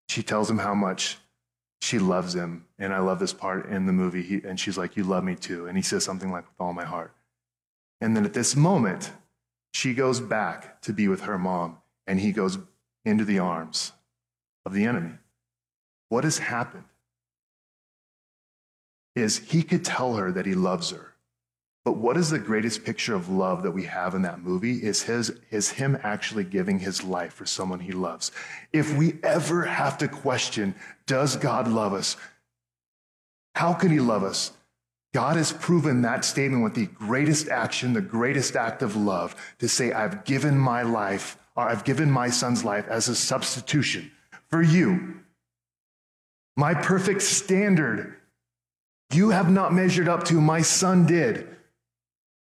She 0.08 0.22
tells 0.22 0.50
him 0.50 0.58
how 0.58 0.74
much 0.74 1.16
she 1.80 1.98
loves 1.98 2.34
him. 2.34 2.66
And 2.78 2.92
I 2.92 2.98
love 2.98 3.20
this 3.20 3.32
part 3.32 3.66
in 3.66 3.86
the 3.86 3.92
movie. 3.92 4.22
He, 4.22 4.42
and 4.44 4.58
she's 4.58 4.76
like, 4.76 4.96
You 4.96 5.04
love 5.04 5.24
me 5.24 5.34
too. 5.34 5.66
And 5.66 5.78
he 5.78 5.82
says 5.82 6.04
something 6.04 6.30
like, 6.30 6.44
With 6.44 6.60
all 6.60 6.74
my 6.74 6.84
heart. 6.84 7.14
And 8.00 8.16
then 8.16 8.26
at 8.26 8.34
this 8.34 8.54
moment, 8.54 9.12
she 9.74 9.92
goes 9.94 10.20
back 10.20 10.80
to 10.82 10.92
be 10.92 11.08
with 11.08 11.22
her 11.22 11.38
mom, 11.38 11.78
and 12.06 12.20
he 12.20 12.32
goes 12.32 12.58
into 13.04 13.24
the 13.24 13.38
arms 13.38 13.92
of 14.64 14.72
the 14.72 14.84
enemy. 14.84 15.12
What 16.08 16.24
has 16.24 16.38
happened 16.38 16.84
is 19.14 19.38
he 19.38 19.62
could 19.62 19.84
tell 19.84 20.14
her 20.14 20.32
that 20.32 20.46
he 20.46 20.54
loves 20.54 20.90
her 20.90 21.14
but 21.84 21.98
what 21.98 22.16
is 22.16 22.30
the 22.30 22.38
greatest 22.38 22.82
picture 22.82 23.14
of 23.14 23.28
love 23.28 23.62
that 23.62 23.72
we 23.72 23.84
have 23.84 24.14
in 24.14 24.22
that 24.22 24.40
movie 24.40 24.82
is 24.82 25.02
his 25.02 25.30
is 25.50 25.70
him 25.70 25.98
actually 26.02 26.44
giving 26.44 26.78
his 26.78 27.04
life 27.04 27.34
for 27.34 27.44
someone 27.44 27.80
he 27.80 27.92
loves. 27.92 28.32
If 28.72 28.96
we 28.96 29.18
ever 29.22 29.64
have 29.64 29.98
to 29.98 30.08
question, 30.08 30.74
does 31.06 31.36
God 31.36 31.68
love 31.68 31.92
us? 31.92 32.16
How 33.54 33.74
can 33.74 33.90
he 33.90 34.00
love 34.00 34.24
us? 34.24 34.52
God 35.14 35.36
has 35.36 35.52
proven 35.52 36.02
that 36.02 36.24
statement 36.24 36.64
with 36.64 36.74
the 36.74 36.86
greatest 36.86 37.48
action, 37.48 37.92
the 37.92 38.00
greatest 38.00 38.56
act 38.56 38.82
of 38.82 38.96
love 38.96 39.36
to 39.60 39.68
say, 39.68 39.92
I've 39.92 40.24
given 40.24 40.58
my 40.58 40.82
life, 40.82 41.38
or 41.54 41.68
I've 41.68 41.84
given 41.84 42.10
my 42.10 42.30
son's 42.30 42.64
life 42.64 42.88
as 42.88 43.08
a 43.08 43.14
substitution 43.14 44.10
for 44.50 44.60
you. 44.60 45.20
My 46.56 46.74
perfect 46.74 47.22
standard 47.22 48.16
you 49.12 49.30
have 49.30 49.50
not 49.50 49.72
measured 49.72 50.08
up 50.08 50.24
to, 50.24 50.40
my 50.40 50.62
son 50.62 51.06
did. 51.06 51.46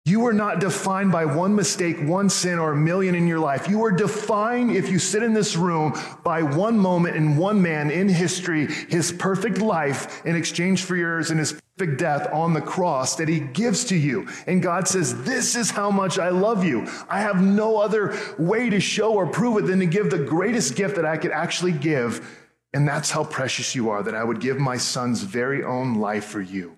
You 0.04 0.26
are 0.26 0.32
not 0.32 0.58
defined 0.58 1.12
by 1.12 1.26
one 1.26 1.54
mistake, 1.54 1.96
one 2.00 2.28
sin, 2.28 2.58
or 2.58 2.72
a 2.72 2.76
million 2.76 3.14
in 3.14 3.28
your 3.28 3.38
life. 3.38 3.68
You 3.68 3.84
are 3.84 3.92
defined, 3.92 4.72
if 4.72 4.88
you 4.88 4.98
sit 4.98 5.22
in 5.22 5.32
this 5.32 5.54
room, 5.54 5.94
by 6.24 6.42
one 6.42 6.76
moment 6.76 7.16
and 7.16 7.38
one 7.38 7.62
man 7.62 7.88
in 7.88 8.08
history, 8.08 8.66
his 8.66 9.12
perfect 9.12 9.58
life 9.58 10.26
in 10.26 10.34
exchange 10.34 10.82
for 10.82 10.96
yours 10.96 11.30
and 11.30 11.38
his 11.38 11.52
perfect 11.76 12.00
death 12.00 12.28
on 12.32 12.52
the 12.52 12.60
cross 12.60 13.14
that 13.14 13.28
he 13.28 13.38
gives 13.38 13.84
to 13.84 13.96
you. 13.96 14.26
And 14.48 14.60
God 14.60 14.88
says, 14.88 15.22
This 15.22 15.54
is 15.54 15.70
how 15.70 15.92
much 15.92 16.18
I 16.18 16.30
love 16.30 16.64
you. 16.64 16.88
I 17.08 17.20
have 17.20 17.40
no 17.40 17.78
other 17.78 18.18
way 18.40 18.70
to 18.70 18.80
show 18.80 19.12
or 19.12 19.28
prove 19.28 19.58
it 19.58 19.66
than 19.66 19.78
to 19.78 19.86
give 19.86 20.10
the 20.10 20.18
greatest 20.18 20.74
gift 20.74 20.96
that 20.96 21.06
I 21.06 21.16
could 21.16 21.30
actually 21.30 21.72
give. 21.72 22.40
And 22.74 22.88
that's 22.88 23.12
how 23.12 23.22
precious 23.22 23.76
you 23.76 23.90
are, 23.90 24.02
that 24.02 24.16
I 24.16 24.24
would 24.24 24.40
give 24.40 24.58
my 24.58 24.78
son's 24.78 25.22
very 25.22 25.62
own 25.62 26.00
life 26.00 26.24
for 26.24 26.40
you 26.40 26.76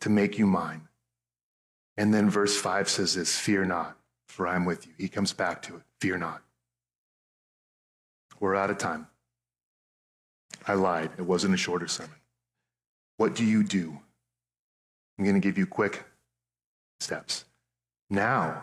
to 0.00 0.10
make 0.10 0.36
you 0.36 0.48
mine. 0.48 0.88
And 1.96 2.12
then 2.12 2.30
verse 2.30 2.58
5 2.58 2.88
says 2.88 3.14
this 3.14 3.38
Fear 3.38 3.66
not, 3.66 3.96
for 4.28 4.46
I'm 4.46 4.64
with 4.64 4.86
you. 4.86 4.92
He 4.98 5.08
comes 5.08 5.32
back 5.32 5.62
to 5.62 5.76
it. 5.76 5.82
Fear 6.00 6.18
not. 6.18 6.42
We're 8.40 8.56
out 8.56 8.70
of 8.70 8.78
time. 8.78 9.06
I 10.66 10.74
lied. 10.74 11.10
It 11.18 11.22
wasn't 11.22 11.54
a 11.54 11.58
shorter 11.58 11.86
sermon. 11.86 12.16
What 13.16 13.34
do 13.34 13.44
you 13.44 13.62
do? 13.62 13.98
I'm 15.18 15.24
going 15.24 15.40
to 15.40 15.40
give 15.40 15.58
you 15.58 15.66
quick 15.66 16.04
steps. 17.00 17.44
Now 18.10 18.62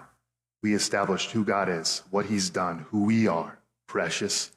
we 0.61 0.73
established 0.73 1.31
who 1.31 1.45
God 1.45 1.69
is, 1.69 2.03
what 2.09 2.25
He's 2.25 2.49
done, 2.49 2.85
who 2.89 3.05
we 3.05 3.27
are, 3.27 3.59
precious. 3.87 4.51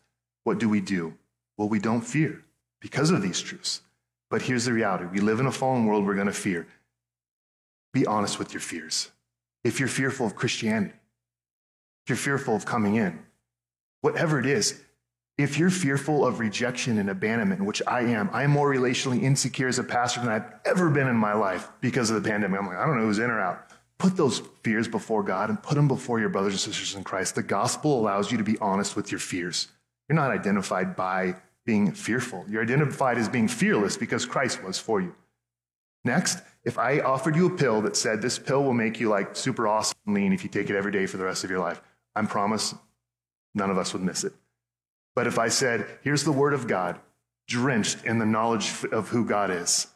What 0.44 0.58
do 0.58 0.68
we 0.68 0.80
do? 0.80 1.14
Well, 1.56 1.68
we 1.68 1.78
don't 1.78 2.00
fear 2.00 2.42
because 2.80 3.10
of 3.10 3.22
these 3.22 3.40
truths. 3.40 3.82
But 4.30 4.42
here's 4.42 4.64
the 4.64 4.72
reality 4.72 5.04
we 5.04 5.20
live 5.20 5.40
in 5.40 5.46
a 5.46 5.52
fallen 5.52 5.86
world, 5.86 6.04
we're 6.04 6.14
going 6.14 6.26
to 6.26 6.32
fear. 6.32 6.66
Be 7.92 8.06
honest 8.06 8.38
with 8.38 8.52
your 8.52 8.60
fears. 8.60 9.10
If 9.64 9.78
you're 9.78 9.88
fearful 9.88 10.26
of 10.26 10.34
Christianity, 10.34 10.94
if 12.04 12.10
you're 12.10 12.16
fearful 12.16 12.56
of 12.56 12.64
coming 12.64 12.96
in, 12.96 13.20
whatever 14.00 14.40
it 14.40 14.46
is, 14.46 14.80
if 15.38 15.58
you're 15.58 15.70
fearful 15.70 16.26
of 16.26 16.40
rejection 16.40 16.98
and 16.98 17.08
abandonment, 17.08 17.64
which 17.64 17.82
I 17.86 18.02
am, 18.02 18.28
I 18.32 18.42
am 18.42 18.50
more 18.50 18.70
relationally 18.70 19.22
insecure 19.22 19.68
as 19.68 19.78
a 19.78 19.84
pastor 19.84 20.20
than 20.20 20.28
I've 20.28 20.52
ever 20.64 20.90
been 20.90 21.08
in 21.08 21.16
my 21.16 21.32
life 21.32 21.68
because 21.80 22.10
of 22.10 22.22
the 22.22 22.28
pandemic. 22.28 22.60
I'm 22.60 22.66
like, 22.66 22.76
I 22.76 22.86
don't 22.86 22.98
know 22.98 23.04
who's 23.04 23.18
in 23.18 23.30
or 23.30 23.40
out. 23.40 23.70
Put 23.98 24.16
those 24.16 24.42
fears 24.62 24.88
before 24.88 25.22
God 25.22 25.48
and 25.48 25.62
put 25.62 25.76
them 25.76 25.88
before 25.88 26.20
your 26.20 26.28
brothers 26.28 26.52
and 26.52 26.60
sisters 26.60 26.96
in 26.96 27.04
Christ. 27.04 27.34
The 27.34 27.42
gospel 27.42 28.00
allows 28.00 28.30
you 28.30 28.38
to 28.38 28.44
be 28.44 28.58
honest 28.58 28.96
with 28.96 29.10
your 29.10 29.20
fears. 29.20 29.68
You're 30.08 30.16
not 30.16 30.32
identified 30.32 30.96
by 30.96 31.36
being 31.64 31.92
fearful. 31.92 32.44
You're 32.48 32.62
identified 32.62 33.16
as 33.16 33.28
being 33.28 33.48
fearless 33.48 33.96
because 33.96 34.26
Christ 34.26 34.62
was 34.62 34.78
for 34.78 35.00
you. 35.00 35.14
Next, 36.04 36.40
if 36.64 36.78
I 36.78 37.00
offered 37.00 37.34
you 37.34 37.46
a 37.46 37.56
pill 37.56 37.82
that 37.82 37.96
said 37.96 38.22
this 38.22 38.38
pill 38.38 38.62
will 38.62 38.72
make 38.72 39.00
you 39.00 39.08
like 39.08 39.34
super 39.34 39.66
awesome 39.66 39.98
lean 40.06 40.32
if 40.32 40.44
you 40.44 40.50
take 40.50 40.70
it 40.70 40.76
every 40.76 40.92
day 40.92 41.06
for 41.06 41.16
the 41.16 41.24
rest 41.24 41.44
of 41.44 41.50
your 41.50 41.58
life, 41.58 41.80
I 42.14 42.22
promise 42.22 42.74
none 43.54 43.70
of 43.70 43.78
us 43.78 43.92
would 43.92 44.02
miss 44.02 44.24
it. 44.24 44.32
But 45.14 45.26
if 45.26 45.38
I 45.38 45.48
said, 45.48 45.86
here's 46.02 46.24
the 46.24 46.32
word 46.32 46.54
of 46.54 46.66
God, 46.66 46.98
drenched 47.48 48.04
in 48.04 48.18
the 48.18 48.26
knowledge 48.26 48.72
of 48.92 49.08
who 49.08 49.24
God 49.24 49.50
is, 49.50 49.88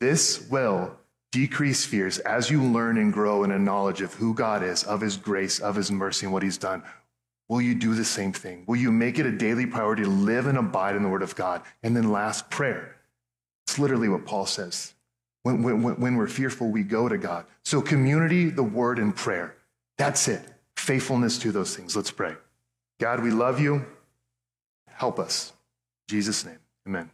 this 0.00 0.48
will 0.50 0.96
decrease 1.32 1.84
fears 1.84 2.18
as 2.20 2.50
you 2.50 2.62
learn 2.62 2.98
and 2.98 3.12
grow 3.12 3.42
in 3.42 3.50
a 3.50 3.58
knowledge 3.58 4.02
of 4.02 4.14
who 4.14 4.34
God 4.34 4.62
is, 4.62 4.84
of 4.84 5.00
his 5.00 5.16
grace, 5.16 5.58
of 5.58 5.74
his 5.74 5.90
mercy, 5.90 6.26
and 6.26 6.32
what 6.32 6.42
he's 6.42 6.58
done. 6.58 6.82
Will 7.48 7.60
you 7.60 7.74
do 7.74 7.94
the 7.94 8.04
same 8.04 8.32
thing? 8.32 8.64
Will 8.66 8.76
you 8.76 8.92
make 8.92 9.18
it 9.18 9.26
a 9.26 9.32
daily 9.32 9.66
priority 9.66 10.04
to 10.04 10.08
live 10.08 10.46
and 10.46 10.56
abide 10.58 10.94
in 10.94 11.02
the 11.02 11.08
word 11.08 11.22
of 11.22 11.34
God? 11.34 11.62
And 11.82 11.96
then 11.96 12.12
last, 12.12 12.50
prayer. 12.50 12.96
It's 13.74 13.80
literally 13.80 14.08
what 14.08 14.24
Paul 14.24 14.46
says. 14.46 14.94
When, 15.42 15.64
when, 15.64 15.82
when 15.82 16.14
we're 16.14 16.28
fearful, 16.28 16.70
we 16.70 16.84
go 16.84 17.08
to 17.08 17.18
God. 17.18 17.44
So, 17.64 17.82
community, 17.82 18.48
the 18.48 18.62
word, 18.62 19.00
and 19.00 19.16
prayer. 19.16 19.56
That's 19.98 20.28
it. 20.28 20.42
Faithfulness 20.76 21.38
to 21.38 21.50
those 21.50 21.74
things. 21.74 21.96
Let's 21.96 22.12
pray. 22.12 22.36
God, 23.00 23.20
we 23.20 23.32
love 23.32 23.60
you. 23.60 23.84
Help 24.86 25.18
us. 25.18 25.52
In 26.08 26.12
Jesus' 26.12 26.44
name, 26.44 26.60
amen. 26.86 27.10